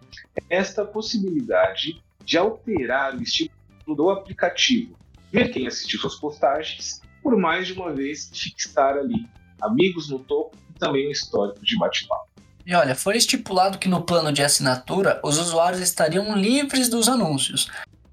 esta 0.48 0.84
possibilidade 0.84 2.02
de 2.24 2.38
alterar 2.38 3.16
o 3.16 3.22
estilo 3.22 3.50
do 3.86 4.10
aplicativo, 4.10 4.96
ver 5.32 5.50
quem 5.50 5.66
assistiu 5.66 6.00
suas 6.00 6.14
postagens, 6.14 7.00
por 7.22 7.36
mais 7.36 7.66
de 7.66 7.72
uma 7.72 7.92
vez 7.92 8.30
fixar 8.32 8.96
ali 8.96 9.26
amigos 9.60 10.08
no 10.08 10.18
topo 10.18 10.56
e 10.74 10.78
também 10.78 11.08
um 11.08 11.10
histórico 11.10 11.64
de 11.64 11.76
bate-papo. 11.76 12.28
E 12.66 12.74
olha, 12.74 12.94
foi 12.94 13.16
estipulado 13.16 13.78
que 13.78 13.88
no 13.88 14.02
plano 14.02 14.32
de 14.32 14.42
assinatura 14.42 15.20
os 15.22 15.38
usuários 15.38 15.80
estariam 15.80 16.36
livres 16.36 16.88
dos 16.88 17.08
anúncios. 17.08 17.70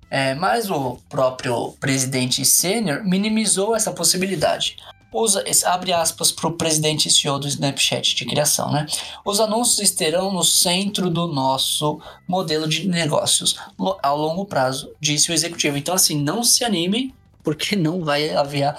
É, 0.10 0.36
mas 0.36 0.70
o 0.70 0.98
próprio 1.08 1.72
presidente 1.80 2.44
sênior 2.44 3.02
minimizou 3.06 3.74
essa 3.74 3.94
possibilidade. 3.94 4.76
Usa, 5.14 5.44
abre 5.66 5.92
aspas 5.92 6.32
para 6.32 6.48
o 6.48 6.54
presidente 6.54 7.10
CEO 7.10 7.38
do 7.38 7.48
Snapchat 7.48 8.16
de 8.16 8.26
criação, 8.26 8.72
né? 8.72 8.86
Os 9.26 9.42
anúncios 9.42 9.80
estarão 9.80 10.32
no 10.32 10.44
centro 10.44 11.10
do 11.10 11.28
nosso 11.28 12.00
modelo 12.26 12.66
de 12.68 12.88
negócios 12.88 13.58
ao 14.02 14.18
longo 14.18 14.46
prazo, 14.46 14.94
disse 15.02 15.30
o 15.30 15.34
executivo. 15.34 15.78
Então, 15.78 15.94
assim, 15.94 16.22
não 16.22 16.44
se 16.44 16.64
animem, 16.64 17.14
porque 17.44 17.76
não 17.76 18.06
vai 18.06 18.30
haver 18.30 18.74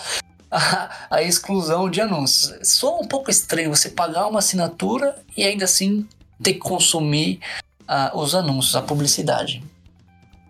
a, 0.50 0.90
a 1.10 1.22
exclusão 1.22 1.90
de 1.90 2.00
anúncios. 2.00 2.66
Só 2.66 2.98
um 2.98 3.06
pouco 3.06 3.30
estranho 3.30 3.74
você 3.74 3.90
pagar 3.90 4.26
uma 4.26 4.38
assinatura 4.38 5.22
e 5.36 5.44
ainda 5.44 5.66
assim 5.66 6.08
ter 6.42 6.54
que 6.54 6.60
consumir 6.60 7.40
uh, 7.82 8.18
os 8.18 8.34
anúncios, 8.34 8.74
a 8.74 8.82
publicidade. 8.82 9.62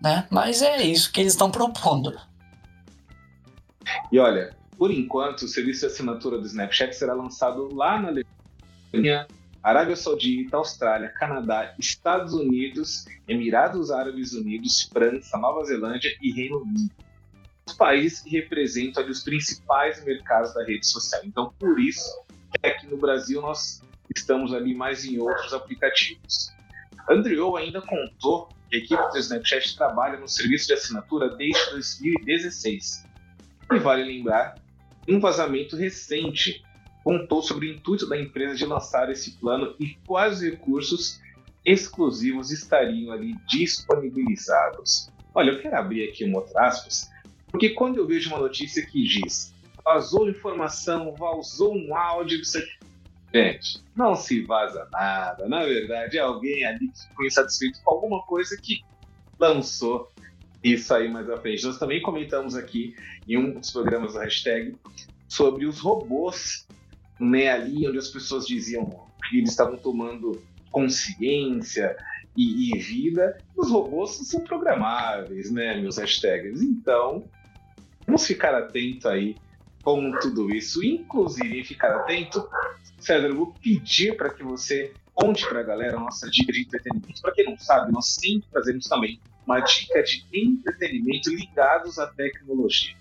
Né? 0.01 0.25
Mas 0.29 0.61
é 0.61 0.81
isso 0.81 1.11
que 1.11 1.19
eles 1.19 1.33
estão 1.33 1.51
propondo. 1.51 2.17
E 4.11 4.17
olha, 4.17 4.55
por 4.83 4.91
enquanto, 4.91 5.43
o 5.43 5.47
serviço 5.47 5.79
de 5.79 5.85
assinatura 5.85 6.37
do 6.37 6.45
Snapchat 6.45 6.93
será 6.93 7.13
lançado 7.13 7.73
lá 7.73 7.97
na 8.01 8.09
Alemanha, 8.09 9.25
Arábia 9.63 9.95
Saudita, 9.95 10.57
Austrália, 10.57 11.07
Canadá, 11.07 11.73
Estados 11.79 12.33
Unidos, 12.33 13.05
Emirados 13.25 13.91
Árabes 13.91 14.33
Unidos, 14.33 14.89
França, 14.91 15.37
Nova 15.37 15.63
Zelândia 15.63 16.13
e 16.21 16.33
Reino 16.33 16.63
Unido 16.63 16.91
os 17.65 17.73
países 17.75 18.19
que 18.19 18.31
representam 18.31 19.01
ali, 19.01 19.13
os 19.13 19.23
principais 19.23 20.03
mercados 20.03 20.53
da 20.53 20.65
rede 20.65 20.85
social. 20.85 21.21
Então, 21.23 21.53
por 21.57 21.79
isso 21.79 22.21
que 22.51 22.67
aqui 22.67 22.85
no 22.85 22.97
Brasil 22.97 23.41
nós 23.41 23.81
estamos 24.13 24.53
ali 24.53 24.75
mais 24.75 25.05
em 25.05 25.17
outros 25.17 25.53
aplicativos. 25.53 26.51
Andrew 27.09 27.55
ainda 27.55 27.81
contou 27.81 28.49
que 28.69 28.75
a 28.75 28.79
equipe 28.79 29.11
do 29.13 29.17
Snapchat 29.17 29.77
trabalha 29.77 30.19
no 30.19 30.27
serviço 30.27 30.67
de 30.67 30.73
assinatura 30.73 31.29
desde 31.37 31.69
2016. 31.71 33.05
E 33.71 33.79
vale 33.79 34.03
lembrar, 34.03 34.61
um 35.07 35.19
vazamento 35.19 35.75
recente 35.75 36.63
contou 37.03 37.41
sobre 37.41 37.67
o 37.67 37.73
intuito 37.73 38.07
da 38.07 38.19
empresa 38.19 38.55
de 38.55 38.65
lançar 38.65 39.09
esse 39.11 39.37
plano 39.37 39.75
e 39.79 39.95
quais 40.07 40.41
recursos 40.41 41.21
exclusivos 41.65 42.51
estariam 42.51 43.11
ali 43.11 43.35
disponibilizados. 43.47 45.09
Olha, 45.35 45.51
eu 45.51 45.61
quero 45.61 45.75
abrir 45.75 46.09
aqui 46.09 46.25
um 46.25 46.35
outro 46.35 46.57
aspas 46.57 47.11
porque 47.53 47.69
quando 47.69 47.97
eu 47.97 48.07
vejo 48.07 48.29
uma 48.29 48.39
notícia 48.39 48.83
que 48.83 49.03
diz 49.03 49.53
vazou 49.85 50.27
informação, 50.27 51.13
vazou 51.13 51.75
um 51.75 51.95
áudio, 51.95 52.43
você... 52.43 52.65
gente, 53.31 53.83
não 53.95 54.15
se 54.15 54.41
vaza 54.41 54.87
nada. 54.91 55.47
Na 55.47 55.63
verdade, 55.63 56.17
é 56.17 56.21
alguém 56.21 56.65
ali 56.65 56.87
que 56.87 57.07
ficou 57.07 57.25
insatisfeito 57.25 57.79
com 57.83 57.91
alguma 57.91 58.23
coisa 58.23 58.57
que 58.59 58.83
lançou 59.37 60.11
isso 60.63 60.93
aí 60.93 61.11
mais 61.11 61.29
à 61.29 61.37
frente. 61.37 61.65
Nós 61.65 61.77
também 61.77 62.01
comentamos 62.01 62.55
aqui 62.55 62.95
em 63.27 63.37
um 63.37 63.59
dos 63.59 63.71
programas 63.71 64.13
da 64.13 64.23
hashtag 64.23 64.75
sobre 65.27 65.65
os 65.65 65.79
robôs, 65.79 66.67
né, 67.19 67.49
ali 67.49 67.87
onde 67.87 67.97
as 67.97 68.09
pessoas 68.09 68.45
diziam 68.45 68.85
que 69.29 69.37
eles 69.37 69.49
estavam 69.49 69.77
tomando 69.77 70.41
consciência 70.71 71.95
e, 72.37 72.73
e 72.73 72.79
vida. 72.79 73.37
Os 73.55 73.69
robôs 73.69 74.11
são 74.27 74.41
programáveis, 74.41 75.51
né, 75.51 75.79
meus 75.79 75.97
hashtags. 75.97 76.61
Então, 76.61 77.23
Vamos 78.05 78.25
ficar 78.25 78.53
atento 78.55 79.07
aí 79.07 79.35
com 79.83 80.11
tudo 80.19 80.53
isso. 80.53 80.83
Inclusive, 80.83 81.63
ficar 81.63 81.95
atento, 81.95 82.47
César, 82.99 83.27
eu 83.27 83.35
vou 83.35 83.53
pedir 83.61 84.15
para 84.15 84.29
que 84.29 84.43
você 84.43 84.93
conte 85.13 85.47
para 85.47 85.59
a 85.59 85.63
galera 85.63 85.97
a 85.97 85.99
nossa 85.99 86.29
dica 86.29 86.51
de 86.51 86.61
entretenimento. 86.61 87.21
Para 87.21 87.33
quem 87.33 87.45
não 87.45 87.57
sabe, 87.57 87.91
nós 87.91 88.13
sempre 88.13 88.47
fazemos 88.51 88.87
também 88.87 89.19
uma 89.45 89.59
dica 89.59 90.01
de 90.03 90.25
entretenimento 90.33 91.29
ligados 91.29 91.99
à 91.99 92.07
tecnologia. 92.07 92.95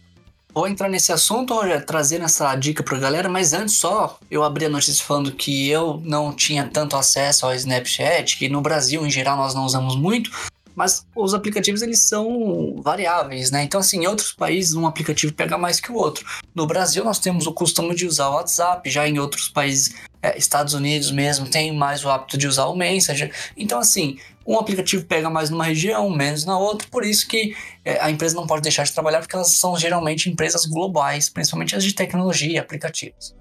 Vou 0.55 0.69
entrar 0.69 0.89
nesse 0.89 1.11
assunto, 1.11 1.55
Rogério, 1.55 1.87
trazendo 1.87 2.27
essa 2.27 2.55
dica 2.57 2.83
pra 2.83 2.99
galera, 2.99 3.27
mas 3.27 3.55
antes 3.55 3.77
só, 3.77 4.19
eu 4.31 4.45
abri 4.45 4.67
a 4.67 4.69
notícia 4.69 5.03
falando 5.03 5.33
que 5.33 5.71
eu 5.71 5.99
não 6.05 6.31
tinha 6.31 6.69
tanto 6.69 6.95
acesso 6.95 7.47
ao 7.47 7.55
Snapchat, 7.55 8.37
que 8.37 8.51
no 8.51 8.61
Brasil, 8.61 9.07
em 9.07 9.11
geral, 9.11 9.39
nós 9.39 9.55
não 9.55 9.65
usamos 9.65 9.97
muito, 9.97 10.31
mas 10.75 11.07
os 11.17 11.33
aplicativos, 11.33 11.81
eles 11.81 12.01
são 12.01 12.77
variáveis, 12.83 13.51
né? 13.51 13.63
Então, 13.63 13.81
assim, 13.81 14.03
em 14.03 14.07
outros 14.07 14.33
países, 14.33 14.75
um 14.75 14.87
aplicativo 14.87 15.33
pega 15.33 15.57
mais 15.57 15.81
que 15.81 15.91
o 15.91 15.97
outro. 15.97 16.27
No 16.55 16.67
Brasil, 16.67 17.03
nós 17.03 17.19
temos 17.19 17.47
o 17.47 17.53
costume 17.53 17.95
de 17.95 18.07
usar 18.07 18.29
o 18.29 18.35
WhatsApp, 18.35 18.91
já 18.91 19.09
em 19.09 19.19
outros 19.19 19.49
países, 19.49 19.95
é, 20.23 20.39
Estados 20.39 20.73
Unidos 20.73 21.11
mesmo, 21.11 21.49
tem 21.49 21.77
mais 21.77 22.05
o 22.05 22.09
hábito 22.09 22.39
de 22.39 22.47
usar 22.47 22.67
o 22.67 22.77
Messenger. 22.77 23.31
Então, 23.57 23.81
assim, 23.81 24.17
um 24.47 24.57
aplicativo 24.59 25.05
pega 25.05 25.29
mais 25.29 25.51
numa 25.51 25.65
região, 25.65 26.09
menos 26.09 26.45
na 26.45 26.59
outra, 26.59 26.87
por 26.89 27.05
isso 27.05 27.27
que 27.27 27.57
é, 27.85 28.01
a 28.01 28.11
empresa 28.11 28.37
não 28.37 28.47
pode 28.47 28.63
deixar 28.63 28.85
de 28.85 28.93
trabalhar, 28.93 29.21
porque 29.21 29.35
elas 29.35 29.51
são 29.51 29.77
geralmente 29.77 30.31
empresas 30.31 30.65
globais, 30.65 31.29
principalmente 31.29 31.75
as 31.75 31.85
de 31.85 31.93
tecnologia 31.93 32.53
e 32.53 32.59
aplicativos. 32.59 33.35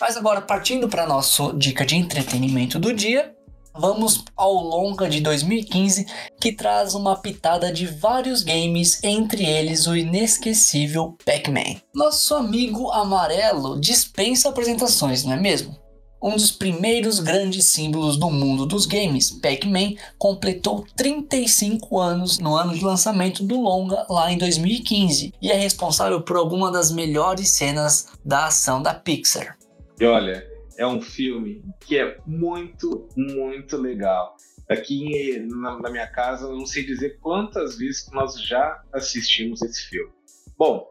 Mas 0.00 0.18
agora, 0.18 0.42
partindo 0.42 0.86
para 0.88 1.06
nossa 1.06 1.52
dica 1.54 1.86
de 1.86 1.96
entretenimento 1.96 2.78
do 2.78 2.92
dia, 2.92 3.34
vamos 3.76 4.24
ao 4.36 4.54
longa 4.54 5.08
de 5.08 5.20
2015, 5.20 6.06
que 6.40 6.52
traz 6.52 6.94
uma 6.94 7.16
pitada 7.16 7.72
de 7.72 7.86
vários 7.86 8.42
games, 8.42 9.02
entre 9.02 9.44
eles 9.44 9.86
o 9.86 9.96
inesquecível 9.96 11.16
Pac-Man. 11.24 11.80
Nosso 11.94 12.34
amigo 12.34 12.90
amarelo 12.90 13.80
dispensa 13.80 14.48
apresentações, 14.48 15.24
não 15.24 15.32
é 15.32 15.40
mesmo? 15.40 15.76
Um 16.22 16.36
dos 16.36 16.50
primeiros 16.50 17.20
grandes 17.20 17.66
símbolos 17.66 18.16
do 18.16 18.30
mundo 18.30 18.64
dos 18.64 18.86
games, 18.86 19.30
Pac-Man 19.30 19.92
completou 20.16 20.82
35 20.96 22.00
anos 22.00 22.38
no 22.38 22.56
ano 22.56 22.72
de 22.72 22.82
lançamento 22.82 23.44
do 23.44 23.60
longa 23.60 24.06
lá 24.08 24.32
em 24.32 24.38
2015 24.38 25.34
e 25.42 25.50
é 25.50 25.54
responsável 25.54 26.22
por 26.22 26.38
alguma 26.38 26.72
das 26.72 26.90
melhores 26.90 27.50
cenas 27.50 28.06
da 28.24 28.46
ação 28.46 28.80
da 28.80 28.94
Pixar. 28.94 29.58
E 30.00 30.06
olha, 30.06 30.53
é 30.76 30.86
um 30.86 31.00
filme 31.00 31.64
que 31.80 31.98
é 31.98 32.18
muito, 32.26 33.08
muito 33.16 33.76
legal. 33.76 34.36
Aqui 34.68 35.38
na, 35.40 35.90
minha 35.90 36.06
casa, 36.06 36.48
não 36.48 36.66
sei 36.66 36.84
dizer 36.84 37.18
quantas 37.20 37.76
vezes 37.76 38.08
nós 38.12 38.40
já 38.40 38.82
assistimos 38.92 39.60
esse 39.62 39.82
filme. 39.88 40.12
Bom, 40.56 40.88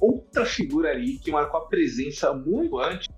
outra 0.00 0.44
figura 0.44 0.90
ali 0.90 1.18
que 1.18 1.30
marcou 1.30 1.60
a 1.60 1.68
presença 1.68 2.32
muito 2.32 2.78
antes 2.78 3.08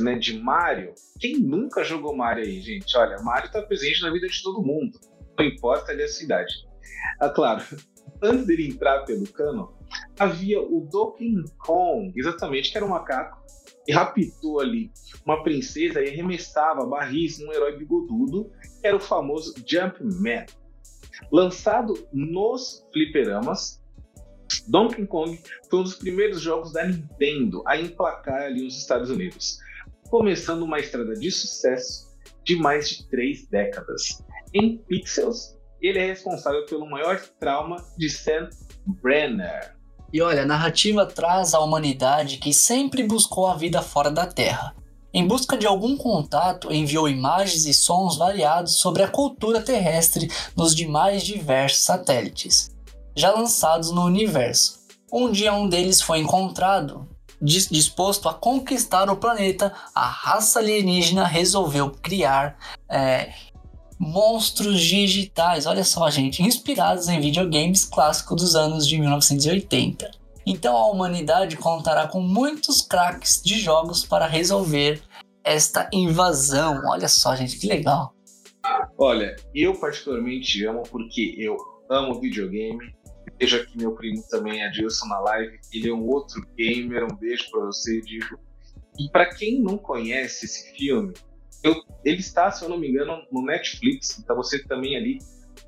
né, 0.00 0.14
de 0.18 0.38
Mario. 0.38 0.94
Quem 1.20 1.38
nunca 1.38 1.84
jogou 1.84 2.16
Mario 2.16 2.44
aí, 2.44 2.60
gente? 2.60 2.96
Olha, 2.96 3.20
Mario 3.22 3.46
está 3.46 3.60
presente 3.60 4.00
na 4.02 4.10
vida 4.10 4.26
de 4.26 4.42
todo 4.42 4.62
mundo, 4.62 4.98
não 5.38 5.44
importa 5.44 5.92
ali 5.92 6.02
a 6.02 6.08
cidade. 6.08 6.54
Ah, 7.20 7.28
claro, 7.28 7.62
antes 8.22 8.46
dele 8.46 8.68
entrar 8.68 9.04
pelo 9.04 9.26
cano, 9.30 9.76
havia 10.18 10.60
o 10.60 10.88
Donkey 10.90 11.44
Kong, 11.58 12.12
exatamente, 12.16 12.70
que 12.70 12.78
era 12.78 12.86
um 12.86 12.90
macaco 12.90 13.44
e 13.86 13.92
raptou 13.92 14.60
ali 14.60 14.90
uma 15.24 15.42
princesa 15.42 16.02
e 16.02 16.08
arremessava 16.08 16.86
barris 16.86 17.38
num 17.38 17.52
herói 17.52 17.76
bigodudo, 17.76 18.50
era 18.82 18.96
o 18.96 19.00
famoso 19.00 19.54
Jumpman. 19.66 20.46
Lançado 21.30 21.94
nos 22.12 22.86
fliperamas, 22.92 23.82
Donkey 24.68 25.06
Kong 25.06 25.38
foi 25.68 25.80
um 25.80 25.82
dos 25.82 25.96
primeiros 25.96 26.40
jogos 26.40 26.72
da 26.72 26.86
Nintendo 26.86 27.62
a 27.66 27.76
emplacar 27.76 28.42
ali 28.42 28.62
nos 28.62 28.76
Estados 28.76 29.10
Unidos, 29.10 29.58
começando 30.08 30.62
uma 30.62 30.78
estrada 30.78 31.14
de 31.14 31.30
sucesso 31.30 32.14
de 32.44 32.56
mais 32.56 32.88
de 32.88 33.08
três 33.08 33.46
décadas. 33.48 34.22
Em 34.52 34.78
pixels, 34.78 35.58
ele 35.80 35.98
é 35.98 36.06
responsável 36.06 36.64
pelo 36.66 36.88
maior 36.88 37.20
trauma 37.40 37.76
de 37.96 38.08
Sam 38.08 38.48
Brenner, 38.86 39.76
e 40.14 40.22
olha, 40.22 40.42
a 40.42 40.46
narrativa 40.46 41.04
traz 41.04 41.54
a 41.54 41.58
humanidade 41.58 42.36
que 42.36 42.54
sempre 42.54 43.02
buscou 43.02 43.48
a 43.48 43.56
vida 43.56 43.82
fora 43.82 44.12
da 44.12 44.24
Terra. 44.24 44.72
Em 45.12 45.26
busca 45.26 45.56
de 45.56 45.66
algum 45.66 45.96
contato, 45.96 46.72
enviou 46.72 47.08
imagens 47.08 47.66
e 47.66 47.74
sons 47.74 48.16
variados 48.16 48.74
sobre 48.76 49.02
a 49.02 49.08
cultura 49.08 49.60
terrestre 49.60 50.30
nos 50.54 50.72
demais 50.72 51.24
diversos 51.24 51.80
satélites, 51.80 52.72
já 53.16 53.32
lançados 53.32 53.90
no 53.90 54.04
universo. 54.04 54.78
Um 55.12 55.32
dia 55.32 55.52
um 55.52 55.68
deles 55.68 56.00
foi 56.00 56.20
encontrado. 56.20 57.08
Disposto 57.42 58.28
a 58.28 58.34
conquistar 58.34 59.10
o 59.10 59.16
planeta, 59.16 59.72
a 59.92 60.06
raça 60.06 60.60
alienígena 60.60 61.26
resolveu 61.26 61.90
criar 61.90 62.56
é, 62.88 63.32
monstros 63.98 64.80
digitais, 64.80 65.66
olha 65.66 65.84
só, 65.84 66.10
gente, 66.10 66.42
inspirados 66.42 67.08
em 67.08 67.20
videogames 67.20 67.84
clássicos 67.84 68.42
dos 68.42 68.56
anos 68.56 68.86
de 68.86 68.98
1980. 68.98 70.10
Então 70.46 70.76
a 70.76 70.90
humanidade 70.90 71.56
contará 71.56 72.06
com 72.06 72.20
muitos 72.20 72.82
craques 72.82 73.40
de 73.42 73.58
jogos 73.58 74.04
para 74.04 74.26
resolver 74.26 75.02
esta 75.42 75.88
invasão. 75.92 76.82
Olha 76.86 77.08
só, 77.08 77.34
gente, 77.34 77.58
que 77.58 77.66
legal. 77.66 78.14
Olha, 78.98 79.36
eu 79.54 79.78
particularmente 79.78 80.64
amo 80.64 80.82
porque 80.82 81.34
eu 81.38 81.56
amo 81.90 82.20
videogame. 82.20 82.94
Veja 83.38 83.62
aqui 83.62 83.76
meu 83.76 83.92
primo 83.92 84.22
também, 84.28 84.64
Adilson, 84.64 85.06
na 85.06 85.18
live. 85.20 85.58
Ele 85.72 85.88
é 85.88 85.94
um 85.94 86.06
outro 86.06 86.46
gamer. 86.56 87.04
Um 87.04 87.16
beijo 87.16 87.50
para 87.50 87.66
você, 87.66 88.00
Diego. 88.02 88.38
E 88.98 89.10
para 89.10 89.34
quem 89.34 89.60
não 89.60 89.76
conhece 89.76 90.46
esse 90.46 90.72
filme, 90.76 91.12
eu, 91.64 91.82
ele 92.04 92.18
está, 92.18 92.50
se 92.50 92.62
eu 92.62 92.68
não 92.68 92.78
me 92.78 92.88
engano, 92.88 93.22
no 93.32 93.42
Netflix, 93.42 94.18
então 94.18 94.36
você 94.36 94.62
também 94.64 94.96
ali 94.96 95.18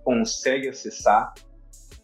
consegue 0.04 0.68
acessar 0.68 1.32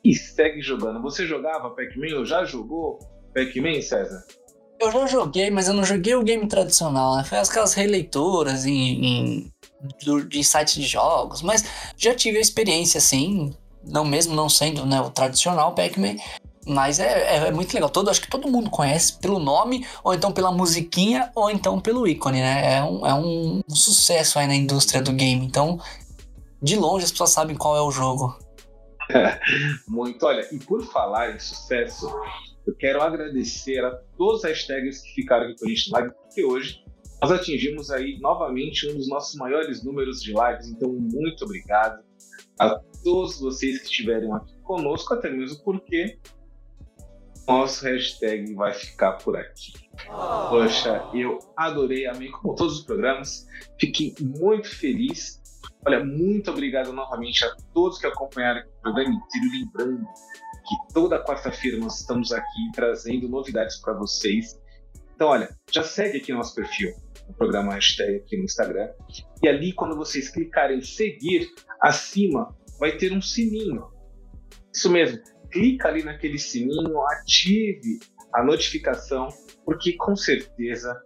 e 0.03 0.15
segue 0.15 0.63
jogando. 0.63 1.01
Você 1.03 1.27
jogava 1.27 1.71
Pac-Man 1.71 2.19
ou 2.19 2.25
já 2.25 2.45
jogou 2.45 2.99
Pac-Man, 3.35 3.81
César? 3.83 4.25
Eu 4.81 4.91
já 4.91 5.07
joguei, 5.07 5.51
mas 5.51 5.69
eu 5.69 5.75
não 5.75 5.85
joguei 5.85 6.15
o 6.15 6.25
game 6.25 6.49
tradicional, 6.49 7.17
né? 7.17 7.25
Foi 7.25 7.39
aquelas 7.39 7.75
releituras 7.75 8.65
em, 8.65 9.05
em, 9.05 9.53
em 10.33 10.43
sites 10.43 10.75
de 10.75 10.83
jogos, 10.83 11.43
mas 11.43 11.93
já 11.97 12.15
tive 12.15 12.39
a 12.39 12.41
experiência 12.41 12.99
assim, 12.99 13.55
não 13.85 14.05
mesmo 14.05 14.35
não 14.35 14.49
sendo 14.49 14.85
né, 14.85 15.01
o 15.01 15.11
tradicional 15.11 15.75
Pac-Man, 15.75 16.17
mas 16.67 17.01
é, 17.01 17.37
é, 17.37 17.37
é, 17.49 17.51
muito 17.51 17.73
legal. 17.75 17.91
Todo, 17.91 18.11
acho 18.11 18.21
que 18.21 18.31
todo 18.31 18.51
mundo 18.51 18.71
conhece 18.71 19.19
pelo 19.19 19.39
nome, 19.39 19.87
ou 20.05 20.15
então 20.15 20.33
pela 20.33 20.53
musiquinha, 20.53 21.31
ou 21.35 21.51
então 21.51 21.81
pelo 21.81 22.07
ícone, 22.07 22.41
né? 22.41 22.77
É 22.77 22.83
um, 22.83 23.07
é 23.07 23.15
um, 23.15 23.63
um 23.69 23.75
sucesso 23.75 24.39
aí 24.39 24.47
na 24.47 24.55
indústria 24.55 25.03
do 25.03 25.13
game. 25.13 25.45
Então, 25.45 25.81
de 26.63 26.77
longe 26.77 27.05
as 27.05 27.11
pessoas 27.11 27.31
sabem 27.31 27.57
qual 27.57 27.77
é 27.77 27.83
o 27.83 27.91
jogo. 27.91 28.39
muito. 29.89 30.25
Olha, 30.25 30.47
e 30.53 30.59
por 30.59 30.83
falar 30.85 31.35
em 31.35 31.39
sucesso, 31.39 32.09
eu 32.67 32.75
quero 32.77 33.03
agradecer 33.03 33.85
a 33.85 33.91
todos 34.17 34.39
os 34.39 34.45
hashtags 34.45 35.03
que 35.03 35.15
ficaram 35.15 35.47
aqui 35.47 35.57
com 35.59 35.67
a 35.67 35.69
gente 35.69 35.91
na 35.91 35.99
live, 35.99 36.15
porque 36.15 36.45
hoje 36.45 36.85
nós 37.21 37.31
atingimos 37.31 37.91
aí 37.91 38.19
novamente 38.21 38.89
um 38.89 38.97
dos 38.97 39.09
nossos 39.09 39.35
maiores 39.37 39.85
números 39.85 40.23
de 40.23 40.33
lives. 40.33 40.69
Então, 40.69 40.91
muito 40.93 41.45
obrigado 41.45 42.03
a 42.59 42.79
todos 43.03 43.41
vocês 43.41 43.79
que 43.79 43.85
estiveram 43.85 44.35
aqui 44.35 44.55
conosco, 44.63 45.15
até 45.15 45.31
mesmo 45.31 45.63
porque 45.65 46.19
nosso 47.47 47.85
hashtag 47.85 48.55
vai 48.55 48.73
ficar 48.73 49.13
por 49.13 49.37
aqui. 49.37 49.73
Poxa, 50.49 51.09
eu 51.15 51.39
adorei, 51.57 52.07
amei 52.07 52.29
como 52.29 52.55
todos 52.55 52.79
os 52.79 52.85
programas. 52.85 53.47
Fiquei 53.79 54.15
muito 54.21 54.69
feliz. 54.69 55.41
Olha, 55.87 56.05
muito 56.05 56.51
obrigado 56.51 56.93
novamente 56.93 57.45
a 57.45 57.55
todos 57.75 57.99
que 57.99 58.07
acompanharam 58.07 58.61
o 58.61 58.83
programa 58.83 59.15
inteiro. 59.15 59.47
Lembrando 59.53 60.05
que 60.05 60.95
toda 60.95 61.23
quarta-feira 61.25 61.77
nós 61.79 62.01
estamos 62.01 62.33
aqui 62.33 62.71
trazendo 62.75 63.29
novidades 63.29 63.81
para 63.81 63.95
vocês. 63.95 64.59
Então, 65.15 65.29
olha, 65.29 65.49
já 65.71 65.83
segue 65.83 66.19
aqui 66.19 66.33
nosso 66.33 66.55
perfil, 66.55 66.93
o 67.29 67.35
programa 67.35 67.75
hashtag 67.75 68.17
aqui 68.17 68.37
no 68.37 68.45
Instagram. 68.45 68.91
E 69.43 69.49
ali, 69.49 69.73
quando 69.73 69.97
vocês 69.97 70.29
clicarem 70.29 70.79
em 70.79 70.83
seguir, 70.83 71.49
acima 71.81 72.57
vai 72.79 72.97
ter 72.97 73.13
um 73.13 73.21
sininho. 73.21 73.89
Isso 74.73 74.91
mesmo, 74.91 75.21
clica 75.53 75.89
ali 75.89 76.03
naquele 76.03 76.39
sininho, 76.39 77.01
ative 77.09 78.01
a 78.35 78.43
notificação, 78.43 79.29
porque 79.65 79.93
com 79.93 80.17
certeza 80.17 81.01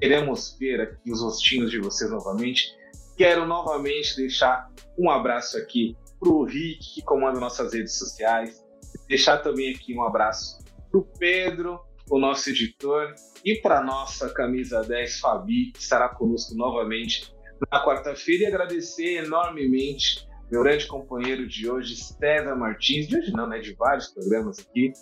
queremos 0.00 0.56
ver 0.58 0.80
aqui 0.80 1.12
os 1.12 1.22
rostinhos 1.22 1.70
de 1.70 1.78
vocês 1.78 2.10
novamente. 2.10 2.74
Quero 3.16 3.46
novamente 3.46 4.16
deixar 4.16 4.70
um 4.98 5.10
abraço 5.10 5.58
aqui 5.58 5.94
para 6.18 6.30
o 6.30 6.44
Rick, 6.44 6.94
que 6.94 7.02
comanda 7.02 7.38
nossas 7.38 7.74
redes 7.74 7.98
sociais. 7.98 8.64
Deixar 9.06 9.38
também 9.38 9.74
aqui 9.74 9.94
um 9.94 10.02
abraço 10.02 10.58
para 10.90 11.00
o 11.00 11.04
Pedro, 11.18 11.78
o 12.10 12.18
nosso 12.18 12.48
editor, 12.48 13.14
e 13.44 13.56
para 13.56 13.82
nossa 13.82 14.32
camisa 14.32 14.82
10, 14.82 15.20
Fabi, 15.20 15.70
que 15.72 15.80
estará 15.80 16.08
conosco 16.08 16.54
novamente 16.54 17.32
na 17.70 17.84
quarta-feira. 17.84 18.44
E 18.44 18.46
agradecer 18.46 19.24
enormemente 19.24 20.26
meu 20.50 20.62
grande 20.62 20.86
companheiro 20.86 21.46
de 21.46 21.70
hoje, 21.70 21.96
César 21.96 22.56
Martins, 22.56 23.06
de 23.06 23.16
hoje 23.16 23.32
não, 23.32 23.46
né, 23.46 23.58
de 23.58 23.74
vários 23.74 24.08
programas 24.08 24.58
aqui, 24.58 24.92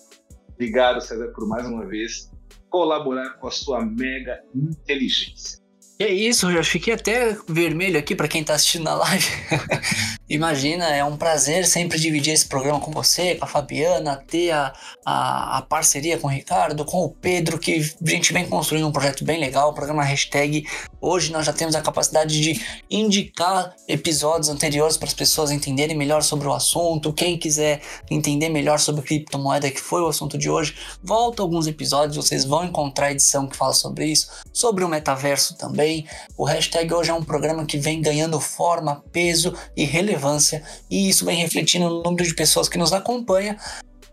Obrigado, 0.59 1.01
César, 1.01 1.29
por 1.29 1.47
mais 1.47 1.65
uma 1.69 1.87
vez 1.87 2.33
colaborar 2.69 3.39
com 3.39 3.47
a 3.47 3.51
sua 3.51 3.81
mega 3.81 4.43
inteligência. 4.53 5.61
É 6.01 6.09
isso, 6.13 6.47
eu 6.47 6.55
já 6.55 6.65
fiquei 6.65 6.95
até 6.95 7.37
vermelho 7.49 7.97
aqui 7.97 8.13
para 8.17 8.27
quem 8.27 8.43
tá 8.43 8.55
assistindo 8.55 8.83
na 8.83 8.95
live. 8.95 9.25
Imagina, 10.31 10.85
é 10.95 11.03
um 11.03 11.17
prazer 11.17 11.67
sempre 11.67 11.99
dividir 11.99 12.35
esse 12.35 12.47
programa 12.47 12.79
com 12.81 12.91
você, 12.91 13.35
com 13.37 13.47
a 13.47 13.49
Fabiana, 13.49 14.23
ter 14.27 14.51
a, 14.51 14.75
a, 15.03 15.57
a, 15.57 15.63
parceria 15.63 16.19
com 16.19 16.27
o 16.27 16.31
Ricardo, 16.31 16.85
com 16.85 17.03
o 17.03 17.09
Pedro, 17.09 17.59
que 17.59 17.77
a 17.77 18.11
gente 18.11 18.31
vem 18.31 18.47
construindo 18.47 18.87
um 18.87 18.93
projeto 18.93 19.25
bem 19.25 19.41
legal, 19.41 19.71
o 19.71 19.73
programa 19.73 20.05
hashtag. 20.05 20.67
Hoje 21.01 21.33
nós 21.33 21.47
já 21.47 21.53
temos 21.55 21.75
a 21.75 21.81
capacidade 21.81 22.39
de 22.43 22.61
indicar 22.91 23.75
episódios 23.89 24.51
anteriores 24.51 24.99
para 24.99 25.09
as 25.09 25.15
pessoas 25.15 25.51
entenderem 25.51 25.97
melhor 25.97 26.23
sobre 26.23 26.47
o 26.47 26.53
assunto. 26.53 27.11
Quem 27.11 27.39
quiser 27.39 27.81
entender 28.11 28.51
melhor 28.51 28.79
sobre 28.79 29.01
criptomoeda, 29.01 29.71
que 29.71 29.81
foi 29.81 30.03
o 30.03 30.09
assunto 30.09 30.37
de 30.37 30.51
hoje, 30.51 30.75
volta 31.03 31.41
alguns 31.41 31.67
episódios, 31.67 32.17
vocês 32.17 32.45
vão 32.45 32.65
encontrar 32.65 33.07
a 33.07 33.13
edição 33.13 33.47
que 33.47 33.57
fala 33.57 33.73
sobre 33.73 34.05
isso, 34.05 34.29
sobre 34.53 34.85
o 34.85 34.89
metaverso 34.89 35.57
também. 35.57 36.07
O 36.37 36.45
hashtag 36.45 36.93
hoje 36.93 37.11
é 37.11 37.15
um 37.15 37.25
programa 37.25 37.65
que 37.65 37.79
vem 37.79 38.03
ganhando 38.03 38.39
forma, 38.39 39.03
peso 39.11 39.55
e 39.75 39.87
relevância, 40.19 40.63
e 40.91 41.09
isso 41.09 41.25
vem 41.25 41.37
refletindo 41.39 41.89
no 41.89 42.03
número 42.03 42.25
de 42.25 42.35
pessoas 42.35 42.69
que 42.69 42.77
nos 42.77 42.93
acompanha. 42.93 43.57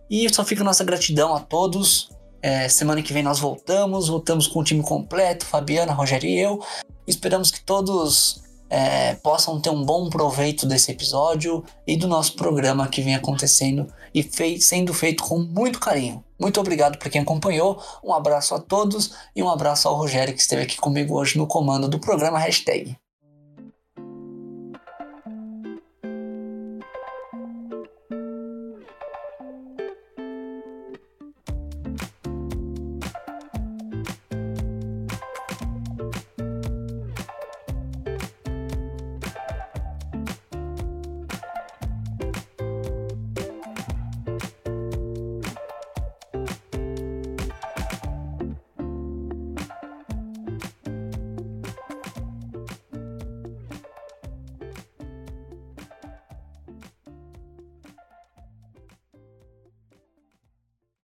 E 0.10 0.32
só 0.34 0.46
fica 0.46 0.64
nossa 0.64 0.84
gratidão 0.84 1.36
a 1.36 1.40
todos. 1.40 2.10
É, 2.42 2.70
semana 2.70 3.02
que 3.02 3.12
vem 3.12 3.24
nós 3.24 3.40
voltamos, 3.40 4.08
voltamos 4.08 4.48
com 4.48 4.60
o 4.60 4.64
time 4.64 4.84
completo, 4.84 5.46
Fabiana, 5.46 5.94
Rogério 5.94 6.30
e 6.30 6.40
eu. 6.40 6.64
Esperamos 7.08 7.50
que 7.50 7.60
todos 7.62 8.44
é, 8.70 9.16
possam 9.16 9.60
ter 9.60 9.72
um 9.72 9.84
bom 9.84 10.10
proveito 10.10 10.68
desse 10.68 10.92
episódio 10.92 11.64
e 11.88 11.98
do 11.98 12.08
nosso 12.08 12.36
programa 12.36 12.88
que 12.88 13.02
vem 13.02 13.16
acontecendo 13.16 13.88
e 14.14 14.22
fei 14.22 14.62
sendo 14.62 14.94
feito 14.94 15.24
com 15.24 15.40
muito 15.40 15.80
carinho. 15.80 16.24
Muito 16.40 16.60
obrigado 16.60 17.00
para 17.00 17.10
quem 17.10 17.22
acompanhou, 17.22 17.82
um 18.04 18.14
abraço 18.14 18.54
a 18.54 18.60
todos 18.60 19.12
e 19.36 19.42
um 19.42 19.50
abraço 19.50 19.88
ao 19.88 19.96
Rogério 19.96 20.34
que 20.34 20.42
esteve 20.42 20.64
aqui 20.64 20.78
comigo 20.78 21.16
hoje 21.16 21.38
no 21.38 21.48
comando 21.48 21.88
do 21.88 22.00
programa 22.00 22.38
Hashtag. 22.38 22.96